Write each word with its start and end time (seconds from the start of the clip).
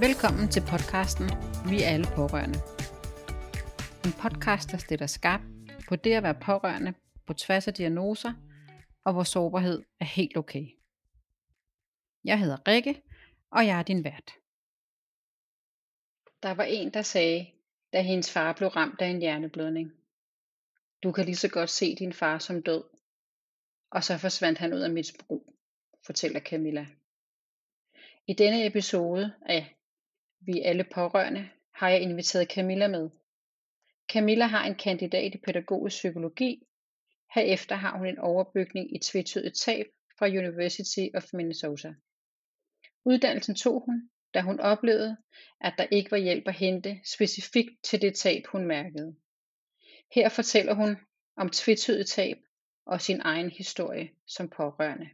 Velkommen 0.00 0.48
til 0.48 0.62
podcasten 0.70 1.26
Vi 1.70 1.82
er 1.82 1.88
alle 1.88 2.06
pårørende. 2.16 2.58
En 4.06 4.12
podcast, 4.22 4.70
der 4.72 4.78
stiller 4.78 5.06
skarp 5.06 5.40
på 5.88 5.96
det 5.96 6.12
at 6.12 6.22
være 6.22 6.40
pårørende 6.40 6.94
på 7.26 7.34
tværs 7.34 7.68
af 7.68 7.74
diagnoser, 7.74 8.32
og 9.04 9.12
hvor 9.12 9.22
sårbarhed 9.22 9.82
er 10.00 10.04
helt 10.04 10.36
okay. 10.36 10.66
Jeg 12.24 12.40
hedder 12.40 12.68
Rikke, 12.68 13.02
og 13.50 13.66
jeg 13.66 13.78
er 13.78 13.82
din 13.82 14.04
vært. 14.04 14.30
Der 16.42 16.54
var 16.54 16.64
en, 16.64 16.94
der 16.94 17.02
sagde, 17.02 17.46
da 17.92 18.02
hendes 18.02 18.32
far 18.32 18.52
blev 18.52 18.68
ramt 18.68 19.00
af 19.00 19.06
en 19.06 19.20
hjerneblødning. 19.20 19.92
Du 21.02 21.12
kan 21.12 21.24
lige 21.24 21.36
så 21.36 21.48
godt 21.48 21.70
se 21.70 21.94
din 21.94 22.12
far 22.12 22.38
som 22.38 22.62
død. 22.62 22.84
Og 23.90 24.04
så 24.04 24.18
forsvandt 24.18 24.58
han 24.58 24.74
ud 24.74 24.80
af 24.80 24.90
mit 24.90 25.06
sprog, 25.06 25.54
fortæller 26.06 26.40
Camilla. 26.40 26.86
I 28.26 28.32
denne 28.32 28.66
episode 28.66 29.34
af 29.46 29.75
vi 30.46 30.62
alle 30.62 30.84
pårørende, 30.84 31.48
har 31.74 31.88
jeg 31.88 32.00
inviteret 32.00 32.48
Camilla 32.50 32.88
med. 32.88 33.10
Camilla 34.12 34.46
har 34.46 34.64
en 34.64 34.74
kandidat 34.74 35.34
i 35.34 35.38
pædagogisk 35.38 35.96
psykologi. 35.96 36.62
Herefter 37.34 37.74
har 37.74 37.98
hun 37.98 38.06
en 38.06 38.18
overbygning 38.18 38.96
i 38.96 38.98
tvetydigt 38.98 39.58
tab 39.58 39.86
fra 40.18 40.26
University 40.26 41.08
of 41.14 41.24
Minnesota. 41.32 41.94
Uddannelsen 43.04 43.54
tog 43.54 43.82
hun, 43.86 44.10
da 44.34 44.40
hun 44.40 44.60
oplevede, 44.60 45.16
at 45.60 45.74
der 45.78 45.86
ikke 45.90 46.10
var 46.10 46.16
hjælp 46.16 46.48
at 46.48 46.54
hente 46.54 47.00
specifikt 47.04 47.84
til 47.84 48.02
det 48.02 48.14
tab, 48.14 48.46
hun 48.46 48.64
mærkede. 48.64 49.16
Her 50.14 50.28
fortæller 50.28 50.74
hun 50.74 50.96
om 51.36 51.50
tvetydigt 51.50 52.08
tab 52.08 52.36
og 52.86 53.00
sin 53.00 53.20
egen 53.20 53.50
historie 53.50 54.10
som 54.26 54.48
pårørende. 54.48 55.08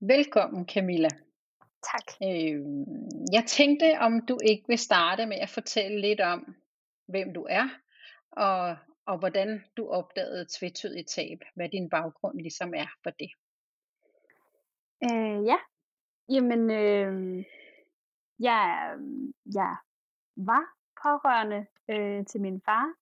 Velkommen 0.00 0.68
Camilla. 0.68 1.08
Tak. 1.82 2.06
Øh, 2.22 2.60
jeg 3.32 3.44
tænkte, 3.46 3.98
om 4.00 4.26
du 4.26 4.38
ikke 4.44 4.64
vil 4.68 4.78
starte 4.78 5.26
med 5.26 5.36
at 5.36 5.48
fortælle 5.48 6.00
lidt 6.00 6.20
om, 6.20 6.56
hvem 7.06 7.34
du 7.34 7.46
er, 7.50 7.68
og, 8.30 8.76
og 9.06 9.18
hvordan 9.18 9.64
du 9.76 9.88
opdagede 9.88 10.46
tvetydigt 10.58 11.08
tab, 11.08 11.38
hvad 11.54 11.68
din 11.68 11.90
baggrund 11.90 12.40
ligesom 12.40 12.74
er 12.74 12.86
for 13.02 13.10
det. 13.10 13.30
Øh, 15.04 15.44
ja, 15.46 15.56
jamen, 16.28 16.70
øh, 16.70 17.44
jeg, 18.38 18.92
jeg 19.54 19.76
var 20.36 20.64
pårørende 21.02 21.66
øh, 21.90 22.26
til 22.26 22.40
min 22.40 22.60
far, 22.64 22.97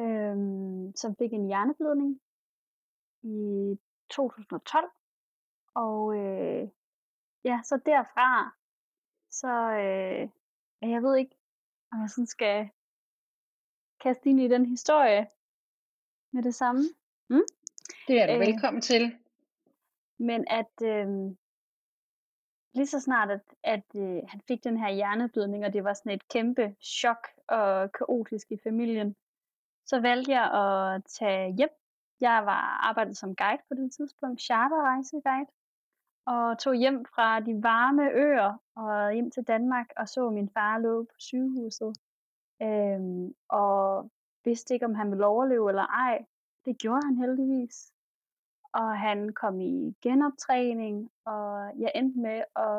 øh, 0.00 0.36
som 0.96 1.16
fik 1.16 1.32
en 1.32 1.46
hjerneblødning 1.46 2.20
i 3.22 3.78
2012. 4.10 4.90
Og 5.74 6.16
øh, 6.16 6.68
ja, 7.44 7.60
så 7.64 7.80
derfra, 7.86 8.56
så 9.30 9.52
øh, 9.72 10.28
jeg 10.90 11.02
ved 11.02 11.16
ikke, 11.16 11.36
om 11.92 12.00
jeg 12.00 12.10
sådan 12.10 12.26
skal 12.26 12.70
kaste 14.00 14.30
ind 14.30 14.40
i 14.40 14.48
den 14.48 14.66
historie 14.66 15.26
med 16.32 16.42
det 16.42 16.54
samme. 16.54 16.82
Mm? 17.30 17.46
Det 18.08 18.22
er 18.22 18.26
du 18.26 18.32
øh, 18.32 18.40
velkommen 18.40 18.82
til. 18.82 19.18
Men 20.18 20.44
at 20.48 20.72
øh, 20.82 21.08
lige 22.74 22.86
så 22.86 23.00
snart, 23.00 23.30
at, 23.30 23.54
at 23.62 23.84
øh, 23.96 24.22
han 24.28 24.40
fik 24.48 24.64
den 24.64 24.78
her 24.78 24.90
hjerneblødning, 24.90 25.64
og 25.64 25.72
det 25.72 25.84
var 25.84 25.92
sådan 25.92 26.12
et 26.12 26.28
kæmpe 26.28 26.76
chok 26.80 27.26
og 27.48 27.92
kaotisk 27.92 28.52
i 28.52 28.58
familien, 28.62 29.16
så 29.90 30.00
valgte 30.00 30.32
jeg 30.32 30.46
at 30.62 31.04
tage 31.04 31.52
hjem. 31.58 31.74
Jeg 32.20 32.46
var 32.46 32.62
arbejdet 32.88 33.16
som 33.16 33.36
guide 33.36 33.62
på 33.68 33.74
det 33.74 33.92
tidspunkt, 33.92 34.40
charterrejseguide 34.40 35.50
og 36.26 36.58
tog 36.58 36.74
hjem 36.74 37.04
fra 37.14 37.40
de 37.40 37.62
varme 37.62 38.10
øer 38.10 38.52
og 38.76 39.12
hjem 39.12 39.30
til 39.30 39.42
Danmark 39.42 39.88
og 39.96 40.08
så 40.08 40.30
min 40.30 40.48
far 40.48 40.78
lå 40.78 41.02
på 41.02 41.16
sygehuset. 41.18 41.92
Øhm, 42.62 43.34
og 43.48 44.10
vidste 44.44 44.74
ikke, 44.74 44.86
om 44.86 44.94
han 44.94 45.10
ville 45.10 45.26
overleve 45.26 45.68
eller 45.68 45.86
ej. 45.86 46.24
Det 46.64 46.78
gjorde 46.78 47.06
han 47.06 47.16
heldigvis. 47.16 47.92
Og 48.72 48.98
han 48.98 49.32
kom 49.32 49.60
i 49.60 49.96
genoptræning, 50.02 51.10
og 51.24 51.72
jeg 51.78 51.92
endte 51.94 52.18
med 52.18 52.42
at 52.56 52.78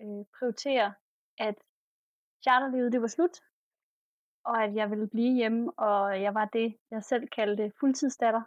øh, 0.00 0.24
prioritere, 0.38 0.94
at 1.38 1.54
charterlivet 2.42 2.92
det 2.92 3.02
var 3.02 3.08
slut, 3.08 3.40
og 4.44 4.64
at 4.64 4.74
jeg 4.74 4.90
ville 4.90 5.08
blive 5.08 5.34
hjemme, 5.34 5.72
og 5.72 6.22
jeg 6.22 6.34
var 6.34 6.44
det, 6.44 6.76
jeg 6.90 7.04
selv 7.04 7.28
kaldte 7.28 7.72
fuldtidsdatter. 7.80 8.42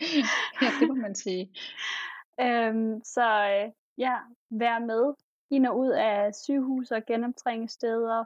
ja, 0.62 0.66
det 0.80 0.88
må 0.88 0.94
man 0.94 1.14
sige. 1.14 1.50
øhm, 2.44 3.04
så 3.04 3.22
øh, 3.22 3.72
ja, 3.98 4.18
være 4.50 4.80
med 4.80 5.14
ind 5.50 5.66
og 5.66 5.78
ud 5.78 5.88
af 5.88 6.34
sygehus 6.34 6.90
og 6.90 7.06
genoptræningssteder, 7.06 8.24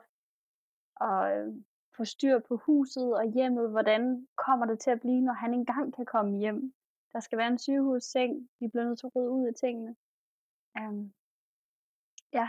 og 0.96 1.36
øh, 1.36 1.54
få 1.96 2.04
styr 2.04 2.38
på 2.38 2.56
huset 2.56 3.16
og 3.16 3.32
hjemmet. 3.32 3.70
Hvordan 3.70 4.28
kommer 4.36 4.66
det 4.66 4.78
til 4.78 4.90
at 4.90 5.00
blive, 5.00 5.20
når 5.20 5.32
han 5.32 5.54
engang 5.54 5.94
kan 5.94 6.06
komme 6.06 6.38
hjem? 6.38 6.74
Der 7.12 7.20
skal 7.20 7.38
være 7.38 7.48
en 7.48 7.58
sygehusseng. 7.58 8.48
Vi 8.60 8.68
bliver 8.68 8.84
nødt 8.84 8.98
til 8.98 9.06
at 9.06 9.16
rydde 9.16 9.30
ud 9.30 9.46
af 9.46 9.54
tingene. 9.54 9.96
Um, 10.80 11.12
ja. 12.32 12.48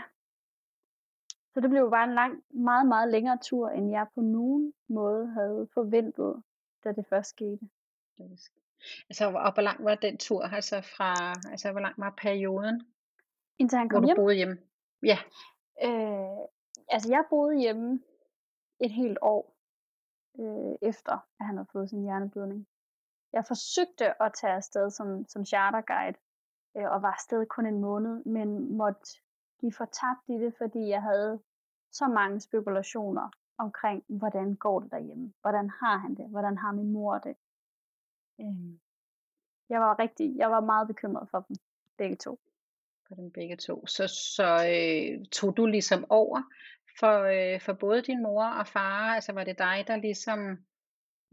Så 1.56 1.60
det 1.60 1.70
blev 1.70 1.90
bare 1.90 2.04
en 2.04 2.14
lang, 2.14 2.44
meget, 2.50 2.86
meget 2.86 3.08
længere 3.10 3.38
tur, 3.42 3.68
end 3.68 3.90
jeg 3.90 4.06
på 4.14 4.20
nogen 4.20 4.72
måde 4.88 5.26
havde 5.26 5.68
forventet, 5.74 6.42
da 6.84 6.92
det 6.92 7.06
først 7.06 7.30
skete. 7.30 7.68
Altså, 9.08 9.24
og 9.26 9.54
hvor 9.54 9.62
lang 9.62 9.84
var 9.84 9.94
den 9.94 10.18
tur? 10.18 10.42
Altså, 10.42 10.80
fra, 10.80 11.34
altså 11.50 11.72
hvor 11.72 11.80
lang 11.80 11.94
var 11.98 12.14
perioden? 12.18 12.86
Indtil 13.58 13.78
han 13.78 13.88
kom 13.88 14.00
hvor 14.00 14.06
hjem? 14.06 14.16
du 14.16 14.22
boede 14.22 14.36
hjemme? 14.36 14.58
Ja. 15.02 15.18
Øh, 15.82 16.46
altså, 16.88 17.08
jeg 17.10 17.24
boede 17.30 17.58
hjemme 17.58 18.02
et 18.80 18.90
helt 18.90 19.18
år 19.22 19.56
øh, 20.40 20.88
efter, 20.88 21.12
at 21.12 21.46
han 21.46 21.56
havde 21.56 21.68
fået 21.72 21.90
sin 21.90 22.02
hjerneblødning. 22.02 22.66
Jeg 23.32 23.44
forsøgte 23.46 24.22
at 24.22 24.32
tage 24.40 24.52
afsted 24.52 24.90
som, 24.90 25.26
som 25.28 25.44
charterguide, 25.44 26.18
øh, 26.76 26.90
og 26.90 27.02
var 27.02 27.12
afsted 27.12 27.46
kun 27.46 27.66
en 27.66 27.80
måned, 27.80 28.24
men 28.24 28.76
måtte 28.76 29.25
give 29.60 29.72
fortabt 29.72 30.24
i 30.28 30.32
det, 30.32 30.54
fordi 30.58 30.88
jeg 30.88 31.02
havde 31.02 31.42
så 31.92 32.06
mange 32.08 32.40
spekulationer 32.40 33.30
omkring, 33.58 34.04
hvordan 34.08 34.54
går 34.54 34.80
det 34.80 34.90
derhjemme? 34.90 35.32
Hvordan 35.40 35.70
har 35.70 35.96
han 35.96 36.14
det? 36.14 36.26
Hvordan 36.30 36.58
har 36.58 36.72
min 36.72 36.92
mor 36.92 37.18
det? 37.18 37.36
Øh, 38.40 38.78
jeg 39.68 39.80
var 39.80 39.98
rigtig, 39.98 40.36
jeg 40.36 40.50
var 40.50 40.60
meget 40.60 40.88
bekymret 40.88 41.28
for 41.30 41.40
dem, 41.48 41.56
begge 41.98 42.16
to. 42.16 42.38
For 43.08 43.14
dem 43.14 43.30
begge 43.30 43.56
to. 43.56 43.86
Så, 43.86 44.08
så 44.08 44.48
øh, 44.74 45.26
tog 45.32 45.56
du 45.56 45.66
ligesom 45.66 46.04
over 46.08 46.42
for, 46.98 47.22
øh, 47.22 47.60
for 47.60 47.72
både 47.72 48.02
din 48.02 48.22
mor 48.22 48.44
og 48.44 48.66
far? 48.66 49.14
Altså 49.14 49.32
var 49.32 49.44
det 49.44 49.58
dig, 49.58 49.84
der 49.86 49.96
ligesom 49.96 50.58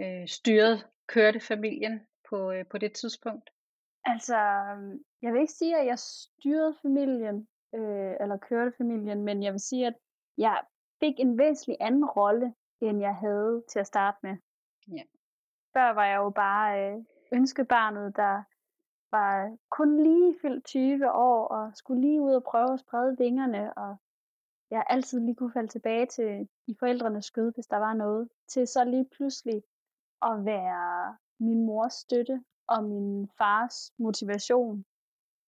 øh, 0.01 0.27
styrede, 0.27 0.81
kørte 1.07 1.39
familien 1.39 1.99
på, 2.29 2.51
øh, 2.51 2.65
på 2.71 2.77
det 2.77 2.93
tidspunkt? 2.93 3.49
Altså, 4.05 4.37
jeg 5.21 5.33
vil 5.33 5.41
ikke 5.41 5.53
sige, 5.53 5.79
at 5.79 5.85
jeg 5.85 5.99
styrede 5.99 6.75
familien, 6.81 7.47
øh, 7.73 8.15
eller 8.19 8.37
kørte 8.37 8.77
familien, 8.77 9.23
men 9.23 9.43
jeg 9.43 9.51
vil 9.51 9.59
sige, 9.59 9.87
at 9.87 9.95
jeg 10.37 10.61
fik 10.99 11.19
en 11.19 11.37
væsentlig 11.37 11.77
anden 11.79 12.05
rolle, 12.05 12.53
end 12.81 12.99
jeg 12.99 13.15
havde 13.15 13.63
til 13.69 13.79
at 13.79 13.87
starte 13.87 14.17
med. 14.23 14.37
Ja. 14.87 15.03
Før 15.73 15.93
var 15.93 16.05
jeg 16.05 16.17
jo 16.17 16.29
bare 16.29 16.91
øh, 16.91 17.03
ønskebarnet, 17.33 18.15
der 18.15 18.43
var 19.11 19.57
kun 19.69 20.03
lige 20.03 20.35
fyldt 20.41 20.65
20 20.65 21.11
år, 21.11 21.47
og 21.47 21.71
skulle 21.75 22.01
lige 22.01 22.21
ud 22.21 22.33
og 22.33 22.43
prøve 22.43 22.73
at 22.73 22.79
sprede 22.79 23.15
vingerne, 23.17 23.73
og 23.77 23.97
jeg 24.71 24.83
altid 24.89 25.19
lige 25.19 25.35
kunne 25.35 25.51
falde 25.51 25.67
tilbage 25.67 26.05
til 26.05 26.49
i 26.67 26.75
forældrenes 26.79 27.25
skød, 27.25 27.53
hvis 27.53 27.67
der 27.67 27.77
var 27.77 27.93
noget, 27.93 28.29
til 28.47 28.67
så 28.67 28.83
lige 28.83 29.09
pludselig 29.15 29.63
at 30.21 30.45
være 30.45 31.17
min 31.39 31.65
mors 31.65 31.93
støtte 31.93 32.43
og 32.67 32.83
min 32.83 33.29
fars 33.37 33.91
motivation, 33.97 34.85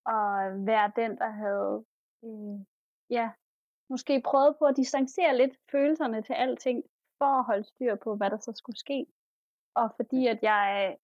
og 0.05 0.27
være 0.65 0.91
den, 0.95 1.17
der 1.17 1.29
havde, 1.29 1.85
øh, 2.25 2.59
ja, 3.09 3.31
måske 3.89 4.21
prøvet 4.21 4.55
på 4.59 4.65
at 4.65 4.77
distancere 4.77 5.37
lidt 5.37 5.57
følelserne 5.71 6.21
til 6.21 6.33
alting, 6.33 6.83
for 7.17 7.39
at 7.39 7.45
holde 7.45 7.63
styr 7.63 7.95
på, 7.95 8.15
hvad 8.15 8.29
der 8.29 8.37
så 8.37 8.53
skulle 8.55 8.79
ske. 8.79 9.05
Og 9.73 9.93
fordi 9.95 10.27
at 10.27 10.39
jeg 10.41 10.97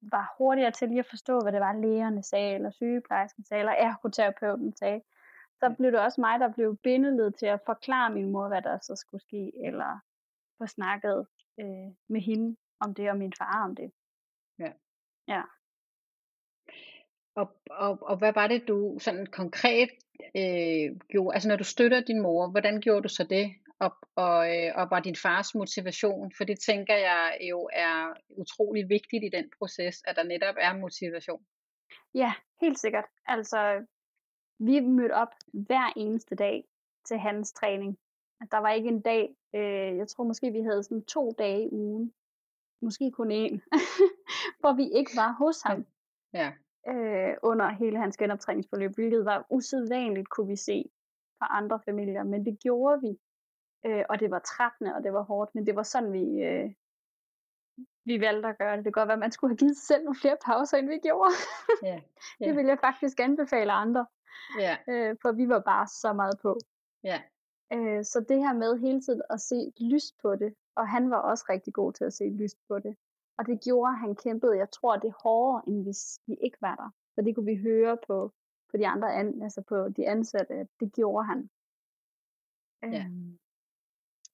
var 0.00 0.34
hurtigere 0.38 0.70
til 0.70 0.88
lige 0.88 0.98
at 0.98 1.06
forstå, 1.06 1.40
hvad 1.40 1.52
det 1.52 1.60
var, 1.60 1.72
lægerne 1.72 2.22
sagde, 2.22 2.54
eller 2.54 2.70
sygeplejersken 2.70 3.44
sagde, 3.44 3.60
eller 3.60 3.72
ergoterapeuten 3.72 4.76
sagde, 4.76 5.02
så 5.60 5.74
blev 5.78 5.92
det 5.92 6.00
også 6.00 6.20
mig, 6.20 6.40
der 6.40 6.52
blev 6.52 6.76
bindeled 6.76 7.32
til 7.32 7.46
at 7.46 7.60
forklare 7.66 8.10
min 8.10 8.32
mor, 8.32 8.48
hvad 8.48 8.62
der 8.62 8.78
så 8.78 8.96
skulle 8.96 9.20
ske, 9.20 9.52
eller 9.66 9.98
få 10.58 10.66
snakket 10.66 11.26
øh, 11.60 11.90
med 12.08 12.20
hende 12.20 12.56
om 12.80 12.94
det, 12.94 13.10
og 13.10 13.16
min 13.16 13.32
far 13.38 13.64
om 13.64 13.76
det. 13.76 13.92
Ja. 14.58 14.72
Ja. 15.28 15.42
Og, 17.40 17.46
og, 17.70 17.98
og 18.02 18.16
hvad 18.16 18.32
var 18.32 18.46
det, 18.46 18.68
du 18.68 18.98
sådan 19.00 19.26
konkret 19.26 19.90
øh, 20.36 20.96
gjorde? 21.08 21.34
Altså 21.34 21.48
når 21.48 21.56
du 21.56 21.64
støtter 21.64 22.00
din 22.00 22.22
mor, 22.22 22.50
hvordan 22.50 22.80
gjorde 22.80 23.02
du 23.02 23.08
så 23.08 23.24
det? 23.24 23.54
Og, 23.80 23.92
og, 24.16 24.38
øh, 24.56 24.72
og 24.74 24.90
var 24.90 25.00
din 25.00 25.16
fars 25.16 25.54
motivation? 25.54 26.32
For 26.36 26.44
det 26.44 26.58
tænker 26.60 26.96
jeg 26.96 27.38
jo 27.50 27.70
er 27.72 28.12
utrolig 28.36 28.88
vigtigt 28.88 29.24
i 29.24 29.36
den 29.36 29.50
proces, 29.58 30.02
at 30.06 30.16
der 30.16 30.22
netop 30.22 30.54
er 30.60 30.76
motivation. 30.76 31.42
Ja, 32.14 32.32
helt 32.60 32.78
sikkert. 32.78 33.04
Altså, 33.26 33.86
vi 34.58 34.80
mødte 34.80 35.12
op 35.12 35.32
hver 35.52 35.92
eneste 35.96 36.34
dag 36.34 36.64
til 37.08 37.18
hans 37.18 37.52
træning. 37.52 37.98
Der 38.50 38.58
var 38.58 38.72
ikke 38.72 38.88
en 38.88 39.00
dag, 39.00 39.28
øh, 39.54 39.96
jeg 39.96 40.08
tror 40.08 40.24
måske 40.24 40.52
vi 40.52 40.60
havde 40.60 40.82
sådan 40.82 41.04
to 41.04 41.34
dage 41.38 41.64
i 41.64 41.72
ugen, 41.72 42.12
måske 42.82 43.10
kun 43.10 43.30
én, 43.30 43.54
hvor 44.60 44.72
vi 44.76 44.98
ikke 44.98 45.10
var 45.16 45.32
hos 45.38 45.62
ham. 45.62 45.86
Ja. 46.32 46.52
Øh, 46.88 47.34
under 47.42 47.68
hele 47.68 47.98
hans 47.98 48.16
genoptræningsforløb, 48.16 48.94
hvilket 48.94 49.24
var 49.24 49.46
usædvanligt, 49.50 50.28
kunne 50.28 50.46
vi 50.46 50.56
se 50.56 50.90
fra 51.38 51.46
andre 51.50 51.80
familier, 51.84 52.22
men 52.22 52.44
det 52.44 52.58
gjorde 52.62 53.00
vi. 53.00 53.18
Øh, 53.86 54.04
og 54.08 54.20
det 54.20 54.30
var 54.30 54.38
trættende, 54.38 54.94
og 54.94 55.02
det 55.04 55.12
var 55.12 55.22
hårdt, 55.22 55.54
men 55.54 55.66
det 55.66 55.76
var 55.76 55.82
sådan, 55.82 56.12
vi, 56.12 56.42
øh, 56.42 56.70
vi 58.04 58.20
valgte 58.20 58.48
at 58.48 58.58
gøre 58.58 58.76
det. 58.76 58.84
Det 58.84 58.94
kan 58.94 59.00
godt 59.00 59.08
være, 59.08 59.20
at 59.20 59.26
man 59.26 59.32
skulle 59.32 59.50
have 59.50 59.56
givet 59.56 59.76
sig 59.76 59.86
selv 59.86 60.04
nogle 60.04 60.20
flere 60.20 60.36
pauser, 60.44 60.76
end 60.76 60.88
vi 60.88 60.98
gjorde. 60.98 61.32
Ja. 61.82 62.00
det 62.44 62.56
vil 62.56 62.66
jeg 62.66 62.78
faktisk 62.78 63.20
anbefale 63.20 63.72
andre. 63.72 64.06
Ja. 64.58 64.76
Øh, 64.88 65.16
for 65.22 65.32
vi 65.32 65.48
var 65.48 65.60
bare 65.60 65.86
så 65.86 66.12
meget 66.12 66.38
på. 66.42 66.58
Ja. 67.04 67.22
Øh, 67.72 68.04
så 68.04 68.24
det 68.28 68.38
her 68.38 68.52
med 68.52 68.78
hele 68.78 69.00
tiden 69.00 69.22
at 69.30 69.40
se 69.40 69.72
lyst 69.80 70.14
på 70.22 70.36
det, 70.36 70.54
og 70.76 70.88
han 70.88 71.10
var 71.10 71.16
også 71.16 71.44
rigtig 71.48 71.72
god 71.74 71.92
til 71.92 72.04
at 72.04 72.12
se 72.12 72.24
lyst 72.24 72.58
på 72.68 72.78
det. 72.78 72.96
Og 73.38 73.46
det 73.46 73.60
gjorde, 73.64 73.92
at 73.92 73.98
han 73.98 74.14
kæmpede, 74.16 74.56
jeg 74.56 74.70
tror, 74.70 74.96
det 74.96 75.08
er 75.08 75.22
hårdere, 75.22 75.62
end 75.68 75.82
hvis 75.82 76.20
vi 76.26 76.34
ikke 76.34 76.58
var 76.60 76.76
der. 76.76 76.90
For 77.14 77.22
det 77.22 77.34
kunne 77.34 77.46
vi 77.46 77.56
høre 77.56 77.98
på, 78.06 78.32
på 78.70 78.76
de 78.76 78.88
andre, 78.88 79.14
an, 79.14 79.42
altså 79.42 79.62
på 79.62 79.88
de 79.88 80.08
ansatte, 80.08 80.54
at 80.54 80.66
det 80.80 80.92
gjorde 80.92 81.26
han. 81.26 81.50
Ja. 82.82 83.04
Øhm, 83.04 83.38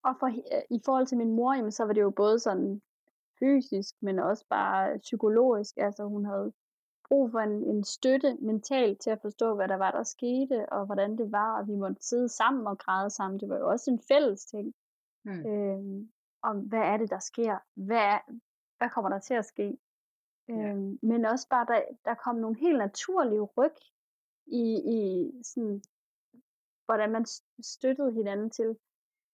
og 0.02 0.16
for, 0.20 0.28
i 0.70 0.80
forhold 0.84 1.06
til 1.06 1.18
min 1.18 1.32
mor, 1.32 1.54
jamen, 1.54 1.72
så 1.72 1.84
var 1.84 1.92
det 1.92 2.00
jo 2.00 2.10
både 2.10 2.38
sådan 2.38 2.82
fysisk, 3.38 3.94
men 4.02 4.18
også 4.18 4.44
bare 4.50 4.98
psykologisk. 4.98 5.76
Altså 5.76 6.04
hun 6.04 6.24
havde 6.24 6.52
brug 7.08 7.30
for 7.30 7.38
en, 7.38 7.64
en 7.64 7.84
støtte 7.84 8.36
mentalt 8.40 9.00
til 9.00 9.10
at 9.10 9.20
forstå, 9.20 9.54
hvad 9.54 9.68
der 9.68 9.76
var, 9.76 9.90
der 9.90 10.02
skete, 10.02 10.72
og 10.72 10.86
hvordan 10.86 11.18
det 11.18 11.32
var, 11.32 11.60
og 11.60 11.68
vi 11.68 11.74
måtte 11.74 12.02
sidde 12.02 12.28
sammen 12.28 12.66
og 12.66 12.78
græde 12.78 13.10
sammen. 13.10 13.40
Det 13.40 13.48
var 13.48 13.58
jo 13.58 13.68
også 13.68 13.90
en 13.90 14.00
fælles 14.08 14.44
ting. 14.46 14.74
Mm. 15.24 15.46
Øhm, 15.46 16.10
om 16.42 16.60
hvad 16.60 16.80
er 16.80 16.96
det, 16.96 17.10
der 17.10 17.18
sker? 17.18 17.58
Hvad, 17.74 17.96
er, 17.96 18.18
hvad 18.84 18.90
kommer 18.90 19.10
der 19.10 19.18
til 19.18 19.34
at 19.34 19.44
ske? 19.44 19.78
Ja. 20.48 20.52
Øhm, 20.54 20.98
men 21.02 21.24
også 21.24 21.48
bare, 21.48 21.66
der, 21.68 21.80
der 22.04 22.14
kom 22.14 22.36
nogle 22.36 22.56
helt 22.58 22.78
naturlige 22.78 23.40
ryg 23.40 23.72
i, 24.46 24.64
i 24.96 25.30
sådan, 25.42 25.82
hvordan 26.86 27.10
man 27.10 27.26
støttede 27.62 28.12
hinanden 28.12 28.50
til. 28.50 28.76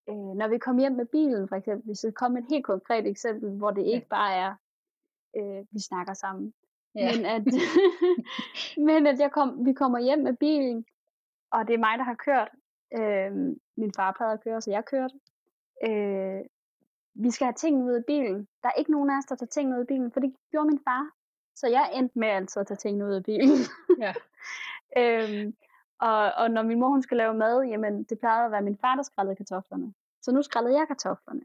Øh, 0.09 0.15
når 0.17 0.49
vi 0.49 0.59
kom 0.59 0.79
hjem 0.79 0.93
med 0.93 1.07
bilen, 1.07 1.49
for 1.49 1.57
eksempel, 1.57 1.87
hvis 1.87 2.01
det 2.01 2.15
kom 2.15 2.37
et 2.37 2.47
helt 2.51 2.65
konkret 2.65 3.07
eksempel, 3.07 3.51
hvor 3.51 3.71
det 3.71 3.87
ikke 3.87 4.07
bare 4.09 4.35
er, 4.35 4.55
øh, 5.37 5.65
vi 5.71 5.81
snakker 5.81 6.15
sammen, 6.15 6.55
Ja. 6.95 7.17
men 7.17 7.27
at, 7.27 7.43
men 8.89 9.07
at 9.07 9.19
jeg 9.21 9.33
kom, 9.33 9.67
vi 9.67 9.73
kommer 9.73 9.99
hjem 9.99 10.19
med 10.19 10.37
bilen, 10.37 10.85
og 11.51 11.67
det 11.69 11.75
er 11.75 11.79
mig, 11.79 11.99
der 11.99 12.05
har 12.05 12.15
kørt. 12.15 12.51
Øh, 12.99 13.33
min 13.77 13.93
far 13.97 14.13
plejede 14.13 14.35
at 14.35 14.45
køre, 14.45 14.61
så 14.61 14.71
jeg 14.71 14.85
kørte. 14.85 15.15
Øh, 15.85 16.41
vi 17.15 17.31
skal 17.31 17.45
have 17.45 17.55
tingene 17.55 17.85
ud 17.85 17.93
af 17.93 18.05
bilen. 18.07 18.49
Der 18.63 18.69
er 18.69 18.79
ikke 18.79 18.93
nogen 18.93 19.11
af 19.11 19.19
os, 19.19 19.25
der 19.25 19.35
tager 19.35 19.47
tingene 19.47 19.77
ud 19.77 19.81
af 19.81 19.87
bilen, 19.87 20.13
for 20.13 20.21
det 20.21 20.35
gjorde 20.51 20.67
min 20.67 20.81
far. 20.85 21.11
Så 21.55 21.67
jeg 21.69 21.91
endte 21.95 22.19
med 22.19 22.29
altid 22.29 22.61
at 22.61 22.67
tage 22.67 22.77
tingene 22.77 23.07
ud 23.07 23.13
af 23.13 23.25
bilen. 23.25 23.59
Ja. 23.99 24.15
øhm, 25.01 25.57
og, 26.01 26.33
og 26.33 26.51
når 26.51 26.63
min 26.63 26.81
mor 26.81 26.89
hun 26.89 27.03
skulle 27.03 27.19
lave 27.19 27.35
mad, 27.35 27.63
jamen 27.63 28.05
det 28.05 28.19
plejede 28.19 28.45
at 28.45 28.53
være 28.53 28.63
min 28.63 28.79
far, 28.81 28.95
der 28.97 29.03
skrællede 29.03 29.37
kartoflerne. 29.37 29.95
Så 30.23 30.33
nu 30.33 30.43
skrællede 30.43 30.79
jeg 30.79 30.87
kartoflerne. 30.87 31.43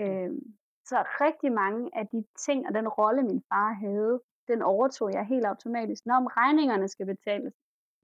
Øhm, 0.00 0.54
så 0.84 1.04
rigtig 1.20 1.52
mange 1.52 1.90
af 1.92 2.06
de 2.06 2.24
ting 2.38 2.66
og 2.68 2.74
den 2.74 2.88
rolle, 2.88 3.22
min 3.22 3.42
far 3.48 3.72
havde, 3.72 4.20
den 4.48 4.62
overtog 4.62 5.12
jeg 5.12 5.26
helt 5.26 5.46
automatisk. 5.46 6.06
Når 6.06 6.14
om 6.14 6.26
regningerne 6.26 6.88
skal 6.88 7.06
betales, 7.06 7.54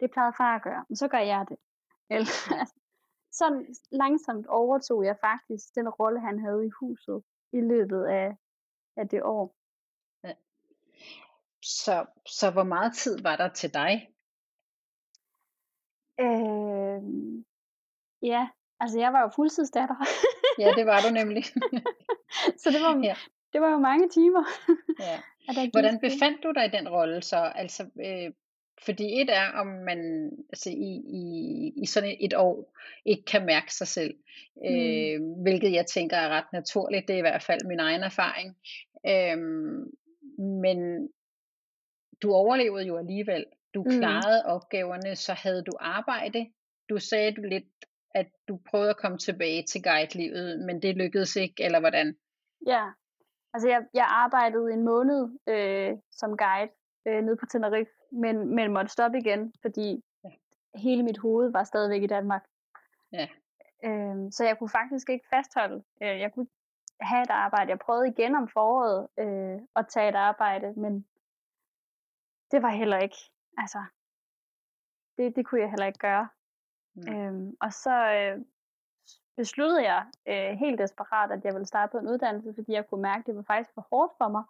det 0.01 0.11
plejede 0.11 0.35
far 0.37 0.57
at 0.57 0.63
gøre, 0.63 0.85
men 0.89 0.97
så 0.97 1.09
gør 1.09 1.19
jeg 1.19 1.47
det. 1.49 1.57
Eller, 2.11 2.67
sådan 3.39 3.75
langsomt 3.91 4.47
overtog 4.47 5.05
jeg 5.05 5.17
faktisk 5.21 5.75
den 5.75 5.89
rolle, 5.89 6.21
han 6.21 6.39
havde 6.39 6.67
i 6.67 6.71
huset 6.81 7.23
i 7.53 7.61
løbet 7.61 8.05
af, 8.05 8.37
af 8.97 9.09
det 9.09 9.23
år. 9.23 9.57
Så, 11.63 12.07
så 12.27 12.51
hvor 12.51 12.63
meget 12.65 12.95
tid 12.97 13.23
var 13.23 13.37
der 13.37 13.49
til 13.49 13.75
dig? 13.75 14.09
Øh, 16.21 17.03
ja, 18.23 18.49
altså 18.81 18.99
jeg 18.99 19.13
var 19.13 19.21
jo 19.23 19.31
fuldtidsdatter. 19.37 19.97
Ja, 20.59 20.73
det 20.77 20.87
var 20.87 21.01
du 21.01 21.11
nemlig. 21.15 21.45
så 22.63 22.71
det 22.71 22.81
var, 22.83 23.01
Ja. 23.03 23.17
det 23.53 23.61
var 23.61 23.71
jo 23.71 23.79
mange 23.79 24.09
timer. 24.09 24.45
Ja. 24.99 25.21
Hvordan 25.73 26.01
befandt 26.01 26.43
du 26.43 26.53
dig 26.53 26.65
i 26.67 26.77
den 26.77 26.89
rolle 26.89 27.23
så? 27.23 27.37
Altså, 27.37 27.83
øh, 27.83 28.33
fordi 28.83 29.21
et 29.21 29.31
er, 29.31 29.51
om 29.53 29.67
man 29.67 30.31
altså 30.49 30.71
i, 30.71 31.03
i, 31.07 31.73
i 31.83 31.87
sådan 31.87 32.17
et, 32.21 32.35
år 32.35 32.77
ikke 33.05 33.25
kan 33.25 33.47
mærke 33.47 33.75
sig 33.75 33.87
selv, 33.87 34.15
øh, 34.67 35.21
hvilket 35.43 35.73
jeg 35.73 35.87
tænker 35.87 36.17
er 36.17 36.29
ret 36.29 36.53
naturligt. 36.53 37.09
Det 37.09 37.15
er 37.15 37.19
i 37.19 37.29
hvert 37.29 37.43
fald 37.43 37.65
min 37.67 37.81
egen 37.81 38.03
erfaring. 38.03 38.57
Øh, 39.07 39.39
men 40.39 41.09
du 42.23 42.33
overlevede 42.33 42.87
jo 42.87 42.97
alligevel. 42.97 43.45
Du 43.75 43.83
Mm. 43.83 43.91
klarede 43.91 44.45
opgaverne, 44.45 45.17
så 45.17 45.33
havde 45.33 45.63
du 45.63 45.73
arbejde. 45.81 46.47
Du 46.89 46.99
sagde 46.99 47.33
du 47.33 47.43
lidt, 47.43 47.65
at 48.15 48.27
du 48.49 48.61
prøvede 48.71 48.91
at 48.91 48.97
komme 48.97 49.19
tilbage 49.19 49.63
til 49.63 49.83
guide-livet, 49.83 50.61
men 50.67 50.83
det 50.83 50.97
lykkedes 50.97 51.37
ikke, 51.37 51.65
eller 51.65 51.81
hvordan? 51.81 52.17
Ja, 52.67 52.85
altså 53.55 53.69
jeg, 53.69 53.81
jeg 53.95 54.07
arbejdede 54.09 54.73
en 54.73 54.85
måned 54.85 55.39
øh, 55.49 55.93
som 56.11 56.37
guide 56.37 56.71
øh, 57.09 57.25
nede 57.25 57.37
på 57.37 57.47
Tenerife, 57.47 57.91
men, 58.15 58.55
men 58.55 58.73
måtte 58.73 58.93
stoppe 58.93 59.19
igen, 59.19 59.55
fordi 59.63 60.05
Ja. 60.25 60.31
hele 60.75 61.03
mit 61.03 61.19
hoved 61.19 61.53
var 61.53 61.65
stadigvæk 61.65 62.03
i 62.03 62.07
Danmark. 62.07 62.45
Ja. 63.13 63.29
Øhm, 63.85 64.31
så 64.31 64.45
jeg 64.45 64.59
kunne 64.59 64.69
faktisk 64.71 65.09
ikke 65.11 65.27
fastholde. 65.31 65.85
Øh, 66.03 66.21
jeg 66.21 66.33
kunne 66.35 66.47
have 67.01 67.23
et 67.23 67.31
arbejde. 67.31 67.71
Jeg 67.71 67.79
prøvede 67.79 68.09
igen 68.09 68.35
om 68.35 68.49
foråret 68.49 69.09
øh, 69.19 69.61
at 69.77 69.89
tage 69.89 70.09
et 70.09 70.15
arbejde, 70.15 70.73
men 70.81 71.07
det 72.51 72.63
var 72.63 72.69
heller 72.71 72.99
ikke, 72.99 73.17
altså, 73.59 73.85
det, 75.19 75.37
det 75.37 75.47
kunne 75.47 75.61
jeg 75.61 75.71
heller 75.71 75.87
ikke 75.87 75.99
gøre. 75.99 76.29
Mm. 76.95 77.15
Øhm, 77.15 77.57
og 77.61 77.73
så 77.73 77.97
øh, 78.15 78.45
besluttede 79.37 79.83
jeg 79.83 80.07
øh, 80.27 80.59
helt 80.59 80.79
desperat, 80.79 81.33
at 81.33 81.45
jeg 81.45 81.55
ville 81.55 81.67
starte 81.67 81.91
på 81.91 81.99
en 81.99 82.09
uddannelse, 82.09 82.55
fordi 82.55 82.73
jeg 82.73 82.87
kunne 82.87 83.03
mærke, 83.03 83.21
at 83.21 83.27
det 83.27 83.37
var 83.37 83.43
faktisk 83.43 83.75
for 83.75 83.87
hårdt 83.91 84.13
for 84.19 84.29
mig 84.29 84.45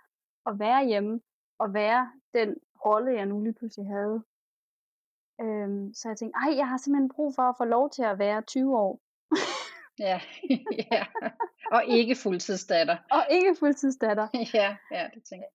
at 0.46 0.58
være 0.58 0.86
hjemme 0.86 1.20
og 1.58 1.74
være 1.74 2.12
den 2.34 2.56
rolle, 2.86 3.12
jeg 3.14 3.26
nu 3.26 3.40
lige 3.40 3.52
pludselig 3.52 3.86
havde. 3.86 4.22
Øhm, 5.40 5.94
så 5.94 6.08
jeg 6.08 6.16
tænkte, 6.16 6.38
ej, 6.44 6.56
jeg 6.56 6.68
har 6.68 6.76
simpelthen 6.76 7.08
brug 7.08 7.34
for 7.34 7.42
at 7.42 7.56
få 7.58 7.64
lov 7.64 7.90
til 7.90 8.02
at 8.02 8.18
være 8.18 8.42
20 8.42 8.78
år. 8.78 9.00
Ja. 9.98 10.20
ja. 10.92 11.06
Og 11.72 11.84
ikke 11.84 12.14
fuldtidsdatter. 12.22 12.96
Og 13.10 13.26
ikke 13.30 13.56
fuldtidsdatter. 13.58 14.28
ja, 14.54 14.76
ja, 14.90 15.10
det 15.14 15.22
tænker 15.24 15.46
jeg. 15.46 15.54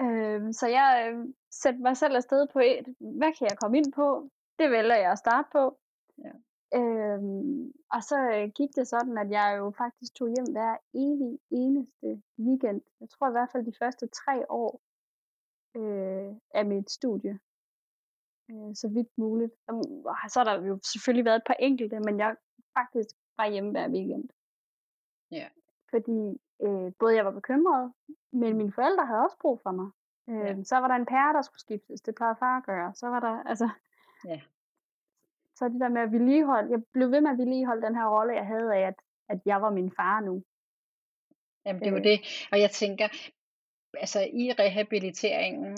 Øhm, 0.00 0.52
så 0.52 0.66
jeg 0.66 1.12
øh, 1.12 1.26
satte 1.50 1.80
mig 1.80 1.96
selv 1.96 2.16
afsted 2.16 2.46
på 2.52 2.58
et, 2.58 2.86
hvad 3.00 3.32
kan 3.38 3.46
jeg 3.50 3.58
komme 3.58 3.78
ind 3.78 3.92
på? 3.92 4.30
Det 4.58 4.70
vælger 4.70 4.96
jeg 4.96 5.12
at 5.12 5.18
starte 5.18 5.48
på. 5.52 5.78
Ja. 6.24 6.32
Øhm, 6.78 7.72
og 7.92 8.02
så 8.02 8.16
øh, 8.34 8.48
gik 8.48 8.68
det 8.76 8.88
sådan, 8.88 9.18
at 9.18 9.30
jeg 9.30 9.54
jo 9.58 9.72
faktisk 9.78 10.14
tog 10.14 10.28
hjem 10.28 10.52
hver 10.52 10.76
evig 10.94 11.38
eneste 11.50 12.22
weekend. 12.38 12.80
Jeg 13.00 13.08
tror 13.10 13.28
i 13.28 13.30
hvert 13.30 13.50
fald 13.52 13.66
de 13.66 13.78
første 13.78 14.06
tre 14.06 14.50
år 14.50 14.80
øh, 15.78 16.34
af 16.50 16.66
mit 16.66 16.90
studie. 16.90 17.38
Øh, 18.50 18.74
så 18.74 18.88
vidt 18.88 19.08
muligt. 19.18 19.52
Og 19.68 19.82
Så 20.28 20.40
har 20.40 20.44
der 20.44 20.62
jo 20.66 20.78
selvfølgelig 20.92 21.24
været 21.24 21.36
et 21.36 21.46
par 21.46 21.56
enkelte, 21.58 22.00
men 22.00 22.18
jeg 22.18 22.36
faktisk 22.78 23.08
var 23.36 23.48
hjemme 23.48 23.70
hver 23.70 23.88
weekend. 23.88 24.28
Ja. 25.30 25.48
Fordi 25.90 26.40
øh, 26.62 26.92
både 26.98 27.16
jeg 27.16 27.24
var 27.24 27.30
bekymret, 27.30 27.92
men 28.32 28.56
mine 28.56 28.72
forældre 28.72 29.06
havde 29.06 29.20
også 29.22 29.36
brug 29.40 29.60
for 29.62 29.70
mig. 29.70 29.90
Øh, 30.28 30.58
Ja. 30.58 30.62
Så 30.64 30.76
var 30.76 30.88
der 30.88 30.94
en 30.94 31.06
pære, 31.06 31.32
der 31.32 31.42
skulle 31.42 31.60
skiftes. 31.60 32.00
Det 32.00 32.14
plejede 32.14 32.36
far 32.38 32.56
at 32.58 32.64
gøre. 32.64 32.94
Så 32.94 33.06
var 33.08 33.20
der, 33.20 33.42
altså... 33.50 33.68
Ja. 34.24 34.40
Så 35.54 35.68
det 35.68 35.80
der 35.80 35.88
med 35.88 36.00
at 36.02 36.12
vedligeholde, 36.12 36.70
jeg 36.70 36.84
blev 36.92 37.10
ved 37.10 37.20
med 37.20 37.30
at 37.30 37.38
vedligeholde 37.38 37.82
den 37.86 37.94
her 37.94 38.06
rolle, 38.16 38.34
jeg 38.34 38.46
havde 38.46 38.74
af, 38.74 38.80
at, 38.86 38.94
at 39.28 39.38
jeg 39.46 39.62
var 39.62 39.70
min 39.70 39.92
far 39.92 40.20
nu. 40.20 40.42
Jamen, 41.66 41.80
det 41.80 41.86
er 41.86 41.90
jo 41.90 41.96
Øh. 41.96 42.04
det. 42.04 42.18
Og 42.52 42.60
jeg 42.60 42.70
tænker, 42.70 43.08
altså 43.94 44.20
i 44.20 44.52
rehabiliteringen, 44.58 45.76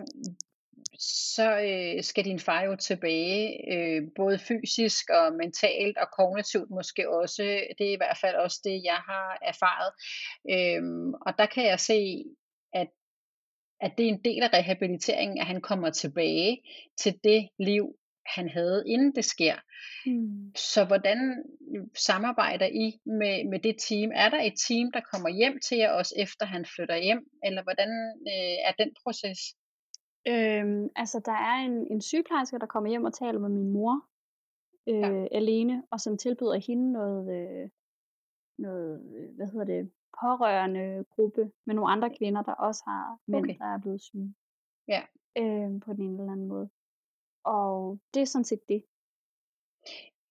så 1.34 1.60
øh, 1.60 2.04
skal 2.04 2.24
din 2.24 2.38
far 2.38 2.62
jo 2.62 2.76
tilbage, 2.76 3.72
øh, 3.74 4.02
både 4.16 4.38
fysisk 4.38 5.10
og 5.10 5.32
mentalt 5.32 5.98
og 5.98 6.08
kognitivt 6.18 6.70
måske 6.70 7.10
også. 7.10 7.42
Det 7.78 7.88
er 7.88 7.92
i 7.92 7.96
hvert 7.96 8.18
fald 8.20 8.36
også 8.36 8.60
det, 8.64 8.82
jeg 8.84 9.00
har 9.08 9.38
erfaret. 9.42 9.92
Øhm, 10.50 11.14
og 11.14 11.38
der 11.38 11.46
kan 11.46 11.64
jeg 11.66 11.80
se, 11.80 12.24
at 12.74 12.88
at 13.80 13.92
det 13.98 14.04
er 14.04 14.08
en 14.08 14.24
del 14.24 14.42
af 14.42 14.52
rehabiliteringen, 14.52 15.38
at 15.38 15.46
han 15.46 15.60
kommer 15.60 15.90
tilbage 15.90 16.62
til 16.98 17.20
det 17.24 17.48
liv, 17.58 17.94
han 18.26 18.48
havde, 18.48 18.84
inden 18.86 19.14
det 19.14 19.24
sker. 19.24 19.54
Mm. 20.06 20.54
Så 20.56 20.84
hvordan 20.84 21.44
samarbejder 21.96 22.66
I 22.66 23.00
med, 23.04 23.48
med 23.50 23.58
det 23.60 23.76
team? 23.88 24.10
Er 24.14 24.28
der 24.28 24.40
et 24.42 24.54
team, 24.68 24.92
der 24.92 25.00
kommer 25.12 25.28
hjem 25.28 25.58
til 25.66 25.78
jer 25.78 25.90
også 25.90 26.14
efter 26.18 26.46
han 26.46 26.64
flytter 26.76 26.96
hjem, 26.96 27.26
eller 27.44 27.62
hvordan 27.62 27.88
øh, 28.28 28.56
er 28.68 28.72
den 28.78 28.94
proces? 29.02 29.38
Øhm, 30.28 30.88
altså, 30.96 31.20
der 31.24 31.32
er 31.32 31.56
en, 31.66 31.86
en 31.92 32.00
sygeplejerske, 32.00 32.58
der 32.58 32.66
kommer 32.66 32.90
hjem 32.90 33.04
og 33.04 33.14
taler 33.14 33.38
med 33.40 33.48
min 33.48 33.72
mor 33.72 33.94
øh, 34.88 35.00
Ja. 35.00 35.26
alene, 35.36 35.82
og 35.90 36.00
som 36.00 36.18
tilbyder 36.18 36.58
hende 36.66 36.92
noget, 36.92 37.24
øh, 37.36 37.68
noget 38.58 39.14
øh, 39.16 39.36
hvad 39.36 39.46
hedder 39.46 39.64
det, 39.64 39.90
pårørende 40.20 41.04
gruppe 41.10 41.50
med 41.66 41.74
nogle 41.74 41.90
andre 41.90 42.10
kvinder, 42.18 42.42
der 42.42 42.52
også 42.52 42.82
har 42.86 43.18
mænd, 43.26 43.44
Okay. 43.44 43.58
der 43.58 43.64
er 43.64 43.78
blevet 43.78 44.02
syge 44.02 44.34
Ja. 44.88 45.02
øh, 45.38 45.80
på 45.80 45.92
den 45.92 46.02
ene 46.02 46.18
eller 46.18 46.32
anden 46.32 46.46
måde. 46.48 46.70
Og 47.44 47.98
det 48.14 48.22
er 48.22 48.26
sådan 48.26 48.44
set 48.44 48.68
det. 48.68 48.84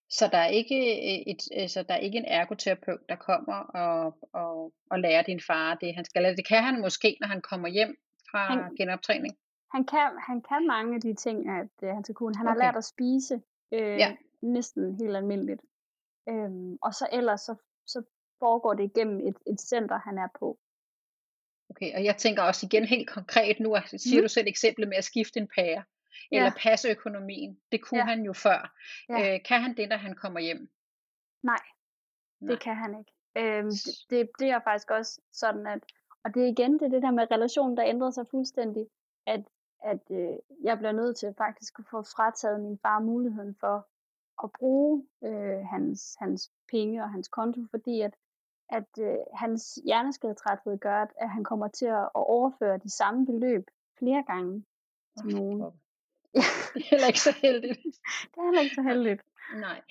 Så 0.10 0.28
der 0.32 0.38
er 0.38 0.48
ikke 0.48 0.76
øh, 0.76 1.24
et, 1.34 1.42
altså 1.52 1.84
der 1.84 1.94
er 1.94 1.98
ikke 1.98 2.18
en 2.18 2.26
ergoterapeut, 2.26 3.00
der 3.10 3.16
kommer 3.16 3.54
og, 3.56 4.18
og, 4.34 4.74
og 4.92 5.00
lærer 5.00 5.22
din 5.22 5.42
far 5.48 5.76
det, 5.76 5.96
han 5.96 6.06
skal. 6.06 6.26
Eller 6.26 6.36
det 6.36 6.48
kan 6.48 6.64
han 6.64 6.82
måske, 6.82 7.18
når 7.22 7.28
han 7.28 7.42
kommer 7.42 7.68
hjem 7.68 7.96
fra 8.32 8.46
Han- 8.46 8.76
genoptræning. 8.76 9.38
Han 9.72 9.86
kan, 9.86 10.12
han 10.28 10.42
kan 10.42 10.68
mange 10.68 10.96
af 10.96 11.02
de 11.02 11.14
ting, 11.16 11.50
at 11.50 11.70
øh, 11.84 11.90
han 11.90 12.04
skal 12.04 12.16
kunne. 12.16 12.36
Han 12.38 12.46
har 12.48 12.56
Okay. 12.56 12.64
lært 12.66 12.76
at 12.78 12.84
spise 12.86 13.42
øh, 13.72 13.98
Ja. 13.98 14.16
næsten 14.42 14.96
helt 15.02 15.16
almindeligt. 15.16 15.62
Øhm, 16.30 16.78
og 16.82 16.94
så 16.94 17.08
ellers 17.12 17.42
så, 17.42 17.56
så 17.88 18.04
foregår 18.40 18.74
det 18.74 18.84
igennem 18.84 19.20
et, 19.28 19.38
et 19.48 19.62
center, 19.62 19.98
han 20.00 20.18
er 20.18 20.28
på. 20.40 20.60
Okay, 21.70 21.96
og 21.96 22.04
jeg 22.04 22.18
tænker 22.18 22.44
også 22.44 22.66
igen 22.66 22.86
helt 22.86 23.10
konkret 23.10 23.60
nu, 23.60 23.76
siger 23.98 24.18
Mhm. 24.18 24.24
du 24.24 24.28
selv 24.30 24.48
eksemplet 24.48 24.88
med 24.88 24.98
at 24.98 25.04
skifte 25.04 25.40
en 25.40 25.48
pære, 25.56 25.84
Ja. 26.32 26.38
eller 26.38 26.52
passe 26.64 26.90
økonomien. 26.90 27.60
Det 27.72 27.82
kunne 27.82 28.00
Ja. 28.00 28.06
han 28.06 28.22
jo 28.22 28.34
før. 28.34 28.74
Ja. 29.10 29.34
Øh, 29.36 29.40
kan 29.46 29.62
han 29.62 29.78
det, 29.78 29.90
når 29.90 29.98
han 29.98 30.16
kommer 30.16 30.40
hjem? 30.40 30.70
Nej, 31.44 31.56
Nej. 32.40 32.52
det 32.52 32.60
kan 32.64 32.76
han 32.76 33.00
ikke. 33.00 33.12
Øhm, 33.38 33.70
det, 33.70 33.96
det, 34.10 34.30
det 34.40 34.50
er 34.50 34.60
faktisk 34.64 34.92
også 34.92 35.22
sådan, 35.32 35.68
at, 35.68 35.80
og 36.24 36.34
det 36.34 36.44
er 36.44 36.48
igen 36.48 36.74
det, 36.74 36.82
er 36.82 36.90
det 36.90 37.02
der 37.02 37.12
med 37.12 37.32
relationen, 37.32 37.78
der 37.78 37.86
ændrer 37.86 38.12
sig 38.12 38.26
fuldstændig, 38.32 38.88
at, 39.26 39.44
at 39.84 40.00
øh, 40.12 40.36
jeg 40.64 40.78
bliver 40.78 40.92
nødt 40.92 41.18
til 41.18 41.34
faktisk 41.38 41.80
at 41.80 41.86
få 41.92 42.02
frataget 42.02 42.60
min 42.60 42.80
far 42.82 43.00
muligheden 43.00 43.56
for 43.60 43.88
at 44.44 44.52
bruge 44.52 45.08
øh, 45.24 45.60
hans, 45.66 46.16
hans 46.20 46.52
penge 46.72 47.04
og 47.04 47.10
hans 47.10 47.28
konto, 47.28 47.62
fordi 47.70 48.02
at, 48.02 48.14
at 48.70 48.88
øh, 49.00 49.18
hans 49.34 49.80
hjerneskadetræthed 49.86 50.78
gør, 50.78 51.02
at, 51.02 51.10
at 51.18 51.30
han 51.30 51.44
kommer 51.44 51.68
til 51.68 51.86
at 51.86 52.10
overføre 52.14 52.78
de 52.78 52.90
samme 52.90 53.26
beløb 53.26 53.66
flere 54.00 54.24
gange 54.24 54.66
til 55.18 55.36
nogen. 55.36 55.64
Ja, 56.36 56.40
Det 56.74 56.82
er 56.86 56.90
heller 56.90 57.08
ikke 57.08 57.20
så 57.20 57.36
heldigt. 57.42 57.80
det 57.84 58.38
er 58.38 58.46
heller 58.46 58.62
ikke 58.62 58.76
så 58.76 58.82
heldigt. 58.82 59.22
Nej, 59.56 59.82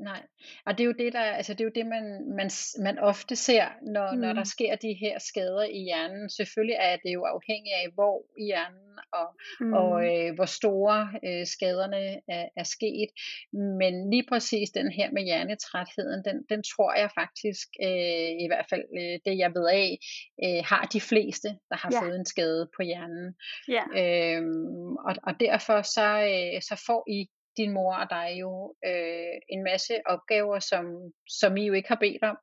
nej. 0.00 0.22
Og 0.66 0.78
det 0.78 0.84
er 0.84 0.86
jo 0.86 0.94
det, 0.98 1.12
der, 1.12 1.20
altså 1.20 1.52
det 1.54 1.60
er 1.60 1.64
jo 1.64 1.70
det, 1.74 1.86
man, 1.86 2.04
man, 2.36 2.50
man 2.82 2.98
ofte 2.98 3.36
ser, 3.36 3.66
når, 3.82 4.12
mm. 4.12 4.18
når 4.18 4.32
der 4.32 4.40
Mm. 4.40 4.44
sker 4.44 4.76
de 4.76 4.92
her 5.00 5.18
skader 5.18 5.62
i 5.64 5.78
hjernen. 5.82 6.30
Selvfølgelig 6.30 6.76
er 6.80 6.96
det 6.96 7.14
jo 7.14 7.24
afhængigt 7.24 7.74
af, 7.74 7.86
hvor 7.94 8.24
i 8.38 8.44
hjernen 8.44 8.98
og, 9.12 9.28
mm. 9.60 9.72
og 9.72 9.92
øh, 10.06 10.34
hvor 10.34 10.44
store 10.44 11.08
øh, 11.26 11.46
skaderne 11.46 12.20
er, 12.28 12.48
er 12.56 12.62
sket. 12.64 13.08
Men 13.52 14.10
lige 14.10 14.24
præcis 14.28 14.70
den 14.70 14.90
her 14.92 15.10
med 15.12 15.22
hjernetrætheden, 15.22 16.24
den, 16.24 16.36
den 16.50 16.62
tror 16.62 16.94
jeg 16.98 17.10
faktisk, 17.14 17.68
øh, 17.82 18.30
i 18.44 18.46
hvert 18.50 18.66
fald 18.70 18.84
øh, 18.98 19.18
det 19.24 19.38
jeg 19.38 19.50
ved 19.54 19.66
af, 19.68 19.98
øh, 20.44 20.62
har 20.64 20.88
de 20.92 21.00
fleste, 21.00 21.48
der 21.70 21.76
har 21.76 21.90
Ja. 21.92 22.00
fået 22.02 22.16
en 22.16 22.24
skade 22.26 22.68
på 22.76 22.82
hjernen. 22.82 23.34
Ja. 23.68 23.84
Øhm, 24.00 24.96
og, 24.96 25.14
og 25.22 25.32
derfor 25.40 25.82
så, 25.82 26.08
øh, 26.32 26.62
så 26.62 26.82
får 26.86 27.04
I, 27.10 27.28
din 27.58 27.72
mor 27.72 27.94
og 27.94 28.10
dig 28.10 28.36
jo, 28.40 28.74
øh, 28.86 29.34
en 29.48 29.62
masse 29.62 29.94
opgaver, 30.06 30.58
som, 30.58 30.84
som 31.28 31.56
I 31.56 31.66
jo 31.66 31.72
ikke 31.72 31.88
har 31.88 32.02
bedt 32.06 32.22
om. 32.22 32.36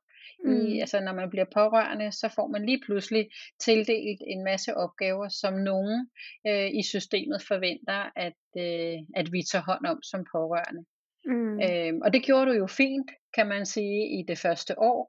I, 0.44 0.48
Mm. 0.48 0.80
altså 0.80 1.00
når 1.00 1.12
man 1.12 1.30
bliver 1.30 1.44
pårørende, 1.54 2.12
så 2.12 2.32
får 2.34 2.46
man 2.46 2.66
lige 2.66 2.80
pludselig 2.86 3.28
tildelt 3.60 4.22
en 4.26 4.44
masse 4.44 4.76
opgaver, 4.76 5.28
som 5.28 5.54
nogen 5.54 6.08
øh, 6.46 6.70
i 6.80 6.82
systemet 6.82 7.42
forventer, 7.48 8.10
at, 8.16 8.40
øh, 8.58 8.98
at 9.16 9.32
vi 9.32 9.42
tager 9.52 9.64
hånd 9.64 9.86
om 9.86 10.02
som 10.02 10.24
pårørende. 10.32 10.84
Mm. 11.26 11.60
Øhm, 11.60 12.00
og 12.04 12.12
det 12.12 12.22
gjorde 12.22 12.46
du 12.46 12.52
jo 12.52 12.66
fint, 12.66 13.10
kan 13.34 13.46
man 13.46 13.66
sige, 13.66 14.18
i 14.18 14.24
det 14.28 14.38
første 14.38 14.78
år. 14.78 15.00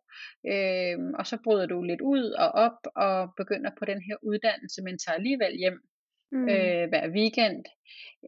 Øhm, 0.53 1.13
og 1.13 1.27
så 1.27 1.37
bryder 1.43 1.65
du 1.65 1.81
lidt 1.81 2.01
ud 2.01 2.31
og 2.31 2.49
op 2.51 2.79
og 2.95 3.33
begynder 3.37 3.71
på 3.79 3.85
den 3.85 4.01
her 4.01 4.15
uddannelse, 4.21 4.83
men 4.83 4.99
tager 4.99 5.15
alligevel 5.15 5.57
hjem 5.57 5.79
Mm. 6.31 6.50
øh, 6.50 6.89
hver 6.89 7.10
weekend. 7.10 7.65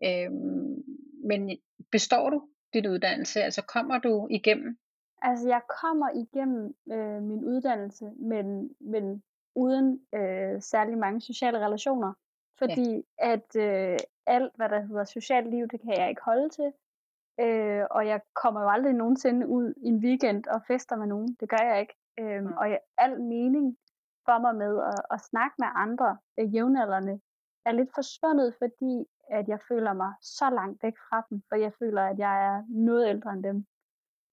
Øhm, 0.03 0.83
men 1.23 1.57
består 1.91 2.29
du 2.29 2.47
din 2.73 2.87
uddannelse? 2.87 3.41
Altså 3.41 3.61
kommer 3.65 3.97
du 3.99 4.27
igennem? 4.31 4.77
Altså, 5.21 5.47
jeg 5.47 5.61
kommer 5.81 6.09
igennem 6.15 6.75
øh, 6.91 7.21
min 7.23 7.45
uddannelse, 7.45 8.05
men, 8.19 8.75
men 8.79 9.23
uden 9.55 10.01
øh, 10.15 10.61
særlig 10.61 10.97
mange 10.97 11.21
sociale 11.21 11.65
relationer. 11.65 12.13
Fordi 12.57 13.03
at 13.17 13.55
øh, 13.55 13.97
alt, 14.27 14.51
hvad 14.55 14.69
der 14.69 14.81
hedder 14.81 15.03
socialt 15.03 15.49
liv, 15.49 15.67
det 15.67 15.81
kan 15.81 15.93
jeg 15.97 16.09
ikke 16.09 16.21
holde 16.21 16.49
til. 16.49 16.71
Øh, 17.39 17.83
og 17.91 18.07
jeg 18.07 18.21
kommer 18.35 18.61
jo 18.61 18.69
aldrig 18.69 18.93
nogensinde 18.93 19.47
ud 19.47 19.73
i 19.77 19.87
en 19.87 19.97
weekend 19.97 20.47
og 20.47 20.61
fester 20.67 20.95
med 20.95 21.07
nogen. 21.07 21.37
Det 21.39 21.49
gør 21.49 21.63
jeg 21.69 21.79
ikke. 21.81 21.93
Øh, 22.19 22.43
Mm. 22.43 22.53
og 22.57 22.69
jeg, 22.69 22.79
al 22.97 23.21
mening 23.21 23.77
for 24.25 24.39
mig 24.41 24.55
med 24.55 24.77
at, 24.83 25.01
at 25.11 25.21
snakke 25.21 25.55
med 25.59 25.67
andre 25.75 26.17
øh, 26.39 26.55
jævnaldrende 26.55 27.19
er 27.65 27.71
lidt 27.71 27.89
forsvundet, 27.95 28.55
fordi 28.57 28.93
at 29.31 29.47
jeg 29.47 29.59
føler 29.67 29.93
mig 29.93 30.11
så 30.21 30.49
langt 30.49 30.83
væk 30.83 30.93
fra 31.09 31.25
dem. 31.29 31.41
For 31.49 31.55
jeg 31.55 31.71
føler, 31.79 32.01
at 32.01 32.19
jeg 32.19 32.35
er 32.49 32.63
noget 32.69 33.09
ældre 33.09 33.33
end 33.33 33.43
dem. 33.43 33.65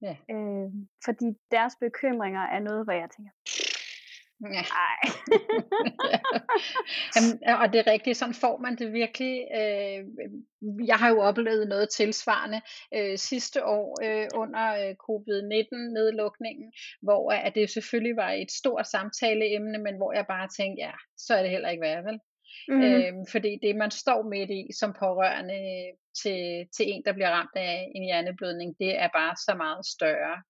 Ja. 0.01 0.15
Øh, 0.31 0.69
fordi 1.05 1.27
deres 1.51 1.73
bekymringer 1.81 2.41
er 2.41 2.59
noget, 2.59 2.83
hvor 2.83 2.93
jeg 2.93 3.09
tænker, 3.15 3.31
Ja. 4.41 4.63
ej. 4.87 4.99
ja. 6.11 6.19
Jamen, 7.15 7.31
og 7.61 7.73
det 7.73 7.79
er 7.79 7.91
rigtigt, 7.91 8.17
sådan 8.17 8.33
får 8.33 8.57
man 8.57 8.75
det 8.75 8.93
virkelig. 8.93 9.47
Øh, 9.59 10.05
jeg 10.87 10.95
har 10.95 11.09
jo 11.09 11.19
oplevet 11.19 11.67
noget 11.67 11.89
tilsvarende 11.89 12.61
øh, 12.93 13.17
sidste 13.17 13.65
år 13.65 13.87
øh, 14.05 14.27
under 14.35 14.65
øh, 14.81 14.95
covid-19-nedlukningen, 14.95 16.73
hvor 17.01 17.31
at 17.31 17.55
det 17.55 17.69
selvfølgelig 17.69 18.15
var 18.15 18.31
et 18.31 18.51
stort 18.51 18.87
samtaleemne, 18.87 19.77
men 19.77 19.95
hvor 19.97 20.13
jeg 20.13 20.25
bare 20.27 20.47
tænkte, 20.57 20.81
ja, 20.83 20.91
så 21.17 21.33
er 21.35 21.41
det 21.41 21.51
heller 21.51 21.69
ikke 21.69 21.81
værd, 21.81 22.03
vel? 22.03 22.19
Mm. 22.67 22.81
Øhm, 22.81 23.25
fordi 23.31 23.59
det, 23.61 23.75
man 23.75 23.91
står 23.91 24.29
midt 24.29 24.49
i 24.49 24.67
som 24.79 24.93
pårørende 24.99 25.61
til, 26.21 26.67
til 26.75 26.85
en, 26.91 27.03
der 27.05 27.13
bliver 27.13 27.29
ramt 27.29 27.55
af 27.55 27.91
en 27.95 28.03
hjerneblødning, 28.03 28.75
det 28.79 28.99
er 28.99 29.09
bare 29.13 29.35
så 29.35 29.53
meget 29.57 29.85
større. 29.85 30.43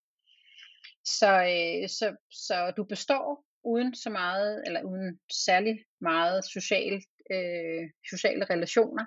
Så, 1.06 1.32
øh, 1.56 1.90
så, 1.90 2.16
så 2.32 2.74
du 2.78 2.84
består 2.84 3.44
uden 3.64 3.96
så 3.96 4.10
meget, 4.10 4.64
eller 4.66 4.84
uden 4.84 5.20
særlig 5.46 5.76
meget 6.02 6.46
social, 6.46 6.94
øh, 7.32 7.84
sociale 8.10 8.46
relationer. 8.46 9.06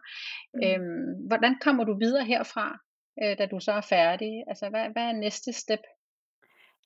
Mm. 0.54 0.60
Øhm, 0.66 1.26
hvordan 1.26 1.58
kommer 1.60 1.84
du 1.84 1.98
videre 1.98 2.24
herfra, 2.24 2.78
øh, 3.22 3.38
da 3.38 3.46
du 3.46 3.60
så 3.60 3.72
er 3.72 3.80
færdig? 3.80 4.44
Altså, 4.48 4.68
hvad, 4.68 4.84
hvad 4.92 5.02
er 5.02 5.12
næste 5.12 5.52
step? 5.52 5.80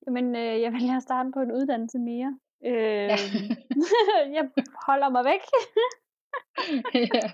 Jamen, 0.06 0.36
øh, 0.36 0.60
jeg 0.60 0.72
vælger 0.72 0.96
at 0.96 1.02
starte 1.02 1.30
på 1.34 1.40
en 1.40 1.52
uddannelse 1.52 1.98
mere. 1.98 2.38
Øh, 2.66 3.08
Ja. 3.10 3.16
jeg 4.36 4.44
holder 4.86 5.08
mig 5.08 5.24
væk. 5.24 5.40
ja. 7.14 7.26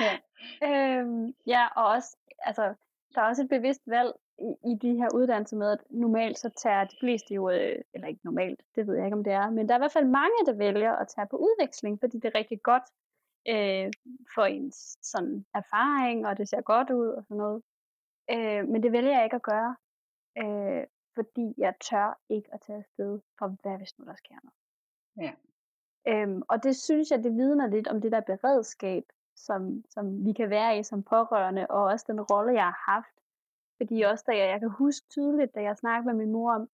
ja. 0.00 0.12
øhm, 0.68 1.34
ja, 1.46 1.66
og 1.76 1.86
også, 1.86 2.16
altså, 2.38 2.74
der 3.14 3.20
er 3.20 3.28
også 3.28 3.42
et 3.42 3.48
bevidst 3.48 3.82
valg 3.86 4.12
i, 4.38 4.70
i 4.70 4.74
de 4.82 4.96
her 4.96 5.08
uddannelser 5.14 5.56
med, 5.56 5.70
at 5.72 5.78
normalt 5.90 6.38
så 6.38 6.48
tager 6.48 6.84
de 6.84 6.96
fleste 7.00 7.34
jo, 7.34 7.50
øh, 7.50 7.78
eller 7.94 8.08
ikke 8.08 8.20
normalt, 8.24 8.60
det 8.74 8.86
ved 8.86 8.96
jeg 8.96 9.04
ikke 9.04 9.16
om 9.16 9.24
det 9.24 9.32
er, 9.32 9.50
men 9.50 9.68
der 9.68 9.74
er 9.74 9.78
i 9.78 9.84
hvert 9.84 9.92
fald 9.92 10.06
mange, 10.06 10.46
der 10.46 10.52
vælger 10.52 10.92
at 10.92 11.08
tage 11.08 11.26
på 11.30 11.36
udveksling, 11.36 12.00
fordi 12.00 12.18
det 12.18 12.24
er 12.24 12.38
rigtig 12.38 12.62
godt 12.62 12.82
øh, 13.48 13.92
for 14.34 14.44
ens 14.44 14.98
sådan, 15.02 15.46
erfaring, 15.54 16.26
og 16.26 16.38
det 16.38 16.48
ser 16.48 16.60
godt 16.60 16.90
ud 16.90 17.08
og 17.08 17.24
sådan 17.24 17.36
noget. 17.36 17.62
Øh, 18.30 18.68
men 18.68 18.82
det 18.82 18.92
vælger 18.92 19.14
jeg 19.14 19.24
ikke 19.24 19.36
at 19.36 19.42
gøre, 19.42 19.76
øh, 20.38 20.86
fordi 21.14 21.54
jeg 21.58 21.74
tør 21.80 22.20
ikke 22.28 22.48
at 22.54 22.60
tage 22.60 22.78
afsted, 22.78 23.20
for 23.38 23.56
hvad 23.62 23.78
hvis 23.78 23.98
nu 23.98 24.04
der 24.04 24.14
sker 24.14 24.34
noget. 24.42 24.56
Ja. 25.26 25.32
Øhm, 26.08 26.42
og 26.48 26.62
det 26.62 26.76
synes 26.76 27.10
jeg, 27.10 27.24
det 27.24 27.32
vidner 27.32 27.66
lidt 27.66 27.88
om 27.88 28.00
det 28.00 28.12
der 28.12 28.20
beredskab, 28.20 29.04
som, 29.36 29.84
som 29.90 30.24
vi 30.24 30.32
kan 30.32 30.50
være 30.50 30.78
i 30.78 30.82
som 30.82 31.02
pårørende, 31.02 31.66
og 31.66 31.82
også 31.82 32.04
den 32.08 32.20
rolle, 32.20 32.52
jeg 32.52 32.64
har 32.64 32.92
haft. 32.92 33.14
Fordi 33.76 34.02
også 34.02 34.24
da 34.26 34.36
jeg, 34.36 34.48
jeg 34.48 34.60
kan 34.60 34.70
huske 34.70 35.06
tydeligt, 35.08 35.54
da 35.54 35.62
jeg 35.62 35.76
snakkede 35.76 36.14
med 36.14 36.24
min 36.24 36.32
mor 36.32 36.52
om, 36.52 36.68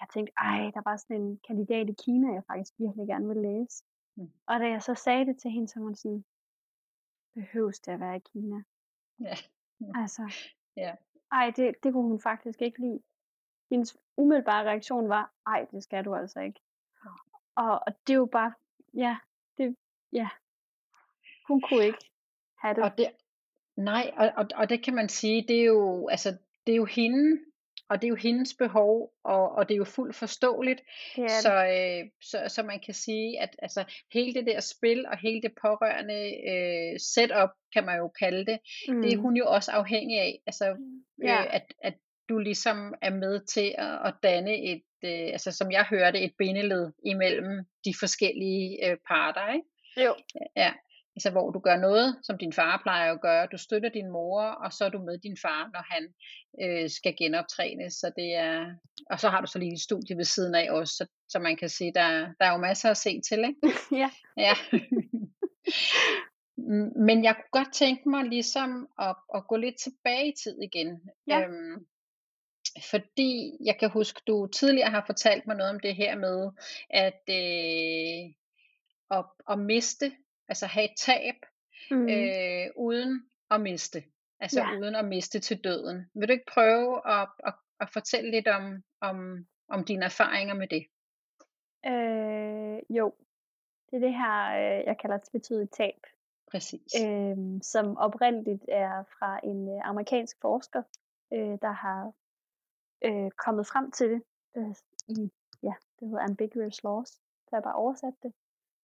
jeg 0.00 0.08
tænkte, 0.14 0.32
ej, 0.38 0.70
der 0.74 0.80
var 0.84 0.96
sådan 0.96 1.22
en 1.22 1.40
kandidat 1.46 1.88
i 1.88 1.94
Kina, 2.04 2.32
jeg 2.32 2.42
faktisk 2.46 2.72
virkelig 2.78 3.06
gerne 3.06 3.28
vil 3.28 3.36
læse. 3.36 3.84
Mm. 4.16 4.30
Og 4.46 4.60
da 4.60 4.68
jeg 4.68 4.82
så 4.82 4.94
sagde 4.94 5.26
det 5.26 5.38
til 5.38 5.50
hende, 5.50 5.68
så 5.68 5.80
var 5.80 5.84
hun 5.84 5.94
sådan, 5.94 6.24
behøves 7.34 7.80
det 7.80 7.92
at 7.92 8.00
være 8.00 8.16
i 8.16 8.22
Kina? 8.32 8.62
Ja. 9.20 9.34
Altså, 10.02 10.34
Ja. 10.76 10.94
ej, 11.32 11.52
det, 11.56 11.74
det 11.82 11.92
kunne 11.92 12.08
hun 12.08 12.20
faktisk 12.20 12.62
ikke 12.62 12.80
lide. 12.80 13.00
Hendes 13.70 13.96
umiddelbare 14.16 14.64
reaktion 14.64 15.08
var, 15.08 15.32
ej, 15.46 15.66
det 15.70 15.82
skal 15.82 16.04
du 16.04 16.14
altså 16.14 16.40
ikke. 16.40 16.60
Og, 17.56 17.80
og 17.86 17.92
det 18.06 18.12
er 18.12 18.18
jo 18.18 18.26
bare, 18.26 18.52
ja, 18.96 19.16
det, 19.58 19.76
ja. 20.12 20.28
Hun 21.48 21.60
kunne 21.60 21.84
ikke 21.86 22.10
have 22.58 22.74
det. 22.74 22.84
Og 22.84 22.98
det 22.98 23.10
nej, 23.76 24.10
og 24.16 24.32
og 24.36 24.46
og 24.54 24.68
det 24.68 24.84
kan 24.84 24.94
man 24.94 25.08
sige, 25.08 25.44
det 25.48 25.60
er 25.60 25.64
jo 25.64 26.08
altså, 26.08 26.36
det 26.66 26.72
er 26.72 26.76
jo 26.76 26.84
hende, 26.84 27.40
og 27.88 28.00
det 28.02 28.06
er 28.06 28.08
jo 28.08 28.14
hendes 28.14 28.54
behov, 28.54 29.12
og 29.24 29.52
og 29.52 29.68
det 29.68 29.74
er 29.74 29.78
jo 29.78 29.84
fuldt 29.84 30.16
forståeligt. 30.16 30.80
Det 31.16 31.30
Så 31.30 31.52
øh, 31.66 32.10
så 32.22 32.54
så 32.54 32.62
man 32.62 32.80
kan 32.80 32.94
sige, 32.94 33.40
at 33.40 33.56
altså 33.58 33.84
hele 34.12 34.34
det 34.34 34.46
der 34.46 34.60
spil 34.60 35.06
og 35.06 35.18
hele 35.18 35.42
det 35.42 35.52
pårørende 35.62 36.20
øh, 36.50 37.00
setup, 37.00 37.50
kan 37.72 37.84
man 37.84 37.98
jo 37.98 38.08
kalde 38.08 38.46
det, 38.46 38.58
det 38.88 39.12
er 39.12 39.16
Mm. 39.16 39.22
hun 39.22 39.36
jo 39.36 39.46
også 39.46 39.70
afhængig 39.72 40.20
af. 40.20 40.42
Altså 40.46 40.76
Ja. 41.22 41.40
øh, 41.40 41.54
at 41.54 41.74
at 41.82 41.94
du 42.28 42.38
ligesom 42.38 42.94
er 43.02 43.10
med 43.10 43.46
til 43.46 43.74
at 43.78 44.06
at 44.06 44.14
danne 44.22 44.56
et 44.72 44.82
øh, 45.04 45.32
altså 45.32 45.52
som 45.52 45.72
jeg 45.72 45.86
hører 45.90 46.10
det, 46.10 46.24
et 46.24 46.34
bindeled 46.38 46.92
imellem 47.04 47.64
de 47.84 47.94
forskellige 48.00 48.90
øh, 48.90 48.96
parter, 49.08 49.52
ikke? 49.52 49.66
Jo. 49.96 50.14
Ja, 50.56 50.72
altså 51.16 51.30
hvor 51.30 51.50
du 51.50 51.58
gør 51.58 51.76
noget, 51.76 52.18
som 52.22 52.38
din 52.38 52.52
far 52.52 52.80
plejer 52.82 53.12
at 53.12 53.20
gøre. 53.20 53.48
Du 53.52 53.58
støtter 53.58 53.88
din 53.88 54.10
mor, 54.10 54.42
og 54.42 54.72
så 54.72 54.84
er 54.84 54.88
du 54.88 54.98
med 54.98 55.18
din 55.18 55.36
far, 55.42 55.70
når 55.72 55.94
han 55.94 56.14
øh, 56.62 56.90
skal 56.90 57.16
genoptrænes. 57.16 57.94
Så 57.94 58.12
det 58.16 58.34
er, 58.34 58.74
og 59.10 59.20
så 59.20 59.28
har 59.28 59.40
du 59.40 59.46
så 59.46 59.58
lige 59.58 59.72
et 59.72 59.80
studie 59.80 60.16
ved 60.16 60.24
siden 60.24 60.54
af 60.54 60.70
også, 60.70 60.94
så, 60.96 61.06
så 61.28 61.38
man 61.38 61.56
kan 61.56 61.68
sige, 61.68 61.92
der, 61.94 62.08
der 62.38 62.46
er 62.46 62.52
jo 62.52 62.58
masser 62.58 62.90
at 62.90 62.96
se 62.96 63.20
til, 63.20 63.38
ikke? 63.38 63.78
ja. 64.02 64.10
Ja. 64.36 64.54
Men 67.06 67.24
jeg 67.24 67.34
kunne 67.34 67.62
godt 67.62 67.74
tænke 67.74 68.08
mig 68.08 68.24
ligesom 68.24 68.88
at, 68.98 69.16
at 69.34 69.46
gå 69.48 69.56
lidt 69.56 69.78
tilbage 69.78 70.28
i 70.28 70.34
tid 70.44 70.58
igen. 70.62 71.00
Ja. 71.26 71.40
Øhm, 71.40 71.86
fordi 72.90 73.56
jeg 73.64 73.76
kan 73.80 73.90
huske, 73.90 74.20
du 74.26 74.46
tidligere 74.46 74.90
har 74.90 75.02
fortalt 75.06 75.46
mig 75.46 75.56
noget 75.56 75.70
om 75.70 75.80
det 75.80 75.94
her 75.96 76.16
med, 76.16 76.50
at 76.90 77.22
øh, 77.28 78.34
at, 79.18 79.24
at 79.50 79.58
miste, 79.58 80.12
altså 80.48 80.66
have 80.66 80.84
et 80.84 80.96
tab, 80.98 81.34
Mm. 81.90 82.08
øh, 82.08 82.66
uden 82.76 83.26
at 83.50 83.60
miste. 83.60 84.04
Altså 84.40 84.60
Ja. 84.60 84.78
uden 84.78 84.94
at 84.94 85.04
miste 85.04 85.40
til 85.40 85.64
døden. 85.64 86.10
Vil 86.14 86.28
du 86.28 86.32
ikke 86.32 86.52
prøve 86.52 87.08
at, 87.08 87.28
at, 87.46 87.54
at 87.80 87.90
fortælle 87.92 88.30
lidt 88.30 88.48
om, 88.48 88.82
om, 89.00 89.46
om 89.68 89.84
dine 89.84 90.04
erfaringer 90.04 90.54
med 90.54 90.68
det? 90.68 90.86
Øh, 91.86 92.96
jo. 92.96 93.14
Det 93.90 93.96
er 93.96 94.00
det 94.00 94.14
her, 94.14 94.36
øh, 94.56 94.84
jeg 94.86 94.96
kalder 95.00 95.18
tvetydigt 95.30 95.72
tab, 95.72 96.00
Præcis. 96.50 96.94
øh, 97.04 97.36
som 97.62 97.96
oprindeligt 97.96 98.64
er 98.68 99.02
fra 99.18 99.40
en 99.44 99.68
øh, 99.76 99.88
amerikansk 99.88 100.36
forsker, 100.40 100.82
øh, 101.32 101.58
der 101.62 101.72
har 101.72 102.12
øh, 103.04 103.30
kommet 103.30 103.66
frem 103.66 103.90
til 103.90 104.10
det 104.10 104.22
øh, 104.56 104.74
i, 105.08 105.32
ja, 105.62 105.74
det 106.00 106.08
hedder 106.08 106.24
ambiguous 106.24 106.82
loss, 106.82 107.10
så 107.12 107.50
jeg 107.52 107.62
bare 107.62 107.74
oversat 107.74 108.14
det. 108.22 108.32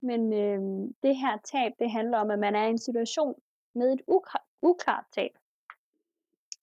Men 0.01 0.33
øh, 0.33 0.89
det 1.03 1.15
her 1.15 1.37
tab, 1.43 1.71
det 1.79 1.91
handler 1.91 2.17
om, 2.17 2.31
at 2.31 2.39
man 2.39 2.55
er 2.55 2.65
i 2.65 2.69
en 2.69 2.77
situation 2.77 3.41
med 3.75 3.93
et 3.93 4.01
uklar, 4.07 4.45
uklart 4.61 5.05
tab. 5.11 5.31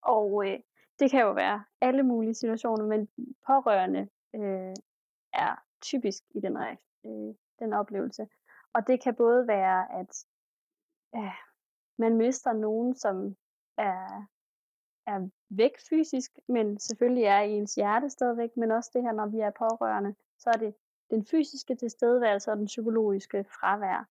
Og 0.02 0.46
øh, 0.46 0.60
det 0.98 1.10
kan 1.10 1.20
jo 1.20 1.32
være 1.32 1.64
alle 1.80 2.02
mulige 2.02 2.34
situationer, 2.34 2.86
men 2.86 3.08
pårørende 3.46 4.08
øh, 4.34 4.74
er 5.32 5.64
typisk 5.82 6.22
i 6.30 6.40
den, 6.40 6.56
øh, 7.04 7.34
den 7.58 7.72
oplevelse. 7.72 8.28
Og 8.72 8.86
det 8.86 9.02
kan 9.02 9.14
både 9.14 9.48
være, 9.48 9.92
at 9.92 10.26
øh, 11.16 11.34
man 11.98 12.16
mister 12.16 12.52
nogen, 12.52 12.94
som 12.94 13.36
er, 13.76 14.26
er 15.08 15.28
væk 15.50 15.78
fysisk, 15.88 16.38
men 16.48 16.78
selvfølgelig 16.78 17.24
er 17.24 17.40
i 17.40 17.50
ens 17.50 17.74
hjerte 17.74 18.10
stadigvæk, 18.10 18.56
men 18.56 18.70
også 18.70 18.90
det 18.94 19.02
her, 19.02 19.12
når 19.12 19.26
vi 19.26 19.40
er 19.40 19.50
pårørende, 19.50 20.14
så 20.38 20.50
er 20.50 20.58
det 20.58 20.74
den 21.10 21.24
fysiske 21.24 21.74
tilstedeværelse 21.74 22.50
og 22.50 22.56
den 22.56 22.66
psykologiske 22.66 23.44
fravær. 23.44 24.08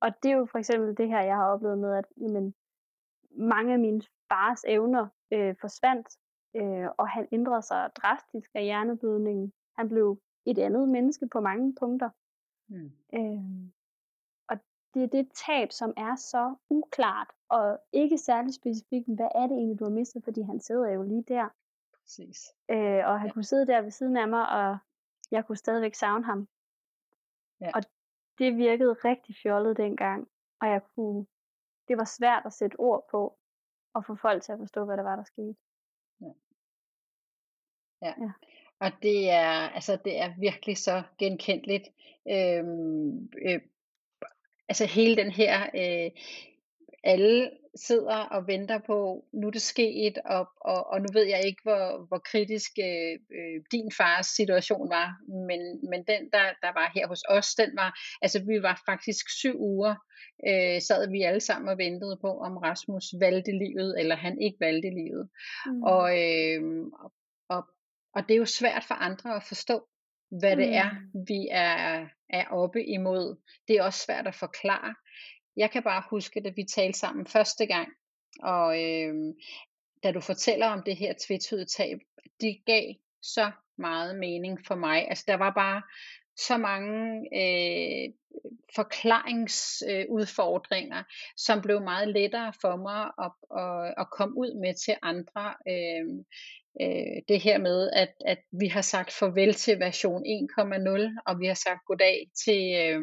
Og 0.00 0.22
det 0.22 0.30
er 0.30 0.36
jo 0.36 0.46
for 0.46 0.58
eksempel 0.58 0.96
det 0.96 1.08
her, 1.08 1.20
jeg 1.20 1.36
har 1.36 1.46
oplevet 1.46 1.78
med, 1.78 1.94
at 1.94 2.04
jamen, 2.16 2.54
mange 3.30 3.72
af 3.72 3.78
mine 3.78 4.02
fars 4.28 4.64
evner 4.66 5.06
øh, 5.32 5.56
forsvandt, 5.60 6.08
øh, 6.56 6.88
og 6.98 7.08
han 7.08 7.28
ændrede 7.32 7.62
sig 7.62 7.90
drastisk 7.96 8.50
af 8.54 8.64
hjerneblødningen. 8.64 9.52
Han 9.78 9.88
blev 9.88 10.20
et 10.46 10.58
andet 10.58 10.88
menneske 10.88 11.28
på 11.28 11.40
mange 11.40 11.74
punkter. 11.74 12.10
Mm. 12.68 12.92
Øh, 13.14 13.70
det 14.98 15.04
er 15.18 15.22
det 15.22 15.32
tab, 15.46 15.72
som 15.72 15.94
er 15.96 16.16
så 16.16 16.54
uklart, 16.70 17.28
og 17.48 17.78
ikke 17.92 18.18
særlig 18.18 18.54
specifikt, 18.54 19.06
hvad 19.16 19.28
er 19.34 19.46
det 19.46 19.56
egentlig, 19.56 19.78
du 19.78 19.84
har 19.84 19.90
mistet, 19.90 20.24
fordi 20.24 20.42
han 20.42 20.60
sidder 20.60 20.88
jo 20.90 21.02
lige 21.02 21.24
der. 21.28 21.48
Præcis. 22.02 22.54
Øh, 22.70 23.02
og 23.08 23.20
han 23.20 23.28
Ja. 23.28 23.32
kunne 23.32 23.44
sidde 23.44 23.66
der 23.66 23.80
ved 23.80 23.90
siden 23.90 24.16
af 24.16 24.28
mig, 24.28 24.48
og 24.48 24.78
jeg 25.30 25.46
kunne 25.46 25.56
stadigvæk 25.56 25.94
savne 25.94 26.24
ham. 26.24 26.48
Ja. 27.60 27.70
Og 27.74 27.82
det 28.38 28.56
virkede 28.56 28.92
rigtig 28.92 29.36
fjollet 29.42 29.76
dengang, 29.76 30.28
og 30.60 30.68
jeg 30.68 30.82
kunne, 30.94 31.26
det 31.88 31.96
var 31.96 32.04
svært 32.04 32.42
at 32.46 32.52
sætte 32.52 32.80
ord 32.80 33.06
på, 33.10 33.38
og 33.94 34.04
få 34.04 34.14
folk 34.14 34.42
til 34.42 34.52
at 34.52 34.58
forstå, 34.58 34.84
hvad 34.84 34.96
der 34.96 35.02
var, 35.02 35.16
der 35.16 35.24
skete. 35.24 35.56
Ja. 36.20 36.32
Ja. 38.02 38.32
Og 38.80 38.90
det 39.02 39.30
er, 39.30 39.50
altså, 39.68 39.96
det 40.04 40.20
er 40.20 40.34
virkelig 40.40 40.76
så 40.76 41.02
genkendeligt. 41.18 41.88
Øhm, 42.30 43.30
øh, 43.46 43.60
altså 44.68 44.86
hele 44.86 45.16
den 45.16 45.30
her, 45.30 45.66
øh, 45.74 46.10
alle 47.04 47.50
sidder 47.74 48.16
og 48.16 48.46
venter 48.46 48.78
på, 48.78 49.24
nu 49.32 49.46
er 49.46 49.50
det 49.50 49.62
sket, 49.62 50.18
og, 50.24 50.48
og, 50.60 50.86
og 50.86 51.00
nu 51.00 51.06
ved 51.12 51.26
jeg 51.26 51.46
ikke, 51.46 51.62
hvor, 51.62 52.06
hvor 52.08 52.18
kritisk 52.18 52.72
øh, 52.78 53.18
øh, 53.38 53.62
din 53.72 53.92
fars 53.96 54.26
situation 54.26 54.90
var, 54.90 55.08
men, 55.48 55.60
men 55.90 56.04
den, 56.10 56.22
der, 56.32 56.46
der 56.62 56.72
var 56.72 56.92
her 56.94 57.06
hos 57.08 57.22
os, 57.28 57.54
den 57.54 57.70
var, 57.76 57.98
altså 58.22 58.38
vi 58.46 58.62
var 58.62 58.82
faktisk 58.86 59.30
syv 59.30 59.56
uger, 59.60 59.94
øh, 60.48 60.82
sad 60.82 61.10
vi 61.10 61.22
alle 61.22 61.40
sammen 61.40 61.68
og 61.68 61.78
ventede 61.78 62.18
på, 62.20 62.38
om 62.38 62.56
Rasmus 62.56 63.04
valgte 63.20 63.52
livet, 63.52 64.00
eller 64.00 64.16
han 64.16 64.40
ikke 64.40 64.60
valgte 64.60 64.90
livet. 64.90 65.28
Mm. 65.66 65.82
Og, 65.82 66.04
øh, 66.22 66.62
og, 67.48 67.62
og 68.14 68.22
det 68.28 68.34
er 68.34 68.38
jo 68.38 68.44
svært 68.44 68.84
for 68.88 68.94
andre 68.94 69.36
at 69.36 69.42
forstå, 69.42 69.88
hvad 70.30 70.56
det 70.56 70.74
er, 70.74 70.90
Mm. 70.90 71.24
vi 71.28 71.48
er, 71.50 72.06
er 72.30 72.44
oppe 72.50 72.84
imod. 72.84 73.36
Det 73.68 73.76
er 73.76 73.82
også 73.82 74.04
svært 74.04 74.26
at 74.26 74.34
forklare. 74.34 74.94
Jeg 75.56 75.70
kan 75.70 75.82
bare 75.82 76.02
huske, 76.10 76.40
da 76.40 76.48
vi 76.56 76.64
talte 76.64 76.98
sammen 76.98 77.26
første 77.26 77.66
gang, 77.66 77.88
og 78.42 78.82
øh, 78.84 79.14
da 80.02 80.12
du 80.12 80.20
fortæller 80.20 80.66
om 80.66 80.82
det 80.82 80.96
her 80.96 81.14
tvetydige 81.26 81.66
tab, 81.66 81.98
det 82.40 82.58
gav 82.66 82.94
så 83.22 83.50
meget 83.78 84.18
mening 84.18 84.66
for 84.66 84.74
mig. 84.74 85.08
Altså 85.08 85.24
der 85.28 85.34
var 85.34 85.50
bare 85.50 85.82
så 86.38 86.56
mange 86.56 87.28
øh, 87.34 88.12
forklaringsudfordringer, 88.74 90.98
øh, 90.98 91.04
som 91.36 91.62
blev 91.62 91.80
meget 91.80 92.08
lettere 92.08 92.52
for 92.60 92.76
mig 92.76 93.10
at, 93.24 93.32
at, 93.62 93.94
at 93.98 94.10
komme 94.10 94.36
ud 94.36 94.54
med 94.60 94.74
til 94.74 94.94
andre. 95.02 95.54
Øh, 95.68 96.06
øh, 96.82 97.22
det 97.28 97.40
her 97.40 97.58
med, 97.58 97.90
at, 97.92 98.14
at 98.26 98.38
vi 98.52 98.66
har 98.66 98.82
sagt 98.82 99.12
farvel 99.12 99.54
til 99.54 99.78
version 99.78 100.24
1.0, 100.26 101.22
og 101.26 101.40
vi 101.40 101.46
har 101.46 101.54
sagt 101.54 101.84
goddag 101.86 102.30
til, 102.44 102.76
øh, 102.76 103.02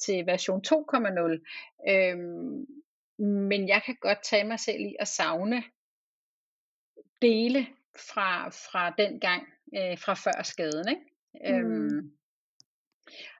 til 0.00 0.26
version 0.26 0.62
2.0. 0.66 1.38
Øh, 1.90 2.16
men 3.18 3.68
jeg 3.68 3.82
kan 3.86 3.96
godt 4.00 4.18
tage 4.24 4.44
mig 4.44 4.60
selv 4.60 4.80
i 4.80 4.96
at 4.98 5.08
savne 5.08 5.62
dele 7.22 7.66
fra, 7.98 8.48
fra 8.48 8.94
den 8.98 9.20
gang, 9.20 9.42
øh, 9.76 9.98
fra 9.98 10.14
før 10.14 10.42
skaden. 10.42 10.88
Ikke? 10.88 11.02
Øhm, 11.44 11.68
mm. 11.68 11.84
Øhm, 11.84 12.15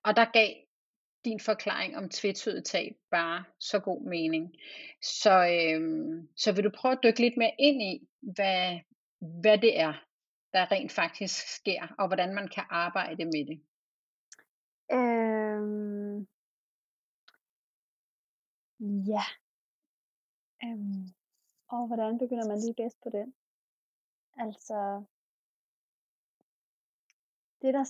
og 0.05 0.17
der 0.17 0.25
gav 0.33 0.55
din 1.25 1.41
forklaring 1.41 1.97
om 1.97 2.09
tvetydigt 2.09 2.67
tab 2.67 2.97
bare 3.11 3.45
så 3.59 3.79
god 3.79 4.03
mening. 4.09 4.55
Så, 5.03 5.35
øhm, 5.47 6.29
så 6.37 6.53
vil 6.53 6.65
du 6.65 6.71
prøve 6.71 6.93
at 6.93 7.03
dykke 7.03 7.21
lidt 7.21 7.37
mere 7.37 7.55
ind 7.59 7.83
i, 7.83 8.09
hvad, 8.21 8.81
hvad 9.19 9.59
det 9.59 9.81
er, 9.81 9.95
der 10.53 10.73
rent 10.73 10.93
faktisk 10.93 11.49
sker, 11.49 11.95
og 11.99 12.07
hvordan 12.07 12.35
man 12.35 12.49
kan 12.49 12.65
arbejde 12.71 13.25
med 13.25 13.47
det. 13.47 13.59
Øhm, 14.93 16.27
ja. 19.13 19.25
Øhm, 20.65 21.07
og 21.69 21.87
hvordan 21.87 22.19
begynder 22.19 22.49
man 22.49 22.61
lige 22.61 22.75
bedst 22.75 23.01
på 23.03 23.11
den? 23.11 23.35
Altså, 24.39 25.05
det 27.63 27.75
der, 27.75 27.85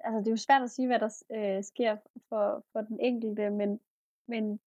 altså 0.00 0.18
det 0.18 0.26
er 0.26 0.30
jo 0.30 0.36
svært 0.36 0.62
at 0.62 0.70
sige, 0.70 0.86
hvad 0.86 0.98
der 0.98 1.22
øh, 1.30 1.64
sker 1.64 1.96
for, 2.28 2.64
for 2.72 2.80
den 2.80 3.00
enkelte, 3.00 3.50
men, 3.50 3.80
men 4.28 4.60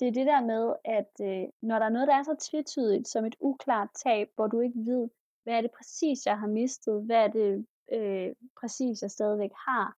det 0.00 0.08
er 0.08 0.12
det 0.12 0.26
der 0.26 0.40
med, 0.40 0.74
at 0.84 1.12
øh, 1.20 1.48
når 1.62 1.78
der 1.78 1.86
er 1.86 1.90
noget, 1.90 2.08
der 2.08 2.14
er 2.14 2.22
så 2.22 2.36
tvetydigt 2.50 3.08
som 3.08 3.24
et 3.24 3.36
uklart 3.40 3.88
tab, 4.04 4.28
hvor 4.34 4.46
du 4.46 4.60
ikke 4.60 4.86
ved, 4.86 5.08
hvad 5.42 5.54
er 5.54 5.60
det 5.60 5.70
præcis, 5.76 6.26
jeg 6.26 6.38
har 6.38 6.46
mistet, 6.46 7.02
hvad 7.02 7.16
er 7.16 7.28
det 7.28 7.66
øh, 7.92 8.34
præcis, 8.60 9.02
jeg 9.02 9.10
stadigvæk 9.10 9.50
har, 9.68 9.96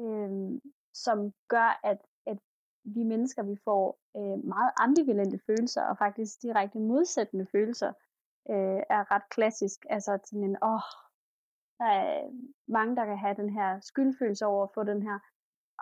øh, 0.00 0.60
som 0.94 1.32
gør, 1.48 1.80
at, 1.84 1.98
at 2.26 2.38
vi 2.84 3.02
mennesker, 3.02 3.42
vi 3.42 3.56
får 3.64 3.98
øh, 4.16 4.44
meget 4.44 4.72
ambivalente 4.76 5.38
følelser, 5.46 5.82
og 5.82 5.98
faktisk 5.98 6.42
direkte 6.42 6.78
modsættende 6.78 7.46
følelser, 7.46 7.92
øh, 8.50 8.82
er 8.90 9.10
ret 9.10 9.28
klassisk. 9.30 9.86
Altså 9.90 10.18
sådan 10.24 10.44
en, 10.44 10.56
åh, 10.62 10.88
der 11.82 11.92
er 12.08 12.30
mange, 12.68 12.96
der 12.96 13.04
kan 13.04 13.18
have 13.18 13.34
den 13.34 13.50
her 13.58 13.80
skyldfølelse 13.80 14.46
over 14.46 14.62
at 14.64 14.74
få 14.74 14.82
den 14.82 15.02
her, 15.02 15.18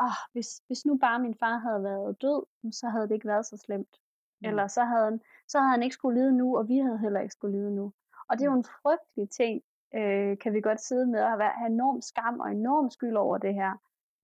åh, 0.05 0.21
hvis, 0.33 0.49
hvis 0.67 0.87
nu 0.87 0.99
bare 0.99 1.19
min 1.19 1.37
far 1.43 1.57
havde 1.59 1.83
været 1.83 2.23
død, 2.23 2.73
så 2.73 2.89
havde 2.89 3.09
det 3.09 3.15
ikke 3.15 3.29
været 3.29 3.47
så 3.47 3.57
slemt. 3.57 3.95
Mm. 4.41 4.49
Eller 4.49 4.67
så 4.67 4.83
havde, 4.85 5.05
han, 5.05 5.21
så 5.49 5.59
havde 5.59 5.71
han 5.71 5.83
ikke 5.83 5.95
skulle 5.95 6.21
lide 6.21 6.33
nu, 6.37 6.59
og 6.59 6.69
vi 6.69 6.79
havde 6.79 6.99
heller 6.99 7.21
ikke 7.21 7.33
skulle 7.33 7.59
lide 7.59 7.75
nu. 7.75 7.93
Og 8.29 8.39
det 8.39 8.43
er 8.43 8.51
jo 8.51 8.57
en 8.57 8.73
frygtelig 8.83 9.31
ting, 9.31 9.63
øh, 9.95 10.39
kan 10.39 10.53
vi 10.53 10.61
godt 10.61 10.81
sidde 10.81 11.07
med 11.07 11.21
og 11.23 11.31
have, 11.31 11.43
have 11.43 11.73
enorm 11.73 12.01
skam 12.01 12.41
og 12.41 12.51
enorm 12.51 12.91
skyld 12.91 13.17
over 13.17 13.39
det 13.39 13.55
her. 13.55 13.73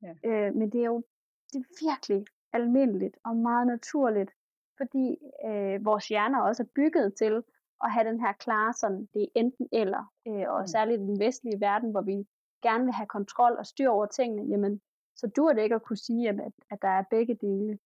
Ja. 0.03 0.15
Øh, 0.25 0.55
men 0.55 0.71
det 0.73 0.81
er 0.81 0.87
jo 0.87 1.03
det 1.53 1.59
er 1.59 1.87
virkelig 1.87 2.27
almindeligt 2.53 3.17
og 3.25 3.37
meget 3.37 3.67
naturligt, 3.67 4.31
fordi 4.77 5.19
øh, 5.47 5.85
vores 5.85 6.09
hjerner 6.09 6.41
også 6.41 6.63
er 6.63 6.73
bygget 6.75 7.15
til 7.15 7.43
at 7.85 7.93
have 7.93 8.09
den 8.09 8.21
her 8.21 8.33
klare 8.33 8.73
sådan, 8.73 9.09
det 9.15 9.23
er 9.23 9.29
enten 9.35 9.69
eller, 9.73 10.13
øh, 10.29 10.45
og 10.49 10.61
mm. 10.61 10.67
særligt 10.67 11.01
i 11.01 11.05
den 11.05 11.21
vestlige 11.21 11.61
verden, 11.61 11.91
hvor 11.91 12.01
vi 12.01 12.27
gerne 12.63 12.85
vil 12.85 12.95
have 12.95 13.07
kontrol 13.07 13.57
og 13.59 13.67
styr 13.67 13.89
over 13.89 14.07
tingene, 14.07 14.51
jamen, 14.51 14.81
så 15.17 15.27
dur 15.37 15.53
det 15.53 15.63
ikke 15.63 15.75
at 15.75 15.83
kunne 15.83 15.97
sige, 15.97 16.29
at, 16.29 16.53
at 16.71 16.83
der 16.83 16.89
er 16.89 17.05
begge 17.11 17.35
dele. 17.35 17.79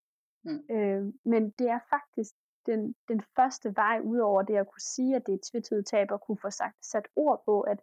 Mm. 0.43 0.75
Øh, 0.75 1.13
men 1.25 1.49
det 1.49 1.67
er 1.69 1.79
faktisk 1.89 2.33
den, 2.65 2.95
den 3.07 3.21
første 3.35 3.75
vej 3.75 3.99
ud 4.03 4.19
over 4.19 4.41
det 4.41 4.55
at 4.55 4.67
kunne 4.67 4.81
sige, 4.81 5.15
at 5.15 5.25
det 5.25 5.31
er 5.31 5.37
et 5.37 5.43
tvetydigt 5.51 5.87
tab, 5.87 6.11
og 6.11 6.21
kunne 6.21 6.37
få 6.37 6.49
sagt, 6.49 6.85
sat 6.85 7.07
ord 7.15 7.43
på, 7.45 7.61
at 7.61 7.81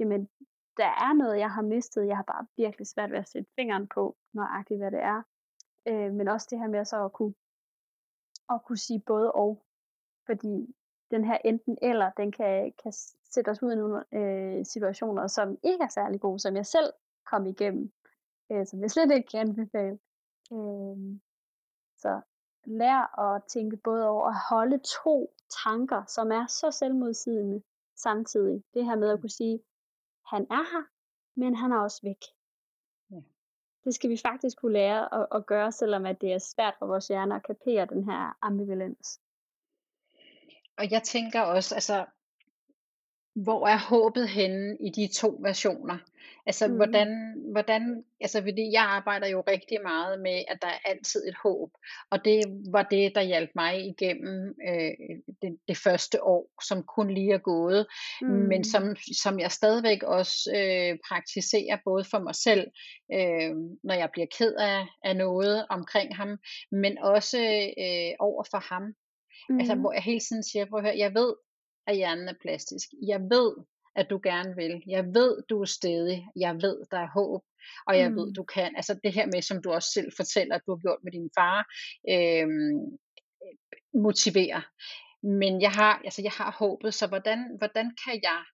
jamen, 0.00 0.28
der 0.76 0.86
er 0.86 1.12
noget, 1.12 1.38
jeg 1.38 1.50
har 1.50 1.62
mistet, 1.62 2.06
jeg 2.06 2.16
har 2.16 2.22
bare 2.22 2.46
virkelig 2.56 2.86
svært 2.86 3.10
ved 3.10 3.18
at 3.18 3.28
sætte 3.28 3.50
fingeren 3.56 3.88
på, 3.94 4.16
nøjagtigt 4.32 4.80
hvad 4.80 4.90
det 4.90 5.02
er. 5.02 5.22
Øh, 5.88 6.12
men 6.12 6.28
også 6.28 6.46
det 6.50 6.58
her 6.58 6.68
med 6.68 6.84
så 6.84 7.04
at 7.04 7.12
kunne, 7.12 7.34
at 8.50 8.64
kunne 8.64 8.78
sige 8.78 9.02
både 9.06 9.32
og. 9.32 9.62
Fordi 10.26 10.74
den 11.10 11.24
her 11.24 11.38
enten 11.44 11.78
eller, 11.82 12.10
den 12.10 12.32
kan, 12.32 12.72
kan 12.82 12.92
sætte 13.30 13.50
os 13.50 13.62
ud 13.62 13.72
i 13.72 13.76
nogle 13.76 14.04
øh, 14.12 14.64
situationer, 14.66 15.26
som 15.26 15.58
ikke 15.62 15.84
er 15.84 15.88
særlig 15.88 16.20
gode, 16.20 16.38
som 16.38 16.56
jeg 16.56 16.66
selv 16.66 16.92
kom 17.30 17.46
igennem, 17.46 17.92
øh, 18.52 18.66
som 18.66 18.80
jeg 18.80 18.90
slet 18.90 19.10
ikke 19.10 19.28
kan 19.28 19.40
anbefale. 19.40 19.98
Øh, 20.52 21.20
så 21.96 22.20
lær 22.64 23.20
at 23.20 23.44
tænke 23.44 23.76
både 23.76 24.08
over 24.08 24.26
at 24.28 24.40
holde 24.50 24.80
to 25.04 25.34
tanker, 25.64 26.04
som 26.06 26.32
er 26.32 26.46
så 26.46 26.70
selvmodsigende 26.70 27.62
samtidig. 27.96 28.64
Det 28.74 28.84
her 28.84 28.96
med 28.96 29.10
at 29.10 29.20
kunne 29.20 29.30
sige, 29.30 29.60
han 30.26 30.42
er 30.50 30.64
her, 30.72 30.84
men 31.40 31.54
han 31.54 31.72
er 31.72 31.78
også 31.78 32.00
væk. 32.02 32.22
Ja. 33.10 33.20
Det 33.84 33.94
skal 33.94 34.10
vi 34.10 34.16
faktisk 34.16 34.60
kunne 34.60 34.72
lære 34.72 35.14
at, 35.14 35.26
at 35.32 35.46
gøre, 35.46 35.72
selvom 35.72 36.06
at 36.06 36.20
det 36.20 36.32
er 36.32 36.38
svært 36.38 36.74
for 36.78 36.86
vores 36.86 37.08
hjerner 37.08 37.36
at 37.36 37.46
kapere 37.46 37.86
den 37.86 38.04
her 38.04 38.38
ambivalens. 38.42 39.20
Og 40.78 40.90
jeg 40.90 41.02
tænker 41.02 41.40
også, 41.40 41.74
altså, 41.74 42.04
hvor 43.34 43.66
er 43.68 43.78
håbet 43.78 44.28
henne 44.28 44.76
i 44.80 44.90
de 44.90 45.08
to 45.14 45.38
versioner? 45.42 45.98
Altså, 46.46 46.68
mm. 46.68 46.76
hvordan, 46.76 47.34
hvordan, 47.52 48.04
altså, 48.20 48.42
fordi 48.42 48.72
jeg 48.72 48.82
arbejder 48.82 49.26
jo 49.28 49.44
rigtig 49.48 49.78
meget 49.82 50.20
med, 50.20 50.42
at 50.48 50.58
der 50.62 50.68
er 50.68 50.78
altid 50.84 51.28
et 51.28 51.34
håb, 51.42 51.70
og 52.10 52.24
det 52.24 52.40
var 52.70 52.82
det, 52.82 53.14
der 53.14 53.22
hjalp 53.22 53.50
mig 53.54 53.86
igennem 53.86 54.54
øh, 54.68 55.16
det, 55.42 55.58
det 55.68 55.76
første 55.76 56.24
år, 56.24 56.62
som 56.68 56.82
kun 56.82 57.14
lige 57.14 57.32
er 57.32 57.38
gået, 57.38 57.86
mm. 58.22 58.28
men 58.28 58.64
som, 58.64 58.96
som 59.22 59.38
jeg 59.38 59.52
stadigvæk 59.52 60.02
også 60.02 60.50
øh, 60.56 60.98
praktiserer, 61.08 61.78
både 61.84 62.04
for 62.04 62.18
mig 62.18 62.34
selv, 62.34 62.66
øh, 63.12 63.54
når 63.84 63.94
jeg 63.94 64.08
bliver 64.12 64.26
ked 64.38 64.54
af, 64.54 64.86
af 65.04 65.16
noget 65.16 65.66
omkring 65.70 66.16
ham, 66.16 66.38
men 66.72 66.98
også 66.98 67.38
øh, 67.78 68.14
over 68.18 68.44
for 68.50 68.74
ham. 68.74 68.94
Mm. 69.48 69.58
Altså, 69.58 69.74
hvor 69.74 69.92
jeg 69.92 70.02
hele 70.02 70.20
tiden 70.20 70.42
siger, 70.42 70.64
prøv 70.64 70.78
at 70.78 70.84
høre, 70.84 70.98
jeg 70.98 71.14
ved, 71.14 71.34
at 71.86 71.96
hjernen 71.96 72.28
er 72.28 72.34
plastisk. 72.42 72.88
Jeg 73.06 73.20
ved, 73.20 73.54
at 73.96 74.06
du 74.10 74.20
gerne 74.22 74.54
vil. 74.56 74.82
Jeg 74.86 75.04
ved, 75.04 75.42
du 75.50 75.60
er 75.60 75.64
stedig. 75.64 76.26
Jeg 76.36 76.54
ved, 76.54 76.76
der 76.90 76.98
er 76.98 77.10
håb. 77.14 77.42
Og 77.86 77.98
jeg 77.98 78.10
mm. 78.10 78.16
ved, 78.16 78.32
du 78.32 78.42
kan. 78.42 78.76
Altså 78.76 79.00
det 79.04 79.12
her 79.12 79.26
med, 79.26 79.42
som 79.42 79.62
du 79.62 79.72
også 79.72 79.90
selv 79.90 80.12
fortæller, 80.16 80.54
at 80.54 80.62
du 80.66 80.74
har 80.74 80.80
gjort 80.80 80.98
med 81.04 81.12
din 81.12 81.30
far, 81.38 81.58
øh, 82.10 82.48
motivere. 83.94 84.62
Men 85.22 85.60
jeg 85.60 85.70
har, 85.70 86.00
altså 86.04 86.22
jeg 86.22 86.32
har 86.32 86.56
håbet, 86.58 86.94
så 86.94 87.06
hvordan, 87.06 87.38
hvordan 87.58 87.96
kan 88.04 88.20
jeg 88.22 88.44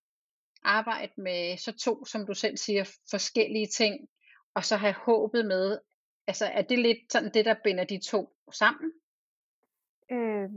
arbejde 0.63 1.13
med 1.17 1.57
så 1.57 1.73
to, 1.73 2.05
som 2.05 2.27
du 2.27 2.35
selv 2.35 2.57
siger, 2.57 2.85
forskellige 3.11 3.67
ting, 3.67 4.09
og 4.55 4.65
så 4.65 4.77
have 4.77 4.95
håbet 4.95 5.47
med, 5.47 5.79
altså 6.27 6.45
er 6.45 6.63
det 6.63 6.79
lidt 6.79 7.13
sådan 7.13 7.35
det, 7.35 7.45
der 7.45 7.55
binder 7.65 7.85
de 7.85 8.01
to 8.07 8.37
sammen? 8.53 8.93
Øh, 10.11 10.51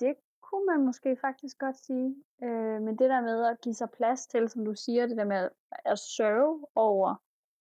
det 0.00 0.14
kunne 0.40 0.66
man 0.66 0.84
måske 0.84 1.16
faktisk 1.20 1.58
godt 1.58 1.76
sige. 1.76 2.16
Øh, 2.42 2.82
men 2.82 2.98
det 2.98 3.10
der 3.10 3.20
med 3.20 3.44
at 3.44 3.60
give 3.60 3.74
sig 3.74 3.90
plads 3.90 4.26
til, 4.26 4.48
som 4.48 4.64
du 4.64 4.74
siger, 4.74 5.06
det 5.06 5.16
der 5.16 5.24
med 5.24 5.48
at 5.84 5.98
sørge 5.98 6.66
over 6.74 7.14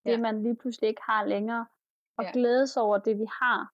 det, 0.05 0.11
ja. 0.11 0.17
man 0.17 0.43
lige 0.43 0.55
pludselig 0.55 0.87
ikke 0.87 1.01
har 1.03 1.25
længere, 1.25 1.65
og 2.17 2.23
ja. 2.23 2.31
glædes 2.33 2.77
over 2.77 2.97
det, 2.97 3.19
vi 3.19 3.27
har, 3.41 3.71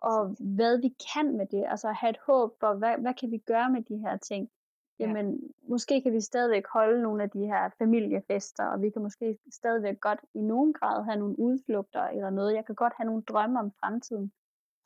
og 0.00 0.36
hvad 0.56 0.78
vi 0.78 0.96
kan 1.14 1.36
med 1.36 1.46
det, 1.46 1.64
altså 1.68 1.88
have 1.92 2.10
et 2.10 2.18
håb 2.26 2.60
for, 2.60 2.74
hvad, 2.74 2.98
hvad 2.98 3.14
kan 3.14 3.30
vi 3.30 3.38
gøre 3.38 3.70
med 3.70 3.82
de 3.82 3.96
her 3.96 4.16
ting. 4.16 4.50
Jamen, 4.98 5.32
ja. 5.32 5.68
måske 5.68 6.02
kan 6.02 6.12
vi 6.12 6.20
stadigvæk 6.20 6.66
holde 6.66 7.02
nogle 7.02 7.22
af 7.22 7.30
de 7.30 7.46
her 7.46 7.70
familiefester, 7.78 8.64
og 8.64 8.82
vi 8.82 8.90
kan 8.90 9.02
måske 9.02 9.38
stadigvæk 9.52 10.00
godt 10.00 10.20
i 10.34 10.40
nogen 10.40 10.72
grad 10.72 11.04
have 11.04 11.18
nogle 11.18 11.38
udflugter 11.38 12.02
eller 12.02 12.30
noget. 12.30 12.54
Jeg 12.54 12.66
kan 12.66 12.74
godt 12.74 12.92
have 12.96 13.06
nogle 13.06 13.22
drømme 13.22 13.60
om 13.60 13.72
fremtiden, 13.80 14.32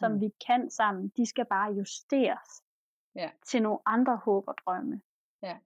som 0.01 0.13
mm. 0.13 0.21
vi 0.21 0.31
kan 0.47 0.71
sammen. 0.71 1.13
De 1.17 1.27
skal 1.27 1.45
bare 1.45 1.73
justeres 1.73 2.63
ja. 3.17 3.31
til 3.47 3.63
nogle 3.63 3.79
andre 3.87 4.17
håb 4.25 4.45
og 4.49 4.55
drømme, 4.65 5.01
ja. 5.43 5.57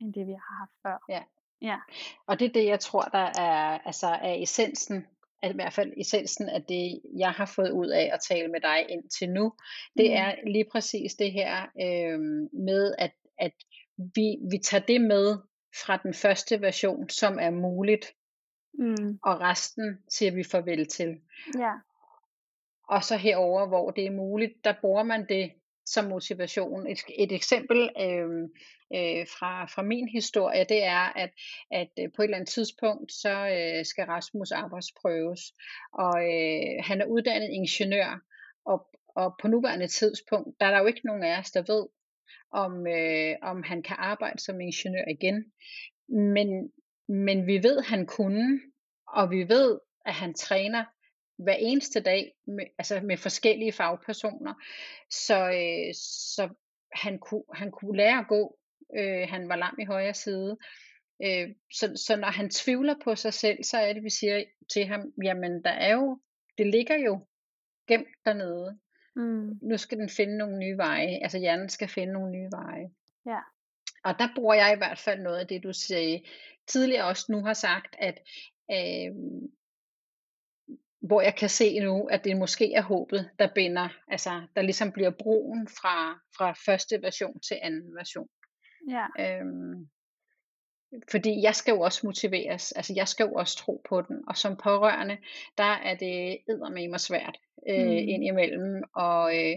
end 0.00 0.14
det 0.14 0.26
vi 0.26 0.32
har 0.32 0.58
haft 0.58 0.72
før. 0.82 1.04
Ja. 1.08 1.22
ja. 1.60 1.78
Og 2.26 2.38
det 2.38 2.48
er 2.48 2.52
det, 2.52 2.66
jeg 2.66 2.80
tror, 2.80 3.02
der 3.02 3.32
er, 3.38 3.78
altså, 3.78 4.06
er 4.06 4.34
essensen 4.42 5.06
i 5.50 5.54
hvert 5.54 5.72
fald 5.72 5.92
essensen 5.96 6.48
af 6.48 6.62
det, 6.62 7.00
jeg 7.16 7.30
har 7.30 7.46
fået 7.46 7.70
ud 7.70 7.88
af 7.88 8.10
at 8.12 8.20
tale 8.28 8.48
med 8.48 8.60
dig 8.60 8.86
indtil 8.88 9.30
nu, 9.30 9.52
det 9.96 10.10
mm. 10.10 10.16
er 10.16 10.34
lige 10.46 10.66
præcis 10.72 11.14
det 11.14 11.32
her 11.32 11.62
øh, 11.80 12.20
med, 12.52 12.94
at, 12.98 13.12
at 13.38 13.52
vi, 13.96 14.36
vi 14.50 14.58
tager 14.58 14.86
det 14.86 15.00
med 15.00 15.38
fra 15.84 15.96
den 15.96 16.14
første 16.14 16.60
version, 16.60 17.08
som 17.08 17.38
er 17.40 17.50
muligt, 17.50 18.06
mm. 18.74 19.18
og 19.22 19.40
resten 19.40 19.98
siger 20.08 20.32
vi 20.32 20.44
farvel 20.44 20.86
til. 20.86 21.20
Ja. 21.58 21.72
Og 22.94 23.04
så 23.04 23.16
herover, 23.16 23.68
hvor 23.68 23.90
det 23.90 24.06
er 24.06 24.10
muligt, 24.10 24.64
der 24.64 24.74
bruger 24.80 25.02
man 25.02 25.28
det 25.28 25.52
som 25.86 26.04
motivation. 26.04 26.86
Et, 26.86 26.98
et 27.18 27.32
eksempel 27.32 27.90
øh, 28.00 28.30
øh, 28.96 29.26
fra, 29.34 29.66
fra 29.66 29.82
min 29.82 30.08
historie, 30.08 30.64
det 30.68 30.84
er, 30.84 31.18
at, 31.18 31.30
at 31.70 31.90
øh, 31.98 32.08
på 32.16 32.22
et 32.22 32.24
eller 32.24 32.36
andet 32.36 32.48
tidspunkt, 32.48 33.12
så 33.12 33.34
øh, 33.48 33.84
skal 33.84 34.04
Rasmus 34.04 34.50
arbejdsprøves, 34.50 35.40
og 35.92 36.14
øh, 36.24 36.84
han 36.88 37.00
er 37.00 37.06
uddannet 37.06 37.48
ingeniør, 37.52 38.20
og, 38.64 38.86
og 39.16 39.34
på 39.42 39.48
nuværende 39.48 39.88
tidspunkt, 39.88 40.60
der 40.60 40.66
er 40.66 40.70
der 40.70 40.80
jo 40.80 40.86
ikke 40.86 41.06
nogen 41.06 41.22
af 41.22 41.38
os, 41.38 41.50
der 41.50 41.62
ved, 41.72 41.86
om, 42.50 42.86
øh, 42.86 43.36
om 43.42 43.62
han 43.62 43.82
kan 43.82 43.96
arbejde 43.98 44.38
som 44.38 44.60
ingeniør 44.60 45.04
igen. 45.10 45.44
Men, 46.08 46.72
men 47.08 47.46
vi 47.46 47.62
ved, 47.62 47.82
han 47.82 48.06
kunne, 48.06 48.60
og 49.08 49.30
vi 49.30 49.48
ved, 49.48 49.78
at 50.06 50.14
han 50.14 50.34
træner 50.34 50.84
hver 51.36 51.54
eneste 51.54 52.00
dag, 52.00 52.34
med, 52.46 52.64
altså 52.78 53.00
med 53.00 53.16
forskellige 53.16 53.72
fagpersoner. 53.72 54.54
Så, 55.10 55.50
øh, 55.50 55.94
så 55.94 56.48
han, 56.92 57.18
kunne, 57.18 57.44
han 57.54 57.70
kunne 57.70 57.96
lære 57.96 58.18
at 58.18 58.28
gå. 58.28 58.58
Øh, 58.98 59.28
han 59.28 59.48
var 59.48 59.56
lam 59.56 59.76
i 59.78 59.84
højre 59.84 60.14
side. 60.14 60.58
Øh, 61.24 61.48
så, 61.72 62.02
så 62.06 62.16
når 62.16 62.28
han 62.28 62.50
tvivler 62.50 62.94
på 63.04 63.14
sig 63.14 63.34
selv, 63.34 63.64
så 63.64 63.78
er 63.78 63.92
det, 63.92 64.04
vi 64.04 64.10
siger 64.10 64.44
til 64.72 64.86
ham, 64.86 65.12
jamen 65.24 65.64
der 65.64 65.70
er 65.70 65.94
jo, 65.94 66.18
det 66.58 66.66
ligger 66.66 66.98
jo 66.98 67.26
gemt 67.88 68.08
dernede. 68.24 68.78
Mm. 69.16 69.58
Nu 69.62 69.76
skal 69.76 69.98
den 69.98 70.10
finde 70.10 70.38
nogle 70.38 70.58
nye 70.58 70.76
veje. 70.76 71.18
Altså 71.22 71.38
hjernen 71.38 71.68
skal 71.68 71.88
finde 71.88 72.12
nogle 72.12 72.30
nye 72.30 72.48
veje. 72.50 72.90
Ja. 73.26 73.40
Og 74.04 74.14
der 74.18 74.28
bruger 74.34 74.54
jeg 74.54 74.72
i 74.74 74.76
hvert 74.76 74.98
fald 74.98 75.20
noget 75.20 75.38
af 75.38 75.46
det, 75.46 75.62
du 75.62 75.72
sagde 75.72 76.22
tidligere 76.66 77.04
også 77.04 77.32
nu 77.32 77.44
har 77.44 77.54
sagt, 77.54 77.96
at 77.98 78.18
øh, 78.70 79.14
hvor 81.02 81.20
jeg 81.20 81.34
kan 81.34 81.48
se 81.48 81.78
nu, 81.80 82.06
at 82.06 82.24
det 82.24 82.36
måske 82.36 82.72
er 82.72 82.82
håbet, 82.82 83.30
der 83.38 83.48
binder, 83.54 83.88
altså 84.08 84.42
der 84.56 84.62
ligesom 84.62 84.92
bliver 84.92 85.10
broen 85.10 85.68
fra, 85.68 86.20
fra 86.36 86.52
første 86.66 87.02
version 87.02 87.40
til 87.40 87.58
anden 87.62 87.94
version. 87.94 88.28
Ja. 88.90 89.06
Øhm, 89.18 89.88
fordi 91.10 91.42
jeg 91.42 91.54
skal 91.54 91.72
jo 91.72 91.80
også 91.80 92.00
motiveres, 92.06 92.72
altså 92.72 92.92
jeg 92.96 93.08
skal 93.08 93.24
jo 93.26 93.32
også 93.32 93.56
tro 93.56 93.82
på 93.88 94.00
den, 94.00 94.24
og 94.28 94.36
som 94.36 94.56
pårørende, 94.56 95.18
der 95.58 95.72
er 95.84 95.94
det 95.94 96.38
eddermame 96.48 96.98
svært 96.98 97.38
øh, 97.68 97.86
mm. 97.86 97.92
indimellem, 97.92 98.82
og 98.94 99.38
øh, 99.38 99.56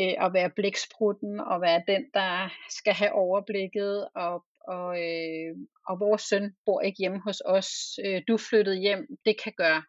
øh, 0.00 0.14
at 0.24 0.32
være 0.32 0.50
blæksprutten, 0.50 1.40
og 1.40 1.60
være 1.60 1.82
den, 1.86 2.06
der 2.14 2.52
skal 2.68 2.92
have 2.92 3.12
overblikket, 3.12 4.08
og, 4.14 4.44
og, 4.68 5.02
øh, 5.02 5.56
og 5.88 6.00
vores 6.00 6.22
søn 6.22 6.54
bor 6.66 6.80
ikke 6.80 6.98
hjemme 6.98 7.20
hos 7.24 7.42
os, 7.44 7.68
øh, 8.04 8.22
du 8.28 8.36
flyttede 8.36 8.80
hjem, 8.80 9.06
det 9.24 9.42
kan 9.42 9.52
gøre 9.56 9.82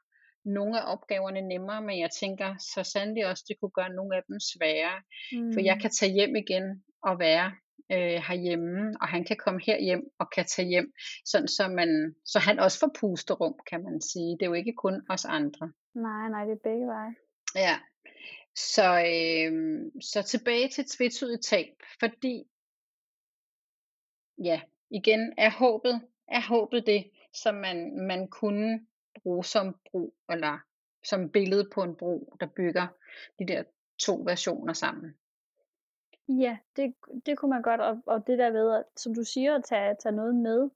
nogle 0.46 0.82
af 0.82 0.94
opgaverne 0.94 1.42
nemmere, 1.42 1.82
men 1.82 2.00
jeg 2.00 2.10
tænker 2.20 2.56
så 2.60 2.84
sandelig 2.84 3.28
også, 3.28 3.44
det 3.48 3.56
kunne 3.60 3.72
gøre 3.72 3.94
nogle 3.94 4.16
af 4.16 4.22
dem 4.28 4.40
sværere. 4.40 5.02
Mm. 5.32 5.54
For 5.54 5.60
jeg 5.60 5.76
mm. 5.76 5.82
kan 5.82 5.92
tage 5.92 6.12
hjem 6.12 6.36
igen 6.36 6.84
og 7.04 7.20
være 7.20 7.52
øh, 7.92 8.22
herhjemme, 8.28 8.96
og 9.02 9.08
han 9.08 9.24
kan 9.24 9.38
komme 9.38 9.60
herhjem 9.66 10.04
og 10.20 10.28
kan 10.36 10.46
tage 10.46 10.68
hjem, 10.68 10.94
sådan 11.26 11.48
så, 11.48 11.68
man, 11.68 12.16
så 12.26 12.40
han 12.40 12.60
også 12.60 12.80
får 12.80 12.92
pusterum, 13.00 13.56
kan 13.70 13.84
man 13.84 14.02
sige. 14.02 14.32
Det 14.32 14.42
er 14.42 14.50
jo 14.50 14.54
ikke 14.54 14.74
kun 14.74 15.02
os 15.10 15.26
andre. 15.26 15.72
Nej, 15.96 16.30
nej, 16.30 16.46
det 16.46 16.52
er 16.52 16.70
begge 16.70 16.88
veje. 16.88 17.16
Ja, 17.56 17.76
så, 18.56 18.88
øh, 19.16 19.52
så 20.02 20.22
tilbage 20.22 20.70
til 20.70 20.86
tvetydigt 20.86 21.44
tab, 21.44 21.76
fordi 22.00 22.44
ja, 24.44 24.62
igen 24.90 25.34
er 25.38 25.50
håbet, 25.50 26.02
er 26.28 26.42
håbet 26.48 26.86
det, 26.86 27.12
som 27.34 27.56
man, 27.56 28.08
man 28.08 28.28
kunne 28.28 28.88
bruge 29.24 29.44
som 29.46 29.76
bro, 29.92 30.14
eller 30.30 30.60
som 31.04 31.30
billede 31.30 31.70
på 31.74 31.84
en 31.84 31.96
bro, 31.96 32.34
der 32.40 32.46
bygger 32.48 32.88
de 33.40 33.48
der 33.48 33.64
to 34.00 34.16
versioner 34.26 34.74
sammen. 34.74 35.16
Ja, 36.28 36.58
det, 36.76 36.96
det 37.26 37.38
kunne 37.38 37.50
man 37.50 37.62
godt, 37.62 37.82
og, 37.82 38.02
og 38.06 38.28
det 38.28 38.38
der 38.40 38.50
ved, 38.52 38.76
at, 38.76 38.84
som 38.98 39.16
du 39.16 39.24
siger, 39.24 39.56
at 39.56 39.64
tage, 39.64 39.96
tage 39.96 40.16
noget 40.16 40.36
med 40.36 40.70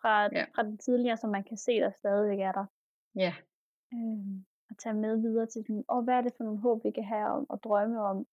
fra, 0.00 0.22
Ja. 0.32 0.44
fra 0.54 0.62
den 0.62 0.78
tidligere, 0.78 1.16
som 1.16 1.30
man 1.30 1.44
kan 1.44 1.56
se, 1.56 1.72
der 1.72 1.90
stadigvæk 1.90 2.38
er 2.40 2.52
der. 2.52 2.66
Ja, 3.14 3.34
Øhm, 3.94 4.44
at 4.70 4.76
tage 4.78 4.94
med 4.94 5.16
videre 5.16 5.46
til 5.46 5.62
sådan, 5.66 5.84
og 5.88 6.02
hvad 6.02 6.14
er 6.14 6.20
det 6.20 6.32
for 6.36 6.44
nogle 6.44 6.60
håb, 6.60 6.84
vi 6.84 6.90
kan 6.90 7.04
have 7.04 7.28
om, 7.28 7.50
og 7.50 7.62
drømme 7.62 8.00
om, 8.02 8.26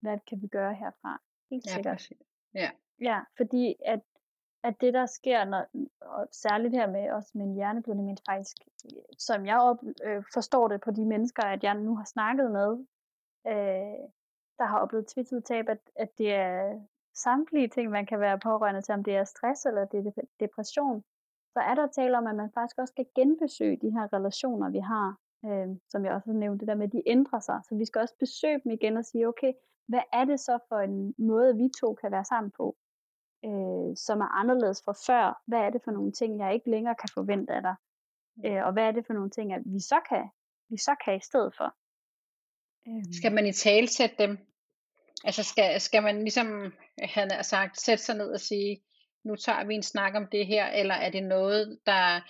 hvad 0.00 0.18
kan 0.28 0.42
vi 0.42 0.46
gøre 0.46 0.74
herfra? 0.74 1.22
Helt 1.50 1.66
ja 1.66 1.70
sikkert. 1.74 1.94
præcis. 1.96 2.18
Ja, 2.54 2.70
Ja, 3.00 3.20
fordi 3.36 3.76
at, 3.84 4.00
at 4.62 4.80
det 4.80 4.94
der 4.94 5.06
sker, 5.06 5.44
når, 5.44 5.66
og 6.00 6.28
særligt 6.32 6.74
her 6.74 6.90
med 6.90 7.10
også 7.10 7.30
min 7.34 7.54
hjerneblødning, 7.54 8.06
men 8.06 8.18
faktisk, 8.28 8.56
øh, 8.84 9.02
som 9.18 9.46
jeg 9.46 9.58
op, 9.58 9.78
øh, 10.04 10.22
forstår 10.32 10.68
det 10.68 10.80
på 10.80 10.90
de 10.90 11.06
mennesker, 11.06 11.42
at 11.42 11.64
jeg 11.64 11.74
nu 11.74 11.96
har 11.96 12.04
snakket 12.04 12.50
med, 12.50 12.70
øh, 13.46 14.08
der 14.58 14.64
har 14.64 14.78
oplevet 14.78 15.06
tvitteret 15.06 15.44
tab, 15.44 15.68
at, 15.68 15.78
at 15.96 16.18
det 16.18 16.34
er 16.34 16.80
samtlige 17.14 17.68
ting, 17.68 17.90
man 17.90 18.06
kan 18.06 18.20
være 18.20 18.38
pårørende 18.38 18.82
til, 18.82 18.94
om 18.94 19.04
det 19.04 19.16
er 19.16 19.24
stress 19.24 19.66
eller 19.66 19.84
det 19.84 20.06
er 20.06 20.22
depression, 20.40 21.04
så 21.52 21.60
er 21.60 21.74
der 21.74 21.86
tale 21.86 22.18
om, 22.18 22.26
at 22.26 22.36
man 22.36 22.50
faktisk 22.54 22.78
også 22.78 22.92
skal 22.92 23.06
genbesøge 23.14 23.76
de 23.76 23.90
her 23.90 24.12
relationer, 24.12 24.70
vi 24.70 24.78
har, 24.78 25.16
øh, 25.44 25.68
som 25.88 26.04
jeg 26.04 26.12
også 26.12 26.32
nævnte, 26.32 26.60
det 26.60 26.68
der 26.68 26.74
med, 26.74 26.86
at 26.86 26.92
de 26.92 27.02
ændrer 27.06 27.40
sig. 27.40 27.60
Så 27.68 27.74
vi 27.74 27.84
skal 27.84 28.00
også 28.00 28.14
besøge 28.18 28.60
dem 28.64 28.72
igen 28.72 28.96
og 28.96 29.04
sige, 29.04 29.28
okay, 29.28 29.52
hvad 29.86 30.02
er 30.12 30.24
det 30.24 30.40
så 30.40 30.58
for 30.68 30.78
en 30.78 31.14
måde, 31.18 31.56
vi 31.56 31.68
to 31.80 31.94
kan 31.94 32.10
være 32.12 32.24
sammen 32.24 32.50
på? 32.56 32.76
Øh, 33.44 33.96
som 33.96 34.20
er 34.20 34.38
anderledes 34.40 34.82
fra 34.84 34.94
før. 35.06 35.42
Hvad 35.46 35.58
er 35.58 35.70
det 35.70 35.80
for 35.84 35.90
nogle 35.90 36.12
ting, 36.12 36.38
jeg 36.38 36.54
ikke 36.54 36.70
længere 36.70 36.94
kan 36.94 37.08
forvente 37.14 37.52
af 37.52 37.62
dig? 37.62 37.74
Øh, 38.46 38.66
og 38.66 38.72
hvad 38.72 38.84
er 38.84 38.92
det 38.92 39.06
for 39.06 39.12
nogle 39.12 39.30
ting, 39.30 39.52
at 39.52 39.62
vi 39.64 39.80
så 39.80 40.00
kan, 40.08 40.24
vi 40.68 40.76
så 40.76 40.94
kan 41.04 41.16
i 41.16 41.20
stedet 41.20 41.54
for? 41.56 41.74
Øh, 42.88 43.04
skal 43.12 43.32
man 43.32 43.46
i 43.46 43.52
tale 43.52 43.88
sætte 43.88 44.16
dem? 44.18 44.38
Altså 45.24 45.42
skal, 45.42 45.80
skal 45.80 46.02
man 46.02 46.18
ligesom, 46.18 46.72
han 47.02 47.30
har 47.30 47.42
sagt, 47.42 47.80
sætte 47.80 48.04
sig 48.04 48.16
ned 48.16 48.32
og 48.32 48.40
sige, 48.40 48.82
nu 49.24 49.36
tager 49.36 49.64
vi 49.64 49.74
en 49.74 49.82
snak 49.82 50.14
om 50.14 50.26
det 50.32 50.46
her, 50.46 50.66
eller 50.66 50.94
er 50.94 51.10
det 51.10 51.22
noget, 51.22 51.78
der, 51.86 52.20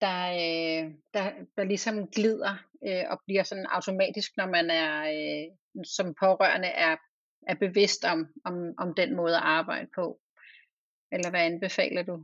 der, 0.00 0.30
øh, 0.30 0.94
der, 1.14 1.30
der 1.56 1.64
ligesom 1.64 2.08
glider 2.08 2.54
øh, 2.86 3.04
og 3.10 3.20
bliver 3.26 3.42
sådan 3.42 3.66
automatisk, 3.66 4.36
når 4.36 4.46
man 4.46 4.70
er 4.70 5.02
øh, 5.02 5.56
som 5.84 6.14
pårørende 6.20 6.68
er, 6.68 6.96
er 7.46 7.54
bevidst 7.54 8.04
om, 8.04 8.26
om, 8.44 8.74
om 8.78 8.94
den 8.94 9.16
måde 9.16 9.36
at 9.36 9.42
arbejde 9.42 9.88
på? 9.94 10.20
Eller 11.14 11.30
hvad 11.30 11.40
anbefaler 11.40 12.02
du? 12.02 12.14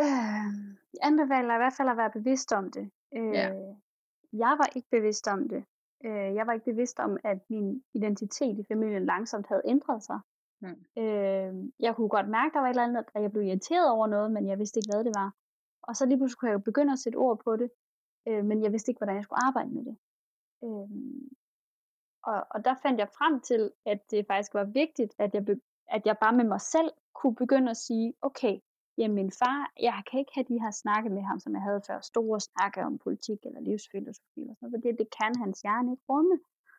øh, 0.00 0.50
jeg 0.94 1.02
anbefaler 1.02 1.54
i 1.54 1.62
hvert 1.62 1.76
fald 1.76 1.88
at 1.88 1.96
være 1.96 2.10
bevidst 2.10 2.52
om 2.52 2.70
det. 2.70 2.90
Øh, 3.16 3.32
Ja. 3.32 3.48
Jeg 4.32 4.54
var 4.60 4.68
ikke 4.76 4.88
bevidst 4.90 5.28
om 5.28 5.48
det. 5.48 5.64
Øh, 6.04 6.34
jeg 6.34 6.46
var 6.46 6.52
ikke 6.52 6.64
bevidst 6.72 6.98
om, 6.98 7.16
at 7.24 7.38
min 7.50 7.84
identitet 7.94 8.58
i 8.58 8.64
familien 8.68 9.06
langsomt 9.06 9.46
havde 9.48 9.62
ændret 9.64 10.02
sig. 10.02 10.20
Mm. 10.60 11.02
Øh, 11.02 11.70
jeg 11.80 11.96
kunne 11.96 12.08
godt 12.08 12.28
mærke, 12.28 12.52
der 12.54 12.60
var 12.60 12.66
et 12.66 12.70
eller 12.70 12.82
andet, 12.82 13.04
at 13.14 13.22
jeg 13.22 13.32
blev 13.32 13.42
irriteret 13.44 13.90
over 13.90 14.06
noget, 14.06 14.32
men 14.32 14.48
jeg 14.48 14.58
vidste 14.58 14.78
ikke, 14.78 14.90
hvad 14.94 15.04
det 15.04 15.12
var. 15.16 15.30
Og 15.82 15.96
så 15.96 16.06
lige 16.06 16.18
pludselig 16.18 16.38
kunne 16.38 16.48
jeg 16.50 16.54
jo 16.58 16.68
begynde 16.70 16.92
at 16.92 16.98
sætte 16.98 17.16
ord 17.16 17.38
på 17.44 17.56
det, 17.56 17.70
øh, 18.28 18.44
men 18.44 18.62
jeg 18.62 18.72
vidste 18.72 18.90
ikke, 18.90 18.98
hvordan 18.98 19.16
jeg 19.16 19.24
skulle 19.24 19.44
arbejde 19.46 19.70
med 19.70 19.84
det. 19.84 19.96
Øh, 20.64 20.88
og, 22.22 22.46
og 22.50 22.64
der 22.64 22.74
fandt 22.82 22.98
jeg 23.00 23.08
frem 23.18 23.40
til, 23.40 23.70
at 23.86 24.10
det 24.10 24.26
faktisk 24.26 24.54
var 24.54 24.64
vigtigt, 24.64 25.14
at 25.18 25.34
jeg, 25.34 25.44
be, 25.44 25.60
at 25.88 26.02
jeg 26.06 26.16
bare 26.20 26.36
med 26.36 26.44
mig 26.44 26.60
selv 26.60 26.90
kunne 27.14 27.34
begynde 27.34 27.70
at 27.70 27.76
sige, 27.76 28.14
okay, 28.22 28.58
jamen 28.98 29.14
min 29.14 29.30
far, 29.30 29.72
jeg 29.80 30.02
kan 30.10 30.20
ikke 30.20 30.32
have 30.34 30.44
de 30.48 30.60
her 30.60 30.70
snakke 30.70 31.10
med 31.10 31.22
ham, 31.22 31.38
som 31.40 31.52
jeg 31.54 31.62
havde 31.62 31.82
før, 31.86 32.00
store 32.00 32.40
snakke 32.40 32.80
om 32.84 32.98
politik 32.98 33.38
eller 33.46 33.60
livsfilosofi 33.60 34.40
eller 34.40 34.54
sådan 34.54 34.70
noget, 34.70 34.74
for 34.74 34.88
det, 34.88 34.98
det 34.98 35.08
kan 35.18 35.32
hans 35.42 35.60
hjerne 35.60 35.92
ikke 35.92 36.04
rumme. 36.08 36.38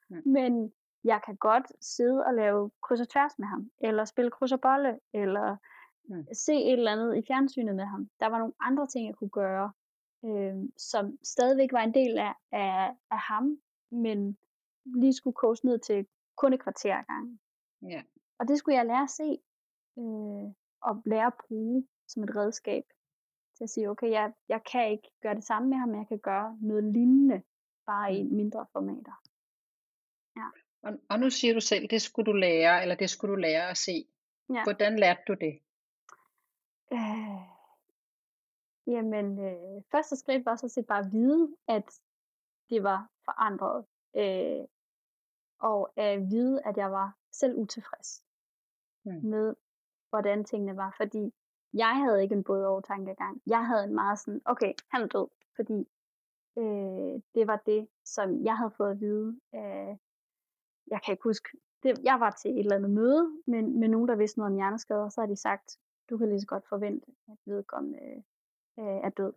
Mm. 0.09 0.21
Men 0.25 0.73
jeg 1.03 1.21
kan 1.25 1.35
godt 1.35 1.67
sidde 1.81 2.25
og 2.25 2.33
lave 2.33 2.71
kryds 2.83 3.01
og 3.01 3.09
tværs 3.09 3.39
med 3.39 3.47
ham, 3.47 3.71
eller 3.81 4.05
spille 4.05 4.31
kryds 4.31 4.51
og 4.51 4.61
bolle, 4.61 4.99
eller 5.13 5.57
Mm. 6.09 6.25
se 6.33 6.53
et 6.53 6.73
eller 6.73 6.91
andet 6.91 7.17
i 7.17 7.23
fjernsynet 7.27 7.75
med 7.75 7.85
ham. 7.85 8.09
Der 8.19 8.27
var 8.27 8.39
nogle 8.39 8.53
andre 8.59 8.87
ting, 8.87 9.07
jeg 9.07 9.15
kunne 9.15 9.29
gøre, 9.29 9.71
øh, 10.25 10.55
som 10.77 11.17
stadigvæk 11.23 11.71
var 11.71 11.79
en 11.83 11.93
del 11.93 12.17
af, 12.17 12.33
af, 12.51 12.95
af 13.11 13.19
ham, 13.19 13.57
men 13.91 14.37
lige 14.85 15.13
skulle 15.13 15.33
koges 15.33 15.63
ned 15.63 15.79
til 15.79 16.07
kun 16.37 16.53
et 16.53 16.63
kvarter 16.63 17.03
gangen. 17.03 17.39
Ja. 17.81 18.01
Og 18.39 18.47
det 18.47 18.57
skulle 18.57 18.77
jeg 18.77 18.85
lære 18.85 19.03
at 19.03 19.09
se, 19.09 19.37
øh, 19.97 20.53
og 20.81 21.01
lære 21.05 21.27
at 21.27 21.33
bruge 21.47 21.87
som 22.07 22.23
et 22.23 22.35
redskab 22.35 22.83
til 23.57 23.63
at 23.63 23.69
sige, 23.69 23.89
okay, 23.89 24.11
jeg, 24.11 24.33
jeg 24.49 24.61
kan 24.71 24.91
ikke 24.91 25.11
gøre 25.21 25.35
det 25.35 25.43
samme 25.43 25.69
med 25.69 25.77
ham, 25.77 25.89
men 25.89 25.99
jeg 25.99 26.07
kan 26.07 26.19
gøre 26.19 26.57
noget 26.61 26.83
lignende, 26.83 27.41
bare 27.85 28.15
i 28.15 28.23
mindre 28.23 28.65
formater. 28.71 29.21
Og, 30.85 30.93
og 31.09 31.19
nu 31.19 31.29
siger 31.29 31.53
du 31.53 31.59
selv, 31.59 31.87
det 31.87 32.01
skulle 32.01 32.25
du 32.31 32.37
lære, 32.37 32.81
eller 32.81 32.95
det 32.95 33.09
skulle 33.09 33.31
du 33.31 33.39
lære 33.39 33.69
at 33.69 33.77
se. 33.77 34.07
Ja. 34.49 34.63
Hvordan 34.63 34.99
lærte 34.99 35.21
du 35.27 35.33
det? 35.33 35.59
Øh, 36.93 37.41
jamen, 38.87 39.39
øh, 39.39 39.83
første 39.91 40.15
skridt 40.15 40.45
var 40.45 40.55
så 40.55 40.67
set 40.67 40.85
bare 40.87 41.05
at 41.05 41.11
vide, 41.11 41.55
at 41.67 42.01
det 42.69 42.83
var 42.83 43.09
forandret. 43.25 43.85
Øh, 44.15 44.65
og 45.59 45.91
at 45.97 46.21
vide, 46.31 46.61
at 46.65 46.77
jeg 46.77 46.91
var 46.91 47.17
selv 47.31 47.57
utilfreds 47.57 48.25
Mm. 49.07 49.29
med, 49.29 49.55
hvordan 50.09 50.43
tingene 50.43 50.77
var. 50.77 50.93
Fordi 50.97 51.33
jeg 51.73 51.95
havde 51.95 52.23
ikke 52.23 52.35
en 52.35 52.43
både 52.43 52.67
over 52.67 52.81
tankegang. 52.81 53.41
Jeg 53.47 53.67
havde 53.67 53.83
en 53.83 53.95
meget 53.95 54.19
sådan, 54.19 54.41
okay, 54.45 54.73
han 54.91 55.01
er 55.01 55.07
død. 55.07 55.27
Fordi 55.55 55.87
øh, 56.57 57.21
det 57.35 57.47
var 57.47 57.61
det, 57.65 57.87
som 58.05 58.43
jeg 58.43 58.57
havde 58.57 58.71
fået 58.71 58.91
at 58.91 58.99
vide. 58.99 59.39
Øh, 59.55 59.97
jeg 60.87 61.01
kan 61.05 61.11
ikke 61.11 61.23
huske, 61.23 61.49
det, 61.83 62.03
jeg 62.03 62.19
var 62.19 62.29
til 62.29 62.51
et 62.51 62.59
eller 62.59 62.75
andet 62.75 62.91
møde 62.91 63.41
med, 63.47 63.61
med 63.61 63.87
nogen, 63.87 64.07
der 64.07 64.15
vidste 64.15 64.39
noget 64.39 64.51
om 64.51 64.55
hjerneskader, 64.55 65.09
så 65.09 65.21
har 65.21 65.27
de 65.27 65.35
sagt, 65.35 65.79
du 66.09 66.17
kan 66.17 66.29
lige 66.29 66.41
så 66.41 66.47
godt 66.47 66.67
forvente, 66.67 67.07
at 67.27 67.37
vedkommende 67.45 68.23
øh, 68.79 68.85
er 68.85 69.09
død. 69.09 69.33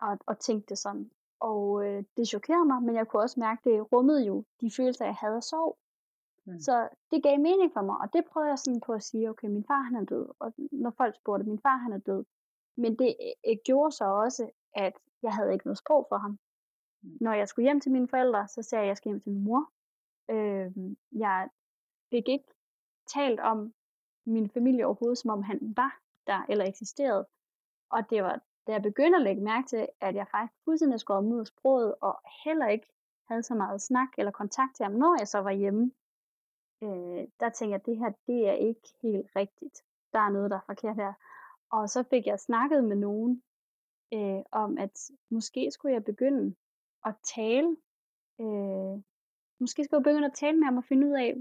Og, 0.00 0.18
og 0.26 0.38
tænkte 0.38 0.68
det 0.68 0.78
sådan. 0.78 1.10
Og 1.40 1.86
øh, 1.86 2.04
det 2.16 2.28
chokerede 2.28 2.64
mig, 2.64 2.82
men 2.82 2.94
jeg 2.94 3.08
kunne 3.08 3.22
også 3.22 3.40
mærke, 3.40 3.70
det 3.70 3.92
rummede 3.92 4.26
jo 4.26 4.44
de 4.60 4.70
følelser, 4.76 5.04
jeg 5.04 5.14
havde 5.14 5.36
af 5.36 5.42
sorg. 5.42 5.78
Mm. 6.46 6.58
Så 6.60 6.88
det 7.10 7.22
gav 7.22 7.38
mening 7.40 7.72
for 7.72 7.82
mig, 7.82 7.96
og 7.98 8.12
det 8.12 8.24
prøvede 8.24 8.50
jeg 8.50 8.58
sådan 8.58 8.80
på 8.80 8.92
at 8.92 9.02
sige, 9.02 9.30
okay, 9.30 9.48
min 9.48 9.64
far 9.64 9.82
han 9.82 9.96
er 9.96 10.04
død, 10.04 10.28
og 10.38 10.52
når 10.72 10.90
folk 10.90 11.14
spurgte, 11.16 11.46
min 11.46 11.58
far 11.58 11.76
han 11.76 11.92
er 11.92 11.98
død. 11.98 12.24
Men 12.76 12.98
det 12.98 13.16
øh, 13.48 13.56
gjorde 13.64 13.92
så 13.92 14.04
også, 14.04 14.50
at 14.74 14.92
jeg 15.22 15.32
havde 15.32 15.52
ikke 15.52 15.66
noget 15.66 15.78
sprog 15.78 16.06
for 16.08 16.18
ham. 16.18 16.38
Mm. 17.02 17.18
Når 17.20 17.32
jeg 17.32 17.48
skulle 17.48 17.66
hjem 17.66 17.80
til 17.80 17.92
mine 17.92 18.08
forældre, 18.08 18.48
så 18.48 18.62
sagde 18.62 18.80
jeg, 18.80 18.86
at 18.86 18.88
jeg 18.88 18.96
skal 18.96 19.08
hjem 19.08 19.20
til 19.20 19.32
min 19.32 19.44
mor. 19.44 19.72
Øh, 20.30 20.72
jeg 21.12 21.48
fik 22.10 22.28
ikke 22.28 22.48
talt 23.06 23.40
om 23.40 23.74
min 24.26 24.50
familie 24.50 24.86
overhovedet, 24.86 25.18
som 25.18 25.30
om 25.30 25.42
han 25.42 25.58
var 25.76 26.00
der 26.26 26.46
eller 26.48 26.64
eksisterede. 26.64 27.26
Og 27.90 28.10
det 28.10 28.22
var, 28.22 28.40
da 28.66 28.72
jeg 28.72 28.82
begyndte 28.82 29.16
at 29.16 29.22
lægge 29.22 29.42
mærke 29.42 29.66
til, 29.68 29.88
at 30.00 30.14
jeg 30.14 30.26
faktisk 30.30 30.64
fuldstændig 30.64 31.00
skåret 31.00 31.24
ud 31.24 31.40
af 31.40 31.46
sproget, 31.46 31.94
og 32.00 32.20
heller 32.44 32.68
ikke 32.68 32.86
havde 33.28 33.42
så 33.42 33.54
meget 33.54 33.82
snak 33.82 34.08
eller 34.18 34.32
kontakt 34.32 34.76
til 34.76 34.84
ham, 34.84 34.92
når 34.92 35.16
jeg 35.18 35.28
så 35.28 35.38
var 35.38 35.50
hjemme, 35.50 35.92
øh, 36.84 37.28
der 37.40 37.48
tænkte 37.48 37.72
jeg, 37.72 37.80
at 37.80 37.86
det 37.86 37.96
her, 37.98 38.12
det 38.26 38.48
er 38.48 38.52
ikke 38.52 38.88
helt 39.02 39.30
rigtigt. 39.36 39.82
Der 40.12 40.18
er 40.18 40.28
noget, 40.30 40.50
der 40.50 40.56
er 40.56 40.66
forkert 40.66 40.96
her. 40.96 41.12
Og 41.70 41.88
så 41.90 42.02
fik 42.10 42.26
jeg 42.26 42.40
snakket 42.40 42.84
med 42.84 42.96
nogen 42.96 43.42
øh, 44.14 44.42
om, 44.52 44.78
at 44.78 45.10
måske 45.30 45.70
skulle 45.70 45.92
jeg 45.92 46.04
begynde 46.04 46.54
at 47.06 47.14
tale. 47.36 47.76
Øh, 48.40 49.02
måske 49.60 49.84
skulle 49.84 49.98
jeg 49.98 50.04
begynde 50.04 50.26
at 50.26 50.34
tale 50.34 50.56
med 50.56 50.64
ham 50.64 50.76
og 50.76 50.84
finde 50.84 51.06
ud 51.06 51.12
af, 51.12 51.34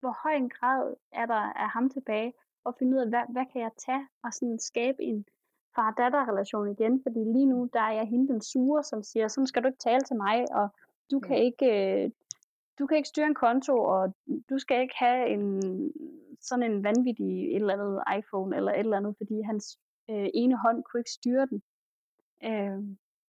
hvor 0.00 0.18
høj 0.22 0.32
en 0.32 0.48
grad 0.50 0.94
er 1.12 1.26
der 1.26 1.34
af 1.34 1.68
ham 1.68 1.90
tilbage, 1.90 2.32
og 2.64 2.74
finde 2.78 2.96
ud 2.96 3.00
af, 3.02 3.08
hvad, 3.08 3.22
hvad 3.28 3.46
kan 3.52 3.62
jeg 3.62 3.70
tage, 3.86 4.08
og 4.24 4.32
sådan 4.32 4.58
skabe 4.58 5.02
en 5.02 5.26
far-datter-relation 5.74 6.68
igen, 6.70 7.02
fordi 7.02 7.18
lige 7.18 7.46
nu, 7.46 7.70
der 7.72 7.80
er 7.80 7.92
jeg 7.92 8.06
hende 8.06 8.28
den 8.32 8.40
sure, 8.40 8.82
som 8.82 9.02
siger, 9.02 9.28
sådan 9.28 9.46
skal 9.46 9.62
du 9.62 9.68
ikke 9.68 9.78
tale 9.78 10.00
til 10.00 10.16
mig, 10.16 10.52
og 10.52 10.68
du 11.10 11.20
kan 11.20 11.36
Mm. 11.36 11.42
ikke, 11.42 11.66
øh, 12.04 12.10
du 12.78 12.86
kan 12.86 12.96
ikke 12.96 13.08
styre 13.08 13.26
en 13.26 13.34
konto, 13.34 13.78
og 13.84 14.14
du 14.50 14.58
skal 14.58 14.82
ikke 14.82 14.94
have 14.96 15.28
en 15.28 15.62
sådan 16.40 16.70
en 16.72 16.84
vanvittig 16.84 17.50
et 17.50 17.56
eller 17.56 17.74
andet 17.74 18.02
iPhone, 18.18 18.56
eller 18.56 18.72
et 18.72 18.78
eller 18.78 18.96
andet, 18.96 19.14
fordi 19.16 19.40
hans 19.42 19.78
øh, 20.10 20.28
ene 20.34 20.56
hånd 20.56 20.84
kunne 20.84 21.00
ikke 21.00 21.10
styre 21.10 21.46
den. 21.46 21.62
Øh, 22.44 22.78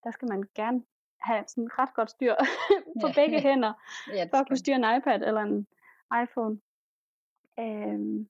der 0.04 0.12
skal 0.12 0.30
man 0.30 0.44
gerne 0.56 0.84
have 1.22 1.44
sådan 1.48 1.70
ret 1.80 1.94
godt 1.94 2.10
styr 2.12 2.36
på 3.02 3.08
Ja. 3.08 3.14
begge 3.16 3.40
hænder, 3.42 3.74
Ja, 4.18 4.24
for 4.32 4.38
at 4.38 4.48
kunne 4.48 4.58
styre 4.58 4.76
en 4.76 4.98
iPad 4.98 5.22
eller 5.22 5.42
en 5.42 5.68
iPhone. 6.24 6.60
Øhm, 7.60 8.30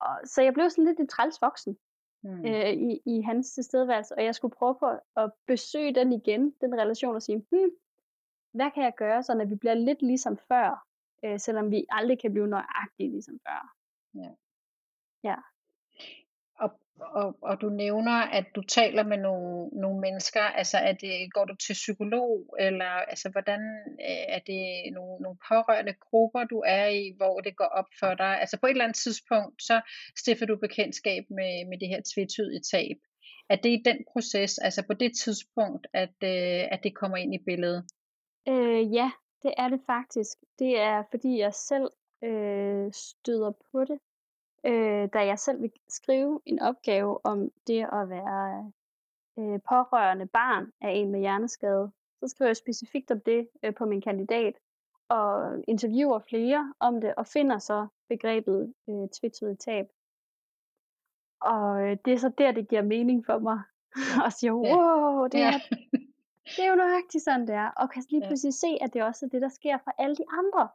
og, 0.00 0.16
så 0.24 0.42
jeg 0.42 0.54
blev 0.54 0.70
sådan 0.70 0.84
lidt 0.84 0.98
en 1.00 1.08
træls 1.08 1.42
voksen 1.42 1.78
Mm. 2.26 2.44
øh, 2.46 2.70
i, 2.70 3.00
i 3.06 3.20
hans 3.20 3.52
tilstedeværelse, 3.52 4.14
og 4.18 4.24
jeg 4.24 4.34
skulle 4.34 4.54
prøve 4.58 4.76
på 4.80 4.86
at 5.16 5.30
besøge 5.46 5.94
den 5.94 6.12
igen, 6.12 6.54
den 6.60 6.74
relation, 6.74 7.14
og 7.14 7.22
sige, 7.22 7.38
hmm, 7.50 7.70
hvad 8.54 8.70
kan 8.74 8.82
jeg 8.82 8.92
gøre, 8.96 9.22
så 9.22 9.34
når 9.34 9.44
vi 9.44 9.54
bliver 9.54 9.74
lidt 9.74 10.02
ligesom 10.02 10.38
før, 10.48 10.86
øh, 11.24 11.38
selvom 11.40 11.70
vi 11.70 11.84
aldrig 11.90 12.20
kan 12.20 12.32
blive 12.32 12.48
nøjagtigt 12.48 13.10
ligesom 13.12 13.38
før. 13.46 13.60
Ja. 14.14 14.30
Ja. 15.30 15.36
Og, 16.58 16.70
og, 17.00 17.38
og 17.42 17.60
du 17.60 17.68
nævner, 17.68 18.18
at 18.38 18.46
du 18.54 18.62
taler 18.62 19.02
med 19.02 19.18
nogle, 19.18 19.68
nogle 19.68 20.00
mennesker, 20.00 20.42
altså 20.42 20.78
er 20.78 20.92
det, 20.92 21.32
går 21.32 21.44
du 21.44 21.54
til 21.56 21.72
psykolog, 21.72 22.56
eller 22.58 22.92
altså 23.12 23.28
hvordan 23.28 23.60
øh, 24.08 24.24
er 24.36 24.38
det 24.38 24.92
nogle, 24.92 25.22
nogle 25.22 25.38
pårørende 25.48 25.94
grupper, 26.00 26.44
du 26.44 26.62
er 26.66 26.86
i, 26.86 27.14
hvor 27.16 27.40
det 27.40 27.56
går 27.56 27.70
op 27.80 27.88
for 28.00 28.14
dig? 28.14 28.40
Altså 28.40 28.60
på 28.60 28.66
et 28.66 28.70
eller 28.70 28.84
andet 28.84 28.96
tidspunkt, 28.96 29.62
så 29.62 29.80
stifter 30.16 30.46
du 30.46 30.56
bekendtskab 30.56 31.24
med, 31.30 31.68
med 31.68 31.78
det 31.78 31.88
her 31.88 32.00
tvetydige 32.14 32.62
tab. 32.72 32.98
Er 33.48 33.56
det 33.56 33.70
i 33.70 33.82
den 33.84 33.98
proces, 34.12 34.58
altså 34.58 34.86
på 34.86 34.94
det 34.94 35.12
tidspunkt, 35.16 35.86
at, 35.92 36.16
øh, 36.22 36.62
at 36.74 36.80
det 36.82 36.94
kommer 36.94 37.16
ind 37.16 37.34
i 37.34 37.44
billedet? 37.46 37.84
Øh, 38.48 38.92
ja, 38.94 39.10
det 39.42 39.54
er 39.56 39.68
det 39.68 39.80
faktisk. 39.86 40.38
Det 40.58 40.80
er 40.80 41.02
fordi 41.10 41.38
jeg 41.38 41.54
selv 41.54 41.90
øh, 42.24 42.92
støder 42.92 43.52
på 43.72 43.84
det, 43.84 43.98
øh, 44.64 45.08
da 45.12 45.26
jeg 45.26 45.38
selv 45.38 45.62
vil 45.62 45.72
skrive 45.88 46.40
en 46.46 46.60
opgave 46.60 47.26
om 47.26 47.50
det 47.66 47.82
at 47.92 48.08
være 48.08 48.72
øh, 49.38 49.60
pårørende 49.68 50.26
barn 50.26 50.72
af 50.80 50.90
en 50.90 51.10
med 51.10 51.20
hjerneskade. 51.20 51.90
Så 52.20 52.28
skriver 52.28 52.48
jeg 52.48 52.56
specifikt 52.56 53.10
om 53.10 53.20
det 53.20 53.48
øh, 53.62 53.74
på 53.74 53.84
min 53.84 54.00
kandidat, 54.00 54.54
og 55.08 55.58
interviewer 55.68 56.18
flere 56.18 56.74
om 56.80 57.00
det, 57.00 57.14
og 57.14 57.26
finder 57.26 57.58
så 57.58 57.86
begrebet 58.08 58.74
øh, 58.88 59.08
tvetydigt 59.08 59.60
tab. 59.60 59.86
Og 61.40 61.82
øh, 61.82 61.96
det 62.04 62.12
er 62.12 62.18
så 62.18 62.32
der, 62.38 62.52
det 62.52 62.68
giver 62.68 62.82
mening 62.82 63.26
for 63.26 63.38
mig. 63.38 63.62
og 64.24 64.32
siger, 64.32 64.52
wow, 64.52 65.26
det 65.26 65.40
er, 65.40 65.58
det 66.44 66.58
er 66.64 66.70
jo 66.70 66.74
nøjagtigt 66.76 67.24
sådan, 67.24 67.46
det 67.46 67.54
er. 67.54 67.70
Og 67.70 67.90
kan 67.90 68.02
lige 68.10 68.22
Ja. 68.22 68.28
pludselig 68.28 68.54
se, 68.54 68.78
at 68.80 68.92
det 68.94 69.02
også 69.02 69.26
er 69.26 69.30
det, 69.30 69.42
der 69.42 69.48
sker 69.48 69.78
for 69.84 69.92
alle 69.98 70.16
de 70.16 70.24
andre. 70.40 70.68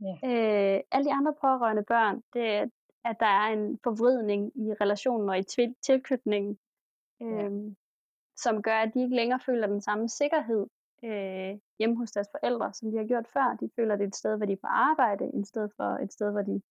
Ja. 0.00 0.14
Øh, 0.30 0.80
alle 0.92 1.04
de 1.08 1.12
andre 1.12 1.34
pårørende 1.40 1.82
børn, 1.84 2.22
det 2.32 2.46
er, 2.56 2.66
at 3.04 3.16
der 3.20 3.26
er 3.26 3.46
en 3.52 3.78
forvridning 3.84 4.52
i 4.56 4.74
relationen 4.80 5.28
og 5.28 5.38
i 5.38 5.42
tvi- 5.52 5.78
tilknytningen, 5.82 6.58
øh, 7.22 7.28
Ja. 7.28 7.48
som 8.36 8.62
gør, 8.62 8.78
at 8.78 8.94
de 8.94 9.02
ikke 9.02 9.16
længere 9.16 9.40
føler 9.40 9.66
den 9.66 9.80
samme 9.80 10.08
sikkerhed 10.08 10.66
øh, 11.04 11.58
hjemme 11.78 11.96
hos 11.96 12.10
deres 12.12 12.28
forældre, 12.30 12.72
som 12.72 12.90
de 12.90 12.96
har 12.96 13.04
gjort 13.04 13.28
før. 13.28 13.56
De 13.60 13.70
føler, 13.76 13.96
det 13.96 14.04
er 14.04 14.08
et 14.08 14.16
sted, 14.16 14.36
hvor 14.36 14.46
de 14.46 14.52
er 14.52 14.56
på 14.56 14.66
arbejde, 14.66 15.30
i 15.40 15.44
stedet 15.44 15.72
for 15.76 15.84
et 15.84 16.12
sted, 16.12 16.30
hvor 16.30 16.42
de 16.42 16.62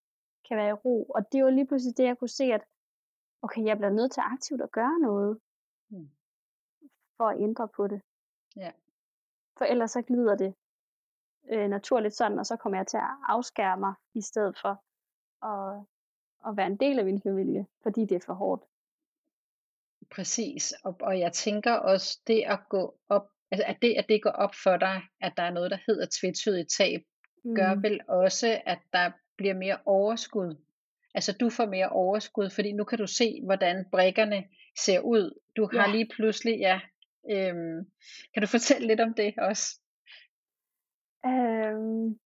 kan 0.47 0.57
være 0.57 0.69
i 0.69 0.73
ro. 0.85 1.03
Og 1.03 1.31
det 1.31 1.43
var 1.43 1.49
lige 1.49 1.67
pludselig 1.67 1.97
det, 1.97 2.03
jeg 2.03 2.17
kunne 2.17 2.27
se, 2.41 2.43
at 2.43 2.63
okay, 3.41 3.65
jeg 3.65 3.77
bliver 3.77 3.89
nødt 3.91 4.11
til 4.11 4.21
aktivt 4.25 4.61
at 4.61 4.71
gøre 4.71 4.99
noget, 4.99 5.39
Mm. 5.89 6.09
for 7.17 7.23
at 7.29 7.39
ændre 7.41 7.67
på 7.67 7.87
det. 7.87 8.01
Ja. 8.55 8.71
For 9.57 9.65
ellers 9.65 9.91
så 9.91 10.01
glider 10.01 10.35
det 10.35 10.53
øh, 11.51 11.69
naturligt 11.69 12.15
sådan, 12.15 12.39
og 12.39 12.45
så 12.45 12.55
kommer 12.55 12.79
jeg 12.79 12.87
til 12.87 12.97
at 12.97 13.09
afskære 13.27 13.77
mig, 13.77 13.93
i 14.13 14.21
stedet 14.21 14.57
for 14.61 14.83
at, 15.45 15.85
at 16.47 16.57
være 16.57 16.67
en 16.67 16.77
del 16.77 16.99
af 16.99 17.05
min 17.05 17.21
familie, 17.21 17.65
fordi 17.83 18.01
det 18.05 18.15
er 18.15 18.25
for 18.25 18.33
hårdt. 18.33 18.63
Præcis, 20.11 20.73
og, 20.83 20.97
og 21.01 21.19
jeg 21.19 21.33
tænker 21.33 21.73
også, 21.73 22.19
det 22.27 22.43
at 22.47 22.59
gå 22.69 22.97
op, 23.09 23.27
altså 23.51 23.65
at 23.67 23.77
det, 23.81 23.95
at 23.97 24.05
det 24.09 24.23
går 24.23 24.29
op 24.29 24.55
for 24.63 24.77
dig, 24.77 25.01
at 25.21 25.33
der 25.37 25.43
er 25.43 25.51
noget, 25.51 25.71
der 25.71 25.77
hedder 25.87 26.07
tvetydigt 26.21 26.69
tab, 26.77 27.01
gør 27.55 27.73
Mm. 27.75 27.83
vel 27.83 27.99
også, 28.07 28.61
at 28.65 28.79
der 28.93 29.11
bliver 29.37 29.53
mere 29.53 29.77
overskud. 29.85 30.55
Altså 31.13 31.33
du 31.39 31.49
får 31.49 31.65
mere 31.65 31.89
overskud, 31.89 32.49
fordi 32.49 32.71
nu 32.71 32.83
kan 32.83 32.97
du 32.97 33.07
se, 33.07 33.41
hvordan 33.45 33.85
brikkerne 33.91 34.43
ser 34.79 34.99
ud. 34.99 35.39
Du 35.57 35.69
har 35.73 35.87
Ja. 35.87 35.91
lige 35.91 36.09
pludselig, 36.15 36.59
ja, 36.59 36.81
øhm, 37.31 37.91
kan 38.33 38.41
du 38.41 38.47
fortælle 38.47 38.87
lidt 38.87 39.01
om 39.01 39.13
det 39.13 39.33
også? 39.37 39.79
Øhm, 41.25 42.19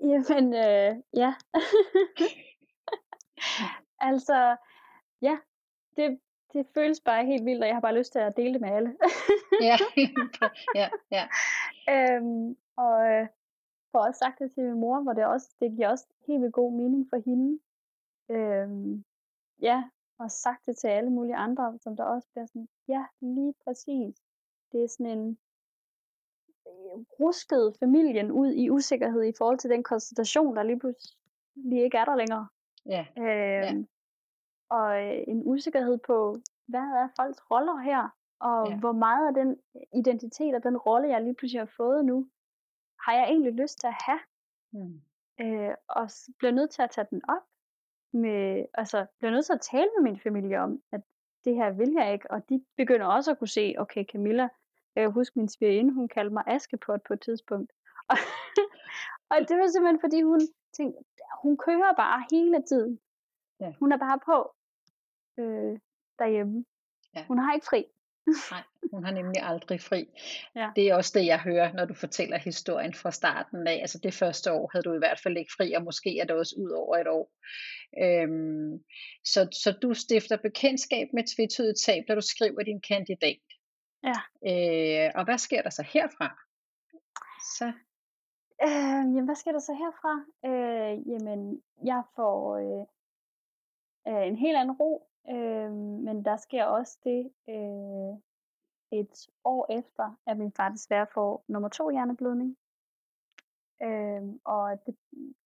jamen, 0.00 0.54
øh, 0.54 1.02
ja. 1.12 1.34
altså, 4.10 4.56
ja, 5.22 5.38
det, 5.96 6.20
det 6.52 6.66
føles 6.74 7.00
bare 7.00 7.26
helt 7.26 7.44
vildt, 7.44 7.62
og 7.62 7.66
jeg 7.66 7.76
har 7.76 7.80
bare 7.80 7.98
lyst 7.98 8.12
til 8.12 8.18
at 8.18 8.36
dele 8.36 8.52
det 8.52 8.60
med 8.60 8.70
alle. 8.70 8.96
Ja, 9.60 9.76
ja, 10.80 10.88
ja, 11.10 11.24
øhm, 11.94 12.56
og 12.76 13.10
øh, 13.10 13.26
får 13.92 14.06
også 14.06 14.18
sagt 14.18 14.38
det 14.38 14.52
til 14.52 14.62
min 14.62 14.80
mor, 14.80 15.02
hvor 15.02 15.12
det 15.12 15.26
også, 15.26 15.54
det 15.60 15.76
giver 15.76 15.88
også 15.88 16.06
helt 16.26 16.40
vildt 16.40 16.54
god 16.54 16.72
mening 16.72 17.06
for 17.10 17.22
hende. 17.24 17.60
Øhm, 18.30 19.04
ja, 19.62 19.84
og 20.18 20.30
sagt 20.30 20.66
det 20.66 20.76
til 20.76 20.88
alle 20.88 21.10
mulige 21.10 21.36
andre, 21.36 21.78
som 21.80 21.96
der 21.96 22.04
også 22.04 22.28
bliver 22.32 22.46
sådan, 22.46 22.68
ja, 22.88 23.04
lige 23.20 23.54
præcis. 23.64 24.14
Det 24.72 24.84
er 24.84 24.88
sådan 24.88 25.18
en 25.18 25.38
øh, 26.66 27.04
rusket 27.20 27.76
familien 27.80 28.30
ud 28.30 28.52
i 28.52 28.70
usikkerhed 28.70 29.22
i 29.24 29.32
forhold 29.38 29.58
til 29.58 29.70
den 29.70 29.82
konstellation, 29.82 30.56
der 30.56 30.62
lige 30.62 30.78
pludselig 30.78 31.82
ikke 31.84 31.98
er 31.98 32.04
der 32.04 32.16
længere. 32.16 32.48
ja, 32.86 33.06
Øhm, 33.18 33.88
Og 34.70 35.02
øh, 35.02 35.24
en 35.28 35.42
usikkerhed 35.44 35.98
på, 36.06 36.36
hvad 36.66 36.80
er 36.80 37.08
folks 37.16 37.50
roller 37.50 37.76
her? 37.76 38.08
Og 38.40 38.68
Ja. 38.68 38.78
hvor 38.78 38.92
meget 38.92 39.28
af 39.28 39.34
den 39.34 39.60
identitet 39.94 40.54
og 40.54 40.62
den 40.62 40.76
rolle, 40.76 41.08
jeg 41.08 41.22
lige 41.22 41.34
pludselig 41.34 41.60
har 41.60 41.72
fået 41.76 42.04
nu, 42.04 42.28
har 43.04 43.12
jeg 43.12 43.24
egentlig 43.24 43.52
lyst 43.52 43.78
til 43.80 43.86
at 43.86 43.96
have? 44.06 44.20
mm, 44.72 45.00
Øh, 45.40 45.74
og 45.88 46.08
bliver 46.38 46.52
nødt 46.52 46.70
til 46.70 46.82
at 46.82 46.90
tage 46.90 47.06
den 47.10 47.22
op. 47.28 47.42
Med, 48.14 48.64
altså, 48.74 49.06
bliver 49.18 49.32
nødt 49.32 49.46
til 49.46 49.52
at 49.52 49.60
tale 49.60 49.90
med 49.96 50.10
min 50.10 50.20
familie 50.20 50.60
om, 50.60 50.82
at 50.92 51.00
det 51.44 51.54
her 51.54 51.70
vil 51.70 51.92
jeg 51.92 52.12
ikke. 52.12 52.30
Og 52.30 52.48
de 52.48 52.64
begynder 52.76 53.06
også 53.06 53.30
at 53.30 53.38
kunne 53.38 53.48
se, 53.48 53.74
okay, 53.78 54.04
Camilla, 54.04 54.48
jeg 54.94 55.04
kan 55.04 55.12
huske 55.12 55.38
min 55.38 55.48
svigerinde, 55.48 55.94
hun 55.94 56.08
kaldte 56.08 56.32
mig 56.32 56.44
Askepot 56.46 57.00
på 57.06 57.12
et 57.12 57.20
tidspunkt. 57.20 57.72
Og, 58.08 58.16
og 59.30 59.36
det 59.48 59.58
var 59.58 59.66
simpelthen, 59.66 60.00
fordi 60.00 60.22
hun 60.22 60.40
tænkte, 60.76 61.04
hun 61.42 61.56
kører 61.56 61.94
bare 61.96 62.24
hele 62.30 62.62
tiden. 62.68 63.00
Ja. 63.60 63.72
Hun 63.80 63.92
er 63.92 63.96
bare 63.96 64.20
på 64.24 64.54
øh, 65.42 65.78
derhjemme. 66.18 66.64
Ja. 67.14 67.24
Hun 67.26 67.38
har 67.38 67.54
ikke 67.54 67.66
fri. 67.66 67.84
Nej, 68.50 68.62
hun 68.90 69.04
har 69.04 69.12
nemlig 69.12 69.42
aldrig 69.42 69.80
fri. 69.80 70.08
Ja. 70.56 70.70
Det 70.76 70.88
er 70.88 70.94
også 70.94 71.12
det, 71.18 71.26
jeg 71.26 71.40
hører, 71.40 71.72
når 71.72 71.84
du 71.84 71.94
fortæller 71.94 72.38
historien 72.38 72.94
fra 72.94 73.10
starten 73.10 73.66
af. 73.66 73.78
Altså 73.80 73.98
det 73.98 74.14
første 74.14 74.52
år 74.52 74.70
havde 74.72 74.82
du 74.82 74.94
i 74.94 74.98
hvert 74.98 75.20
fald 75.22 75.36
ikke 75.36 75.52
fri, 75.56 75.72
og 75.72 75.82
måske 75.82 76.18
er 76.18 76.24
det 76.24 76.36
også 76.36 76.54
ud 76.58 76.70
over 76.70 76.96
et 76.96 77.08
år. 77.08 77.30
Øhm, 78.02 78.84
så, 79.24 79.48
så 79.52 79.72
du 79.82 79.94
stifter 79.94 80.36
bekendtskab 80.36 81.08
med 81.12 81.36
tvetydigt 81.36 81.80
tab, 81.86 82.04
da 82.08 82.14
du 82.14 82.20
skriver 82.20 82.62
din 82.62 82.80
kandidat. 82.80 83.40
Ja. 84.04 84.18
Øh, 84.50 85.12
og 85.14 85.24
hvad 85.24 85.38
sker 85.38 85.62
der 85.62 85.70
så 85.70 85.82
herfra? 85.82 86.38
Så, 87.58 87.72
Øh, 88.62 89.04
jamen, 89.14 89.24
hvad 89.24 89.34
sker 89.34 89.52
der 89.52 89.58
så 89.58 89.72
herfra? 89.72 90.14
Øh, 90.48 91.08
jamen, 91.10 91.62
jeg 91.84 92.02
får 92.16 92.56
øh, 92.56 92.86
øh, 94.08 94.26
en 94.26 94.36
helt 94.36 94.56
anden 94.56 94.76
ro, 94.76 95.08
øh, 95.30 95.72
men 96.06 96.24
der 96.24 96.36
sker 96.36 96.64
også 96.64 96.98
det 97.04 97.32
øh, 97.48 98.18
et 99.00 99.26
år 99.44 99.78
efter, 99.78 100.16
at 100.26 100.38
min 100.38 100.52
far 100.52 100.68
desværre 100.68 101.06
får 101.14 101.44
nummer 101.48 101.68
to 101.68 101.90
hjerneblødning. 101.90 102.56
Øh, 103.82 104.22
og 104.44 104.86
det, 104.86 104.96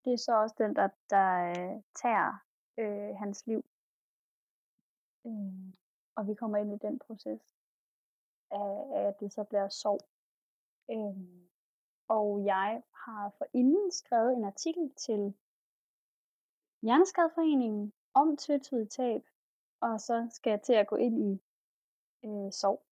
det 0.05 0.13
er 0.13 0.17
så 0.17 0.41
også 0.41 0.55
den, 0.57 0.75
der, 0.75 0.89
der 1.09 1.49
øh, 1.49 1.81
tager 2.01 2.43
øh, 2.77 3.15
hans 3.15 3.47
liv. 3.47 3.65
Øh, 5.25 5.73
og 6.15 6.27
vi 6.27 6.33
kommer 6.33 6.57
ind 6.57 6.73
i 6.73 6.87
den 6.87 6.99
proces 6.99 7.57
af, 8.51 8.85
af 8.95 9.07
at 9.07 9.19
det 9.19 9.33
så 9.33 9.43
bliver 9.43 9.69
sorg. 9.69 10.01
Øh, 10.91 11.49
og 12.07 12.45
jeg 12.45 12.83
har 12.93 13.29
forinden 13.37 13.91
skrevet 13.91 14.33
en 14.33 14.43
artikel 14.43 14.91
til 14.95 15.33
Hjerneskadeforeningen 16.81 17.93
om 18.13 18.37
tvetydigt 18.37 18.91
tab, 18.91 19.21
og 19.81 20.01
så 20.01 20.27
skal 20.31 20.51
jeg 20.51 20.61
til 20.61 20.73
at 20.73 20.87
gå 20.87 20.95
ind 20.95 21.17
i 21.31 21.41
øh, 22.25 22.51
sorg 22.51 22.83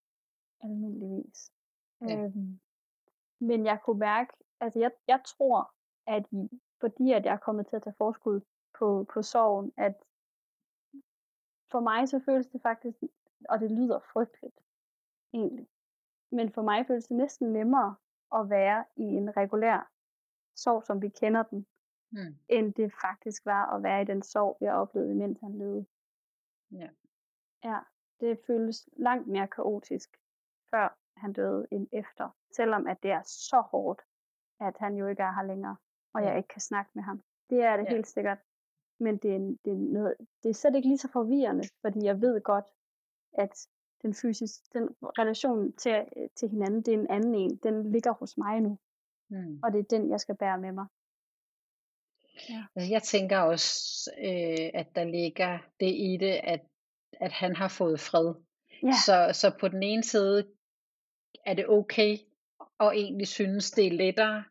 almindeligvis. 0.62 1.52
Ja. 2.02 2.24
Øhm, 2.24 2.60
men 3.40 3.66
jeg 3.66 3.80
kunne 3.84 4.00
mærke, 4.00 4.34
altså 4.60 4.80
jeg, 4.80 4.92
jeg 5.08 5.22
tror, 5.26 5.74
at 6.08 6.26
i, 6.32 6.62
fordi 6.80 7.12
at 7.12 7.26
jeg 7.26 7.34
er 7.34 7.38
kommet 7.38 7.68
til 7.68 7.76
at 7.76 7.84
tage 7.84 7.96
forskud 7.98 8.42
på, 8.80 9.06
på 9.14 9.22
sorgen, 9.22 9.74
at 9.78 9.96
for 11.72 11.80
mig 11.80 12.10
så 12.10 12.20
føles 12.26 12.48
det 12.48 12.62
faktisk, 12.62 12.98
og 13.50 13.60
det 13.60 13.72
lyder 13.72 14.00
frygteligt 14.14 14.60
egentlig, 15.34 15.68
men 16.32 16.52
for 16.52 16.62
mig 16.62 16.88
føles 16.88 17.06
det 17.06 17.18
næsten 17.18 17.54
nemmere 17.54 17.96
at 18.36 18.50
være 18.50 18.86
i 18.96 19.04
en 19.04 19.38
regulær 19.38 19.92
sorg, 20.56 20.84
som 20.84 21.02
vi 21.02 21.10
kender 21.10 21.44
den, 21.44 21.66
mm, 22.12 22.38
end 22.50 22.74
det 22.74 22.94
faktisk 23.02 23.46
var 23.46 23.76
at 23.76 23.84
være 23.84 24.02
i 24.02 24.06
den 24.06 24.22
sorg, 24.22 24.58
jeg 24.62 24.74
oplevede, 24.74 25.16
mens 25.16 25.40
han 25.40 25.58
levede. 25.58 25.86
Ja. 26.72 26.90
Ja, 27.64 27.80
det 28.20 28.40
føles 28.48 28.90
langt 28.98 29.28
mere 29.28 29.48
kaotisk, 29.48 30.18
før 30.70 30.98
han 31.18 31.34
døde, 31.34 31.68
end 31.72 31.88
efter. 31.92 32.30
Selvom 32.52 32.88
at 32.88 33.04
det 33.04 33.12
er 33.12 33.22
så 33.26 33.62
hårdt, 33.72 34.02
at 34.60 34.76
han 34.80 34.96
jo 34.96 35.08
ikke 35.08 35.24
er 35.24 35.32
her 35.32 35.44
længere, 35.44 35.76
og 36.14 36.24
jeg 36.24 36.38
ikke 36.38 36.48
kan 36.48 36.62
snakke 36.62 36.92
med 36.94 37.04
ham. 37.04 37.22
Det 37.50 37.62
er 37.64 37.78
det 37.78 37.84
Ja. 37.86 37.90
helt 37.90 38.08
sikkert. 38.08 38.38
men 39.00 39.18
det 39.18 39.36
er, 39.36 39.40
det, 39.66 39.74
er 39.74 39.78
noget, 39.94 40.16
det 40.44 40.50
er 40.50 40.54
slet 40.54 40.76
ikke 40.76 40.88
lige 40.88 40.98
så 40.98 41.12
forvirrende, 41.12 41.64
fordi 41.82 42.06
jeg 42.06 42.22
ved 42.22 42.42
godt, 42.42 42.66
at 43.34 43.68
den 44.02 44.14
fysisk, 44.14 44.74
den 44.74 44.90
relation 45.02 45.74
til, 45.74 46.06
til 46.36 46.50
hinanden, 46.50 46.82
det 46.82 46.94
er 46.94 46.98
en 47.00 47.08
anden 47.10 47.36
en. 47.36 47.56
Den 47.56 47.92
ligger 47.92 48.12
hos 48.12 48.38
mig 48.38 48.62
nu, 48.62 48.78
Mm. 49.30 49.60
og 49.64 49.72
det 49.74 49.80
er 49.80 49.84
den, 49.98 50.10
jeg 50.10 50.20
skal 50.20 50.36
bære 50.38 50.58
med 50.60 50.72
mig. 50.72 50.86
Ja. 52.50 52.90
Jeg 52.90 53.04
tænker 53.04 53.38
også, 53.38 54.12
øh, 54.18 54.70
at 54.74 54.88
der 54.96 55.04
ligger 55.04 55.58
det 55.80 55.94
i 55.96 56.18
det, 56.20 56.40
at, 56.44 56.62
at 57.22 57.32
han 57.32 57.56
har 57.56 57.68
fået 57.68 58.00
fred. 58.00 58.34
Ja, 58.84 58.92
Så, 59.06 59.40
så 59.40 59.52
på 59.60 59.68
den 59.68 59.84
ene 59.84 60.04
side 60.04 60.48
er 61.46 61.54
det 61.54 61.68
okay 61.68 62.18
at 62.80 62.92
egentlig 62.94 63.28
synes, 63.28 63.72
det 63.72 63.88
er 63.88 63.92
lettere. 63.92 64.44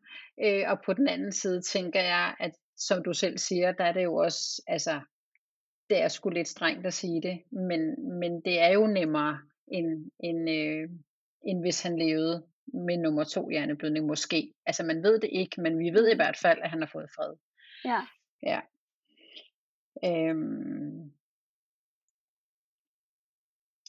Øh, 0.45 0.62
og 0.70 0.78
på 0.87 0.93
den 0.93 1.09
anden 1.09 1.32
side 1.32 1.62
tænker 1.62 2.01
jeg, 2.01 2.34
at 2.41 2.53
som 2.76 3.05
du 3.05 3.12
selv 3.12 3.39
siger, 3.39 3.72
der 3.72 3.84
er 3.84 3.93
det 3.93 4.05
jo 4.05 4.14
også, 4.14 4.62
altså, 4.66 5.01
det 5.91 6.03
er 6.03 6.09
sgu 6.09 6.28
lidt 6.28 6.49
strengt 6.49 6.87
at 6.87 6.95
sige 6.95 7.22
det, 7.22 7.43
men, 7.51 7.80
men 8.18 8.41
det 8.41 8.61
er 8.61 8.68
jo 8.68 8.87
nemmere, 8.87 9.39
end, 9.72 10.11
end, 10.20 10.51
øh, 10.51 10.89
end 11.45 11.61
hvis 11.61 11.82
han 11.82 11.99
levede 11.99 12.47
med 12.66 12.97
nummer 12.97 13.24
to 13.24 13.49
hjerneblødning 13.49 14.07
måske. 14.07 14.53
Altså 14.66 14.84
man 14.84 15.03
ved 15.03 15.20
det 15.20 15.30
ikke, 15.32 15.61
men 15.61 15.78
vi 15.78 15.91
ved 15.91 16.12
i 16.12 16.16
hvert 16.16 16.37
fald, 16.43 16.59
at 16.62 16.70
han 16.70 16.80
har 16.80 16.91
fået 16.93 17.11
fred. 17.16 17.34
Ja, 17.87 18.01
Ja. 18.43 18.61
Øhm, 20.05 21.12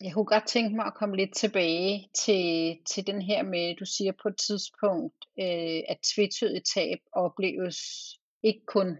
jeg 0.01 0.13
kunne 0.13 0.25
godt 0.25 0.47
tænke 0.47 0.75
mig 0.75 0.85
at 0.85 0.93
komme 0.93 1.15
lidt 1.15 1.35
tilbage 1.35 2.09
til, 2.13 2.77
til 2.85 3.07
den 3.07 3.21
her 3.21 3.43
med, 3.43 3.75
du 3.75 3.85
siger 3.85 4.11
på 4.21 4.27
et 4.27 4.37
tidspunkt, 4.37 5.15
øh, 5.39 5.81
at 5.89 5.97
tvetydigt 6.15 6.65
tab 6.73 6.99
opleves 7.11 7.77
ikke 8.43 8.65
kun, 8.65 8.97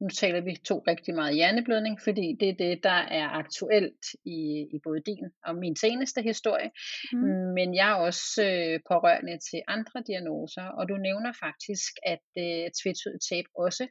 nu 0.00 0.08
taler 0.08 0.40
vi 0.40 0.56
to 0.56 0.84
rigtig 0.86 1.14
meget 1.14 1.34
hjerneblødning, 1.34 2.00
fordi 2.00 2.36
det 2.40 2.48
er 2.48 2.54
det, 2.54 2.82
der 2.82 3.00
er 3.20 3.28
aktuelt 3.28 4.04
i, 4.24 4.66
i 4.74 4.78
både 4.84 5.00
din 5.00 5.24
og 5.44 5.56
min 5.56 5.76
seneste 5.76 6.22
historie, 6.22 6.70
mm. 7.12 7.18
men 7.56 7.74
jeg 7.74 7.90
er 7.90 7.94
også 7.94 8.42
øh, 8.48 8.80
pårørende 8.90 9.38
til 9.50 9.62
andre 9.68 10.02
diagnoser, 10.06 10.64
og 10.64 10.88
du 10.88 10.96
nævner 10.96 11.32
faktisk, 11.44 11.92
at 12.02 12.26
øh, 12.38 12.70
tvetydigt 12.82 13.24
tab 13.30 13.44
også 13.54 13.88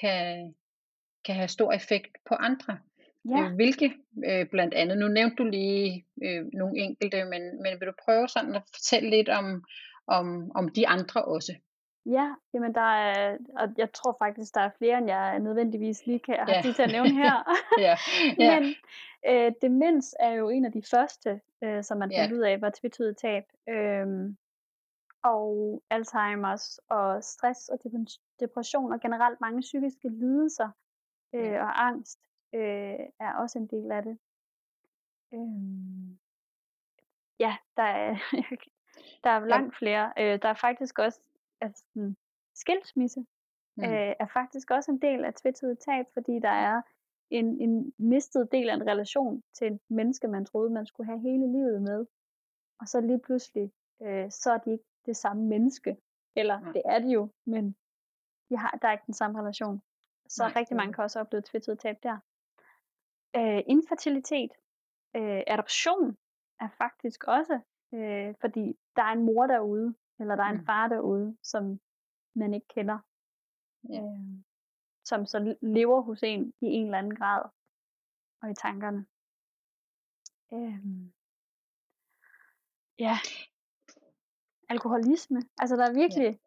kan, 0.00 0.54
kan 1.24 1.34
have 1.34 1.48
stor 1.48 1.72
effekt 1.72 2.16
på 2.28 2.34
andre. 2.34 2.78
ja. 3.24 3.40
Øh, 3.44 3.54
hvilke 3.54 3.92
øh, 4.26 4.46
blandt 4.50 4.74
andet, 4.74 4.98
nu 4.98 5.08
nævnte 5.08 5.36
du 5.36 5.44
lige 5.44 6.06
øh, 6.24 6.46
nogle 6.52 6.78
enkelte, 6.78 7.24
men, 7.24 7.42
men 7.62 7.80
vil 7.80 7.88
du 7.88 7.92
prøve 8.04 8.28
sådan 8.28 8.54
at 8.54 8.62
fortælle 8.74 9.10
lidt 9.10 9.28
om, 9.28 9.64
om, 10.06 10.50
om 10.54 10.68
de 10.68 10.88
andre 10.88 11.24
også? 11.24 11.54
Ja, 12.06 12.34
jamen 12.54 12.74
der 12.74 12.80
er, 12.94 13.36
og 13.58 13.68
jeg 13.78 13.92
tror 13.92 14.16
faktisk, 14.18 14.54
der 14.54 14.60
er 14.60 14.70
flere, 14.78 14.98
end 14.98 15.08
jeg 15.08 15.38
nødvendigvis 15.38 16.06
lige 16.06 16.18
kan 16.18 16.34
have 16.38 16.56
Ja. 16.56 16.62
tid 16.62 16.72
til 16.74 16.82
at 16.82 16.92
nævne 16.92 17.14
her. 17.14 17.34
Ja, 17.86 17.96
ja, 18.44 18.60
Men 18.60 18.74
øh, 19.28 19.52
demens 19.62 20.14
er 20.20 20.30
jo 20.30 20.48
en 20.48 20.64
af 20.64 20.72
de 20.72 20.82
første, 20.90 21.40
øh, 21.64 21.82
som 21.84 21.98
man 21.98 22.10
Ja. 22.10 22.22
fandt 22.22 22.32
ud 22.34 22.40
af, 22.40 22.60
var 22.60 22.70
tvetydigt 22.80 23.18
tab. 23.18 23.44
Øhm, 23.68 24.36
og 25.24 25.82
Alzheimers 25.90 26.78
og 26.88 27.24
stress 27.24 27.68
og 27.68 27.78
depression 28.46 28.92
og 28.92 29.00
generelt 29.00 29.40
mange 29.40 29.60
psykiske 29.60 30.08
lidelser 30.08 30.70
øh, 31.34 31.44
Ja. 31.44 31.62
og 31.64 31.86
angst 31.86 32.20
øh, 32.54 32.98
er 33.20 33.34
også 33.42 33.58
en 33.58 33.66
del 33.66 33.92
af 33.92 34.02
det. 34.02 34.18
Øhm, 35.34 36.18
ja, 37.38 37.56
der 37.76 37.82
er, 37.82 38.16
der 39.24 39.30
er 39.30 39.44
langt 39.44 39.76
flere. 39.76 40.12
Øh, 40.18 40.38
der 40.42 40.48
er 40.48 40.54
faktisk 40.54 40.98
også 40.98 41.20
altså, 41.60 41.84
sådan, 41.94 42.16
skilsmisse 42.54 43.20
mm, 43.76 43.84
øh, 43.84 44.14
er 44.20 44.26
faktisk 44.32 44.70
også 44.70 44.90
en 44.90 44.98
del 44.98 45.24
af 45.24 45.34
tvetydigt 45.34 45.80
tab, 45.80 46.06
fordi 46.12 46.38
der 46.38 46.48
er 46.68 46.82
en, 47.30 47.60
en 47.60 47.92
mistet 47.98 48.52
del 48.52 48.68
af 48.70 48.74
en 48.74 48.86
relation 48.86 49.42
til 49.52 49.66
et 49.72 49.80
menneske, 49.88 50.28
man 50.28 50.44
troede, 50.44 50.70
man 50.70 50.86
skulle 50.86 51.06
have 51.06 51.20
hele 51.20 51.52
livet 51.52 51.82
med. 51.82 52.06
Og 52.80 52.88
så 52.88 53.00
lige 53.00 53.18
pludselig, 53.18 53.72
øh, 54.02 54.30
så 54.30 54.52
er 54.52 54.58
de 54.58 54.72
ikke 54.72 54.84
det 55.06 55.16
samme 55.16 55.42
menneske. 55.44 55.96
Eller 56.36 56.60
Nej. 56.60 56.72
det 56.72 56.82
er 56.84 56.98
de 56.98 57.08
jo, 57.08 57.28
men 57.46 57.76
de 58.52 58.56
har, 58.56 58.78
der 58.82 58.88
er 58.88 58.92
ikke 58.92 59.06
den 59.06 59.14
samme 59.14 59.40
relation. 59.40 59.82
Så 60.28 60.42
Nej, 60.44 60.52
rigtig 60.56 60.76
mange 60.76 60.92
kan 60.94 61.04
også 61.04 61.20
opleve 61.20 61.42
tvetydigt 61.46 61.80
tab 61.80 61.96
der. 62.02 62.18
Øh, 63.36 63.62
infertilitet, 63.66 64.50
øh, 65.16 65.42
adoption 65.46 66.16
er 66.60 66.68
faktisk 66.68 67.24
også, 67.24 67.60
øh, 67.94 68.34
fordi 68.40 68.78
der 68.96 69.02
er 69.02 69.12
en 69.12 69.24
mor 69.24 69.46
derude, 69.46 69.94
eller 70.20 70.36
der 70.36 70.42
er 70.44 70.48
en 70.50 70.56
Mm. 70.58 70.66
far 70.66 70.88
derude, 70.88 71.36
som 71.42 71.80
man 72.34 72.54
ikke 72.54 72.68
kender 72.68 72.98
Ja. 73.88 74.02
øh, 74.02 74.42
som 75.04 75.26
så 75.26 75.56
lever 75.62 76.00
hos 76.00 76.22
en 76.22 76.52
i 76.60 76.66
en 76.66 76.84
eller 76.84 76.98
anden 76.98 77.14
grad 77.14 77.42
og 78.42 78.50
i 78.50 78.54
tankerne. 78.54 79.06
Øhm, 80.52 81.12
ja. 82.98 83.16
Alkoholisme. 84.68 85.40
Altså 85.58 85.76
der 85.76 85.86
er 85.88 85.92
virkelig, 85.94 86.40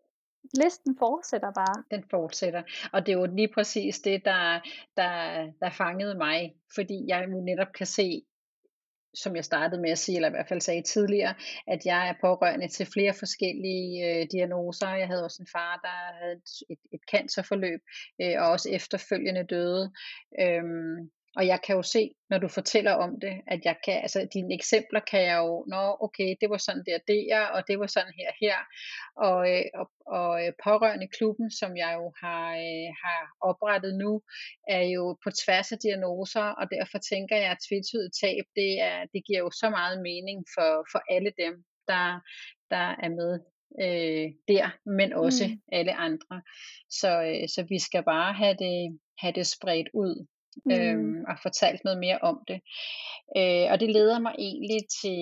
listen 0.54 0.98
fortsætter 1.00 1.52
bare. 1.52 1.84
Den 1.92 2.04
fortsætter. 2.10 2.64
Og 2.94 3.06
det 3.06 3.12
er 3.12 3.18
jo 3.18 3.26
lige 3.26 3.54
præcis 3.54 4.00
det, 4.00 4.26
der, 4.26 4.60
der, 4.98 5.46
der 5.62 5.70
fangede 5.70 6.16
mig, 6.16 6.56
fordi 6.76 7.06
jeg 7.08 7.28
jo 7.30 7.42
netop 7.42 7.72
kan 7.78 7.86
se, 7.86 8.22
som 9.16 9.36
jeg 9.36 9.46
startede 9.46 9.82
med 9.82 9.90
at 9.90 9.98
sige, 9.98 10.16
eller 10.16 10.30
i 10.30 10.32
hvert 10.32 10.48
fald 10.48 10.62
sagde 10.62 10.82
tidligere, 10.82 11.34
at 11.68 11.86
jeg 11.86 12.10
er 12.10 12.14
pårørende 12.22 12.68
til 12.68 12.86
flere 12.94 13.14
forskellige 13.14 13.90
øh, 14.08 14.28
diagnoser. 14.32 14.90
Jeg 14.90 15.08
havde 15.08 15.24
også 15.24 15.42
en 15.42 15.48
far, 15.52 15.80
der 15.84 16.16
havde 16.20 16.34
et, 16.34 16.50
et, 16.70 16.80
et 16.94 17.00
cancerforløb, 17.12 17.82
øh, 18.22 18.36
og 18.42 18.52
også 18.52 18.70
efterfølgende 18.70 19.44
døde. 19.50 19.92
Øhm, 20.40 21.10
og 21.36 21.48
jeg 21.48 21.60
kan 21.66 21.76
jo 21.76 21.82
se, 21.82 22.12
når 22.30 22.38
du 22.38 22.48
fortæller 22.48 22.92
om 22.92 23.20
det, 23.20 23.42
at 23.48 23.62
jeg 23.66 23.76
kan, 23.86 24.02
altså 24.02 24.28
dine 24.34 24.54
eksempler 24.54 25.00
kan 25.00 25.22
jeg 25.22 25.38
jo, 25.38 25.66
nå 25.68 25.98
okay, 26.00 26.36
det 26.42 26.50
var 26.50 26.58
sådan 26.58 26.84
der 26.86 27.00
der, 27.08 27.42
og 27.46 27.64
det 27.68 27.80
var 27.80 27.88
sådan 27.88 28.14
her 28.20 28.32
her. 28.42 28.58
Og, 29.16 29.40
øh, 29.52 29.66
og, 29.74 29.88
og 30.06 30.46
øh, 30.46 30.54
pårørende 30.64 31.08
klubben, 31.08 31.52
som 31.52 31.78
jeg 31.78 31.92
jo 32.00 32.14
har, 32.24 32.48
øh, 32.68 32.90
har 33.04 33.22
oprettet 33.50 33.96
nu, 33.96 34.22
er 34.68 34.84
jo 34.96 35.18
på 35.24 35.30
tværs 35.42 35.72
af 35.72 35.78
diagnoser, 35.80 36.48
og 36.60 36.66
derfor 36.72 36.98
tænker 36.98 37.38
jeg, 37.38 37.52
at 37.52 37.64
tvetydigt 37.70 38.18
tab, 38.22 38.46
det, 38.56 38.82
er, 38.82 39.06
det 39.14 39.26
giver 39.28 39.40
jo 39.40 39.52
så 39.52 39.70
meget 39.70 40.02
mening 40.02 40.46
for, 40.56 40.72
for 40.92 41.02
alle 41.16 41.32
dem, 41.44 41.54
der, 41.88 42.20
der 42.70 42.88
er 43.06 43.10
med 43.20 43.32
øh, 43.86 44.28
der, 44.48 44.66
men 44.86 45.14
også 45.14 45.46
Mm. 45.48 45.52
mm. 45.52 45.60
alle 45.72 45.94
andre. 45.96 46.42
Så, 46.90 47.12
øh, 47.24 47.48
så 47.50 47.66
vi 47.70 47.80
skal 47.80 48.04
bare 48.04 48.34
have 48.34 48.56
det, 48.60 49.00
have 49.20 49.34
det 49.34 49.48
spredt 49.48 49.90
ud 49.94 50.28
Mm. 50.66 50.72
øhm, 50.72 51.26
og 51.28 51.36
fortalt 51.42 51.84
noget 51.84 52.00
mere 52.00 52.20
om 52.22 52.44
det. 52.48 52.60
Øh, 53.38 53.72
og 53.72 53.80
det 53.80 53.90
leder 53.92 54.20
mig 54.20 54.36
egentlig 54.40 54.82
til, 55.02 55.22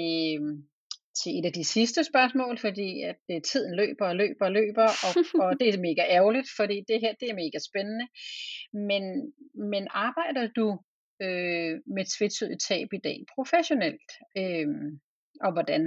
til 1.19 1.39
et 1.39 1.45
af 1.45 1.53
de 1.53 1.63
sidste 1.63 2.03
spørgsmål, 2.03 2.57
fordi 2.57 3.01
at 3.01 3.21
øh, 3.31 3.41
tiden 3.41 3.75
løber 3.75 4.07
og 4.07 4.15
løber 4.15 4.45
og 4.45 4.51
løber, 4.51 4.88
og, 5.05 5.11
og 5.43 5.49
det 5.59 5.67
er 5.69 5.86
mega 5.89 6.03
ærgerligt, 6.09 6.49
fordi 6.57 6.84
det 6.88 6.99
her 7.01 7.13
det 7.19 7.29
er 7.29 7.36
mega 7.36 7.59
spændende. 7.69 8.07
Men, 8.73 9.34
men 9.71 9.88
arbejder 9.91 10.47
du 10.47 10.79
øh, 11.21 11.73
med 11.95 12.05
tvetydigt 12.17 12.63
tab 12.67 12.88
i 12.93 13.01
dag 13.03 13.17
professionelt, 13.36 14.09
øh, 14.38 14.67
og 15.41 15.51
hvordan? 15.53 15.81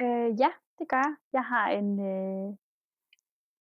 Øh, 0.00 0.28
ja, 0.42 0.50
det 0.78 0.86
gør 0.88 1.02
jeg. 1.08 1.14
Jeg 1.32 1.44
har 1.44 1.66
en, 1.70 1.90
øh, 2.12 2.48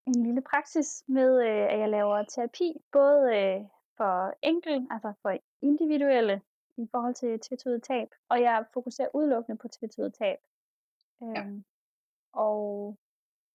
en 0.08 0.26
lille 0.26 0.42
praksis 0.52 1.04
med, 1.08 1.32
øh, 1.48 1.74
at 1.74 1.80
jeg 1.80 1.90
laver 1.90 2.24
terapi, 2.24 2.74
både 2.92 3.22
øh, 3.38 3.62
for 3.98 4.34
enkel, 4.42 4.88
altså 4.92 5.14
for 5.22 5.38
individuelle 5.62 6.42
i 6.78 6.88
forhold 6.92 7.14
til 7.14 7.40
tvetydigt 7.40 7.84
tab, 7.84 8.10
og 8.30 8.42
jeg 8.42 8.66
fokuserer 8.74 9.08
udelukkende 9.14 9.58
på 9.58 9.68
tvetydigt 9.68 10.16
tab. 10.16 10.38
Øhm, 11.24 11.64
Og 12.34 12.98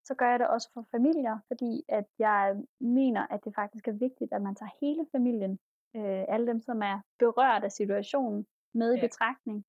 så 0.04 0.14
gør 0.14 0.30
jeg 0.30 0.38
det 0.38 0.48
også 0.48 0.70
for 0.74 0.84
familier, 0.90 1.38
fordi 1.46 1.84
at 1.88 2.04
jeg 2.18 2.56
mener, 2.80 3.26
at 3.30 3.44
det 3.44 3.54
faktisk 3.54 3.88
er 3.88 3.92
vigtigt, 3.92 4.32
at 4.32 4.42
man 4.42 4.54
tager 4.54 4.70
hele 4.80 5.06
familien, 5.12 5.58
øh, 5.96 6.24
alle 6.28 6.46
dem, 6.46 6.60
som 6.60 6.82
er 6.82 7.00
berørt 7.18 7.64
af 7.64 7.72
situationen, 7.72 8.46
med 8.74 8.92
i 8.94 8.96
Ja. 8.96 9.06
betragtning. 9.06 9.64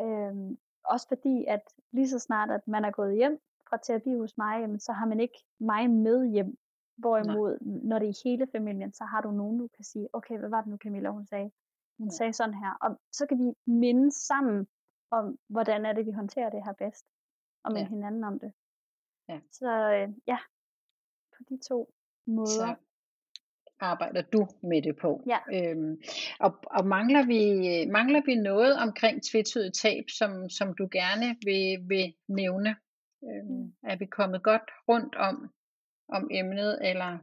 Øhm, 0.00 0.58
også 0.84 1.08
fordi, 1.08 1.44
at 1.44 1.62
lige 1.92 2.08
så 2.08 2.18
snart, 2.18 2.50
at 2.50 2.68
man 2.68 2.84
er 2.84 2.90
gået 2.90 3.14
hjem 3.16 3.40
fra 3.68 3.76
terapi 3.82 4.14
hos 4.18 4.36
mig, 4.38 4.60
jamen, 4.60 4.80
så 4.80 4.92
har 4.92 5.06
man 5.06 5.20
ikke 5.20 5.44
mig 5.58 5.90
med 5.90 6.26
hjem. 6.26 6.58
Hvorimod, 6.96 7.58
når 7.60 7.98
det 7.98 8.08
er 8.08 8.20
hele 8.24 8.46
familien, 8.52 8.92
så 8.92 9.04
har 9.04 9.20
du 9.20 9.30
nogen, 9.30 9.58
du 9.58 9.68
kan 9.76 9.84
sige, 9.84 10.08
okay, 10.12 10.38
hvad 10.38 10.48
var 10.48 10.60
det 10.60 10.70
nu, 10.70 10.76
Camilla, 10.76 11.08
hun 11.10 11.26
sagde? 11.26 11.50
Hun 11.98 12.06
Ja. 12.08 12.10
sagde 12.16 12.32
sådan 12.32 12.54
her. 12.54 12.72
Og 12.80 13.00
så 13.12 13.26
kan 13.26 13.38
vi 13.38 13.52
minde 13.72 14.12
sammen 14.12 14.66
om, 15.10 15.38
hvordan 15.48 15.86
er 15.86 15.92
det, 15.92 16.06
vi 16.06 16.10
håndterer 16.10 16.50
det 16.50 16.64
her 16.64 16.72
bedst. 16.72 17.06
Og 17.64 17.72
med 17.72 17.80
Ja. 17.80 17.88
hinanden 17.88 18.24
om 18.24 18.38
det. 18.38 18.52
Ja. 19.28 19.40
Så 19.52 19.70
øh, 19.92 20.08
ja, 20.26 20.38
på 21.36 21.42
de 21.48 21.58
to 21.68 21.92
måder. 22.26 22.46
Så 22.50 22.74
arbejder 23.80 24.22
du 24.22 24.46
med 24.62 24.82
det 24.82 24.96
på. 24.96 25.22
Ja. 25.26 25.38
Øhm, 25.70 26.00
og 26.40 26.54
og 26.66 26.86
mangler, 26.86 27.26
vi, 27.26 27.40
mangler 27.92 28.22
vi 28.26 28.34
noget 28.34 28.76
omkring 28.78 29.22
tvetydigt 29.22 29.74
tab, 29.82 30.04
som, 30.18 30.48
som 30.48 30.74
du 30.74 30.88
gerne 30.92 31.36
vil, 31.44 31.88
vil 31.88 32.14
nævne? 32.28 32.70
Øhm, 32.70 32.76
Mm. 33.50 33.72
Er 33.82 33.96
vi 33.96 34.06
kommet 34.06 34.42
godt 34.42 34.70
rundt 34.88 35.14
om, 35.14 35.50
om 36.08 36.28
emnet, 36.30 36.88
eller 36.88 37.18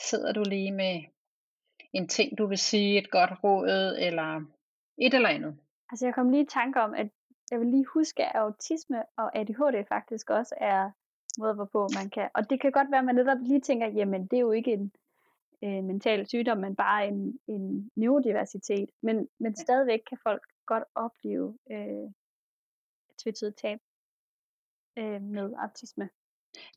sidder 0.00 0.32
du 0.32 0.42
lige 0.46 0.72
med 0.72 1.02
en 1.92 2.08
ting, 2.08 2.38
du 2.38 2.46
vil 2.46 2.58
sige, 2.58 2.98
et 2.98 3.10
godt 3.10 3.30
råd, 3.44 3.96
eller 3.98 4.42
et 4.98 5.14
eller 5.14 5.28
andet? 5.28 5.58
Altså 5.90 6.06
jeg 6.06 6.14
kom 6.14 6.30
lige 6.30 6.42
i 6.42 6.46
tanke 6.46 6.80
om, 6.80 6.94
at 6.94 7.08
jeg 7.50 7.60
vil 7.60 7.68
lige 7.68 7.86
huske, 7.86 8.24
at 8.24 8.32
autisme 8.34 9.02
og 9.16 9.38
ADHD 9.38 9.88
faktisk 9.88 10.30
også 10.30 10.54
er 10.56 10.90
måder, 11.38 11.54
hvorpå 11.54 11.88
man 11.94 12.10
kan. 12.10 12.28
Og 12.34 12.50
det 12.50 12.60
kan 12.60 12.72
godt 12.72 12.90
være, 12.90 12.98
at 12.98 13.04
man 13.04 13.14
netop 13.14 13.38
lige 13.42 13.60
tænker, 13.60 13.86
jamen 13.86 14.26
det 14.26 14.36
er 14.36 14.40
jo 14.40 14.52
ikke 14.52 14.72
en 14.72 14.92
øh, 15.64 15.84
mental 15.84 16.26
sygdom, 16.26 16.58
men 16.58 16.76
bare 16.76 17.08
en, 17.08 17.38
en 17.46 17.90
neurodiversitet. 17.96 18.90
Men, 19.02 19.28
men 19.38 19.56
stadigvæk 19.56 20.00
kan 20.08 20.18
folk 20.22 20.42
godt 20.66 20.84
opleve 20.94 21.58
øh, 21.70 22.10
tvetydigt 23.22 23.56
tab 23.56 23.78
øh, 24.98 25.22
med 25.22 25.52
autisme. 25.58 26.08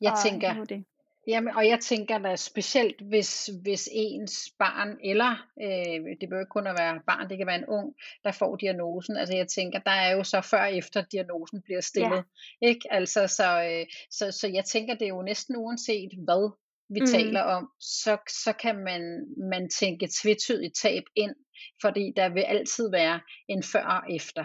Jeg 0.00 0.12
og 0.12 0.18
tænker, 0.24 0.50
ADHD. 0.50 0.84
Jamen, 1.26 1.54
og 1.54 1.68
jeg 1.68 1.80
tænker 1.80 2.18
da 2.18 2.36
specielt, 2.36 3.00
hvis, 3.00 3.50
hvis 3.62 3.88
ens 3.92 4.50
barn, 4.58 4.98
eller 5.04 5.46
øh, 5.62 6.16
det 6.20 6.28
behøver 6.28 6.40
ikke 6.40 6.50
kun 6.50 6.66
at 6.66 6.76
være 6.78 7.00
barn, 7.06 7.30
det 7.30 7.38
kan 7.38 7.46
være 7.46 7.58
en 7.58 7.68
ung, 7.68 7.94
der 8.24 8.32
får 8.32 8.56
diagnosen. 8.56 9.16
Altså 9.16 9.36
jeg 9.36 9.48
tænker, 9.48 9.78
der 9.78 9.90
er 9.90 10.16
jo 10.16 10.24
så 10.24 10.40
før 10.40 10.60
og 10.60 10.76
efter 10.76 11.04
diagnosen 11.12 11.62
bliver 11.62 11.80
stillet. 11.80 12.24
Ja. 12.62 12.68
Ikke? 12.68 12.80
Altså, 12.90 13.26
så, 13.26 13.62
øh, 13.70 13.86
så, 14.10 14.32
så 14.32 14.48
jeg 14.48 14.64
tænker, 14.64 14.94
det 14.94 15.02
er 15.02 15.14
jo 15.14 15.22
næsten 15.22 15.56
uanset 15.56 16.10
hvad 16.24 16.50
vi 16.88 17.00
mm. 17.00 17.06
taler 17.06 17.42
om, 17.42 17.70
så, 17.80 18.16
så 18.28 18.52
kan 18.52 18.76
man, 18.76 19.26
man 19.50 19.70
tænke 19.70 20.08
tvetydigt 20.22 20.74
tab 20.82 21.02
ind, 21.16 21.34
fordi 21.80 22.12
der 22.16 22.28
vil 22.28 22.40
altid 22.40 22.90
være 22.90 23.20
en 23.48 23.62
før 23.62 23.84
og 23.84 24.14
efter, 24.14 24.44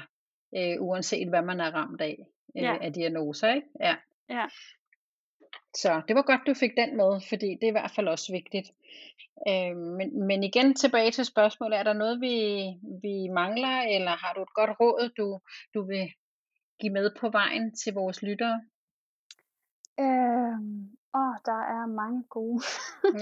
øh, 0.58 0.76
uanset 0.80 1.30
hvad 1.30 1.42
man 1.42 1.60
er 1.60 1.72
ramt 1.72 2.02
af, 2.02 2.18
øh, 2.58 2.64
Ja. 2.64 2.78
af 2.82 2.94
diagnoser. 2.94 3.54
Ikke? 3.54 3.68
Ja. 3.80 3.96
Ja. 4.30 4.46
Så 5.76 6.02
det 6.08 6.16
var 6.16 6.22
godt, 6.22 6.42
du 6.48 6.54
fik 6.54 6.72
den 6.78 6.98
med, 6.98 7.22
fordi 7.30 7.48
det 7.48 7.64
er 7.64 7.68
i 7.68 7.78
hvert 7.80 7.92
fald 7.96 8.08
også 8.08 8.32
vigtigt. 8.32 8.72
Øh, 9.48 9.78
men, 9.78 10.28
men 10.28 10.44
igen 10.44 10.76
tilbage 10.76 11.12
til 11.12 11.26
spørgsmålet, 11.26 11.80
er 11.80 11.84
der 11.84 11.94
noget, 11.94 12.22
vi, 12.22 12.36
vi 13.02 13.28
mangler, 13.28 13.82
eller 13.96 14.12
har 14.12 14.34
du 14.34 14.42
et 14.42 14.54
godt 14.54 14.70
råd, 14.80 15.10
du, 15.18 15.40
du 15.74 15.88
vil 15.88 16.14
give 16.82 16.94
med 16.94 17.12
på 17.20 17.30
vejen 17.30 17.76
til 17.76 17.94
vores 17.94 18.22
lyttere? 18.24 18.62
Øhm, 20.00 20.98
åh, 21.22 21.36
der 21.46 21.62
er 21.76 21.86
mange 21.86 22.24
gode. 22.30 22.64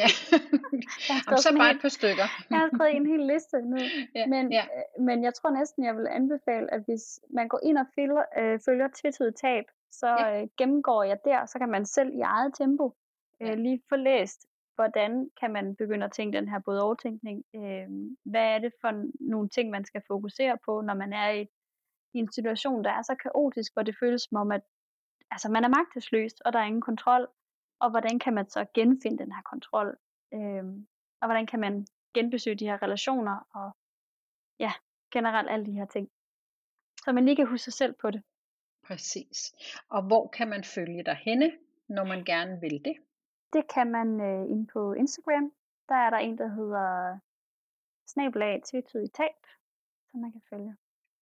Ja. 0.01 0.09
Jamen, 1.09 1.37
så 1.37 1.55
bare 1.57 1.71
et 1.71 1.81
par 1.81 1.89
stykker. 1.89 2.27
Jeg 2.49 2.59
har 2.59 2.69
skrevet 2.73 2.95
en 2.95 3.05
hel 3.05 3.23
liste 3.33 3.57
ned. 3.61 3.85
Ja, 4.15 4.25
Men, 4.27 4.51
ja. 4.51 4.63
øh, 4.63 5.05
men 5.05 5.23
jeg 5.23 5.33
tror 5.33 5.49
næsten, 5.49 5.83
jeg 5.83 5.97
vil 5.97 6.07
anbefale, 6.11 6.73
at 6.73 6.81
hvis 6.85 7.19
man 7.29 7.47
går 7.47 7.59
ind 7.63 7.77
og 7.77 7.85
følger, 7.95 8.23
øh, 8.39 8.59
følger 8.65 8.87
tvetydigt 8.95 9.37
tab, 9.37 9.65
så 9.91 10.07
Ja. 10.07 10.41
øh, 10.41 10.47
gennemgår 10.57 11.03
jeg 11.03 11.17
der, 11.25 11.45
så 11.45 11.59
kan 11.59 11.69
man 11.69 11.85
selv 11.85 12.09
i 12.13 12.21
eget 12.21 12.53
tempo 12.53 12.95
øh, 13.41 13.57
lige 13.57 13.81
få 13.89 13.95
læst, 13.95 14.47
hvordan 14.75 15.29
kan 15.39 15.51
man 15.51 15.75
begynde 15.75 16.05
at 16.05 16.11
tænke 16.11 16.37
den 16.37 16.49
her 16.49 16.59
både 16.59 16.83
overtænkning. 16.83 17.43
Øh, 17.55 17.87
hvad 18.25 18.45
er 18.55 18.59
det 18.59 18.73
for 18.81 18.91
nogle 19.31 19.49
ting, 19.49 19.69
man 19.69 19.85
skal 19.85 20.01
fokusere 20.07 20.57
på, 20.65 20.81
når 20.81 20.93
man 20.93 21.13
er 21.13 21.29
i, 21.29 21.41
i 22.13 22.17
en 22.19 22.31
situation, 22.31 22.83
der 22.83 22.91
er 22.91 23.01
så 23.01 23.15
kaotisk, 23.15 23.73
hvor 23.73 23.83
det 23.83 23.95
føles 23.99 24.21
som 24.21 24.37
om, 24.37 24.51
at 24.51 24.61
altså, 25.31 25.51
man 25.51 25.63
er 25.63 25.67
magtesløs, 25.67 26.33
og 26.45 26.53
der 26.53 26.59
er 26.59 26.63
ingen 26.65 26.81
kontrol. 26.81 27.27
Og 27.79 27.89
hvordan 27.89 28.19
kan 28.19 28.33
man 28.33 28.49
så 28.49 28.65
genfinde 28.73 29.17
den 29.17 29.31
her 29.31 29.41
kontrol? 29.41 29.97
Øh, 30.33 30.63
og 31.21 31.27
hvordan 31.27 31.45
kan 31.47 31.59
man 31.59 31.87
genbesøge 32.13 32.55
de 32.55 32.65
her 32.65 32.81
relationer, 32.83 33.37
og 33.53 33.71
ja, 34.59 34.71
generelt 35.11 35.49
alle 35.49 35.65
de 35.65 35.71
her 35.71 35.85
ting. 35.85 36.09
Så 37.03 37.11
man 37.11 37.25
lige 37.25 37.35
kan 37.35 37.47
huske 37.47 37.63
sig 37.63 37.73
selv 37.73 37.95
på 38.01 38.11
det. 38.11 38.23
Præcis. 38.89 39.53
Og 39.89 40.01
hvor 40.07 40.27
kan 40.27 40.47
man 40.49 40.63
følge 40.63 41.03
dig 41.03 41.15
henne, 41.15 41.51
når 41.89 42.03
man 42.05 42.23
gerne 42.25 42.59
vil 42.61 42.85
det? 42.85 42.95
Det 43.53 43.63
kan 43.73 43.91
man 43.91 44.21
øh, 44.21 44.41
inde 44.51 44.67
på 44.73 44.93
Instagram. 44.93 45.51
Der 45.89 45.95
er 45.95 46.09
der 46.09 46.17
en, 46.17 46.37
der 46.37 46.47
hedder 46.47 47.17
snabelag 48.07 48.61
tvetydigt 48.65 49.13
tab, 49.15 49.39
som 50.11 50.19
man 50.19 50.31
kan 50.31 50.41
følge. 50.49 50.75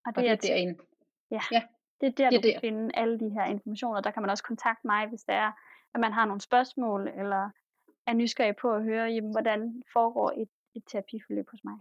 Og 0.05 0.15
det 0.15 0.29
er 0.29 0.35
til- 0.35 0.49
derinde. 0.49 0.75
Ja, 1.31 1.41
Ja, 1.51 1.61
det 2.01 2.07
er 2.07 2.11
der, 2.11 2.29
det 2.29 2.37
er 2.37 2.41
du 2.41 2.41
kan 2.47 2.53
der. 2.53 2.59
finde 2.59 2.91
alle 2.93 3.19
de 3.19 3.29
her 3.29 3.45
informationer. 3.45 4.01
Der 4.01 4.11
kan 4.11 4.21
man 4.23 4.29
også 4.29 4.43
kontakte 4.43 4.87
mig, 4.87 5.07
hvis 5.07 5.23
det 5.23 5.35
er, 5.35 5.51
at 5.93 5.99
man 5.99 6.13
har 6.13 6.25
nogle 6.25 6.41
spørgsmål, 6.41 7.07
eller 7.07 7.49
er 8.07 8.13
nysgerrig 8.13 8.55
på 8.55 8.73
at 8.73 8.83
høre, 8.83 9.05
jamen, 9.11 9.31
hvordan 9.31 9.83
foregår 9.93 10.31
et, 10.41 10.49
et 10.75 10.83
terapiforløb 10.91 11.49
hos 11.49 11.63
mig. 11.63 11.77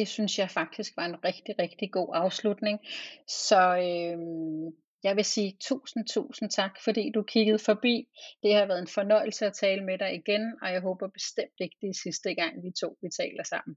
Det 0.00 0.08
synes 0.08 0.38
jeg 0.38 0.50
faktisk 0.50 0.96
var 0.96 1.04
en 1.04 1.24
rigtig, 1.24 1.54
rigtig 1.58 1.92
god 1.92 2.08
afslutning. 2.14 2.80
Så 3.26 3.60
øhm, 3.60 4.66
jeg 5.02 5.16
vil 5.16 5.24
sige 5.24 5.56
tusind, 5.60 6.06
tusind 6.06 6.50
tak, 6.50 6.80
fordi 6.84 7.10
du 7.14 7.22
kiggede 7.22 7.58
forbi. 7.58 8.08
Det 8.42 8.54
har 8.54 8.66
været 8.66 8.80
en 8.80 8.86
fornøjelse 8.86 9.46
at 9.46 9.52
tale 9.52 9.84
med 9.84 9.98
dig 9.98 10.14
igen, 10.14 10.54
og 10.62 10.72
jeg 10.72 10.80
håber 10.80 11.08
bestemt 11.08 11.58
ikke, 11.60 11.76
det 11.80 11.88
er 11.88 11.94
sidste 12.02 12.34
gang, 12.34 12.62
vi 12.62 12.70
to 12.80 12.98
vi 13.02 13.08
taler 13.20 13.42
sammen. 13.42 13.76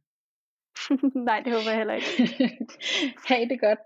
Nej, 1.29 1.39
det 1.39 1.53
håber 1.53 1.69
jeg 1.69 1.77
heller 1.77 1.93
ikke. 1.93 2.07
ha' 3.27 3.45
det 3.49 3.59
godt. 3.59 3.79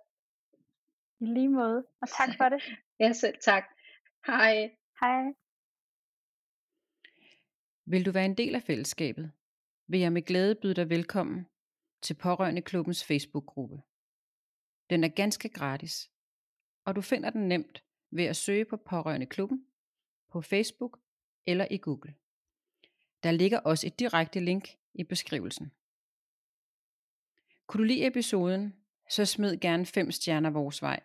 I 1.20 1.26
lige 1.26 1.50
måde. 1.50 1.86
Og 2.02 2.08
tak 2.10 2.30
for 2.38 2.50
det. 2.50 2.64
Ja, 3.00 3.14
selv 3.14 3.38
tak. 3.42 3.64
Hej. 4.28 4.72
Hej. 5.00 5.24
Vil 7.86 8.06
du 8.06 8.12
være 8.12 8.26
en 8.26 8.38
del 8.38 8.56
af 8.56 8.64
fællesskabet, 8.64 9.32
vil 9.88 10.00
jeg 10.00 10.14
med 10.14 10.22
glæde 10.22 10.56
byde 10.56 10.74
dig 10.74 10.90
velkommen 10.90 11.46
til 12.02 12.14
Pårørende 12.14 12.62
Klubbens 12.62 13.04
Facebook-gruppe. 13.04 13.82
Den 14.90 15.04
er 15.04 15.08
ganske 15.08 15.50
gratis, 15.50 16.12
og 16.86 16.96
du 16.96 17.02
finder 17.02 17.30
den 17.30 17.48
nemt 17.48 17.84
ved 18.12 18.24
at 18.24 18.36
søge 18.36 18.66
på 18.66 18.78
Pårørende 18.78 19.26
Klubben 19.26 19.66
på 20.30 20.42
Facebook 20.42 21.00
eller 21.46 21.68
i 21.72 21.78
Google. 21.78 22.16
Der 23.24 23.32
ligger 23.32 23.60
også 23.60 23.88
et 23.88 24.00
direkte 24.00 24.40
link 24.40 24.70
i 24.94 25.04
beskrivelsen. 25.04 25.72
Kunne 27.68 27.80
du 27.80 27.84
lide 27.84 28.08
episoden, 28.08 28.74
så 29.10 29.26
smid 29.26 29.58
gerne 29.58 29.86
5 29.86 30.12
stjerner 30.12 30.50
vores 30.50 30.82
vej, 30.82 31.00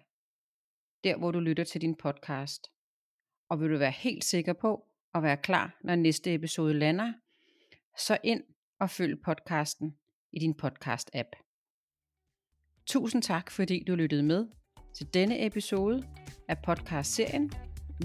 der 1.05 1.17
hvor 1.17 1.31
du 1.31 1.41
lytter 1.41 1.65
til 1.65 1.81
din 1.81 1.95
podcast. 1.95 2.73
Og 3.49 3.61
vil 3.61 3.71
du 3.71 3.79
være 3.79 3.91
helt 3.91 4.25
sikker 4.25 4.53
på 4.53 4.89
at 5.15 5.23
være 5.23 5.37
klar, 5.37 5.79
når 5.81 5.95
næste 5.95 6.35
episode 6.35 6.75
lander, 6.75 7.13
så 7.99 8.19
ind 8.23 8.45
og 8.79 8.91
følg 8.91 9.23
podcasten 9.23 9.99
i 10.33 10.39
din 10.39 10.55
podcast-app. 10.63 11.29
Tusind 12.87 13.23
tak, 13.23 13.51
fordi 13.51 13.85
du 13.87 13.95
lyttede 13.95 14.23
med 14.23 14.47
til 14.95 15.15
denne 15.15 15.47
episode 15.47 16.09
af 16.49 16.57
podcast-serien 16.67 17.53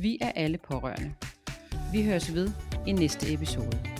Vi 0.02 0.18
er 0.22 0.32
alle 0.32 0.58
pårørende. 0.58 1.16
Vi 1.92 2.04
høres 2.04 2.34
ved 2.34 2.50
i 2.88 2.92
næste 2.92 3.34
episode. 3.34 3.97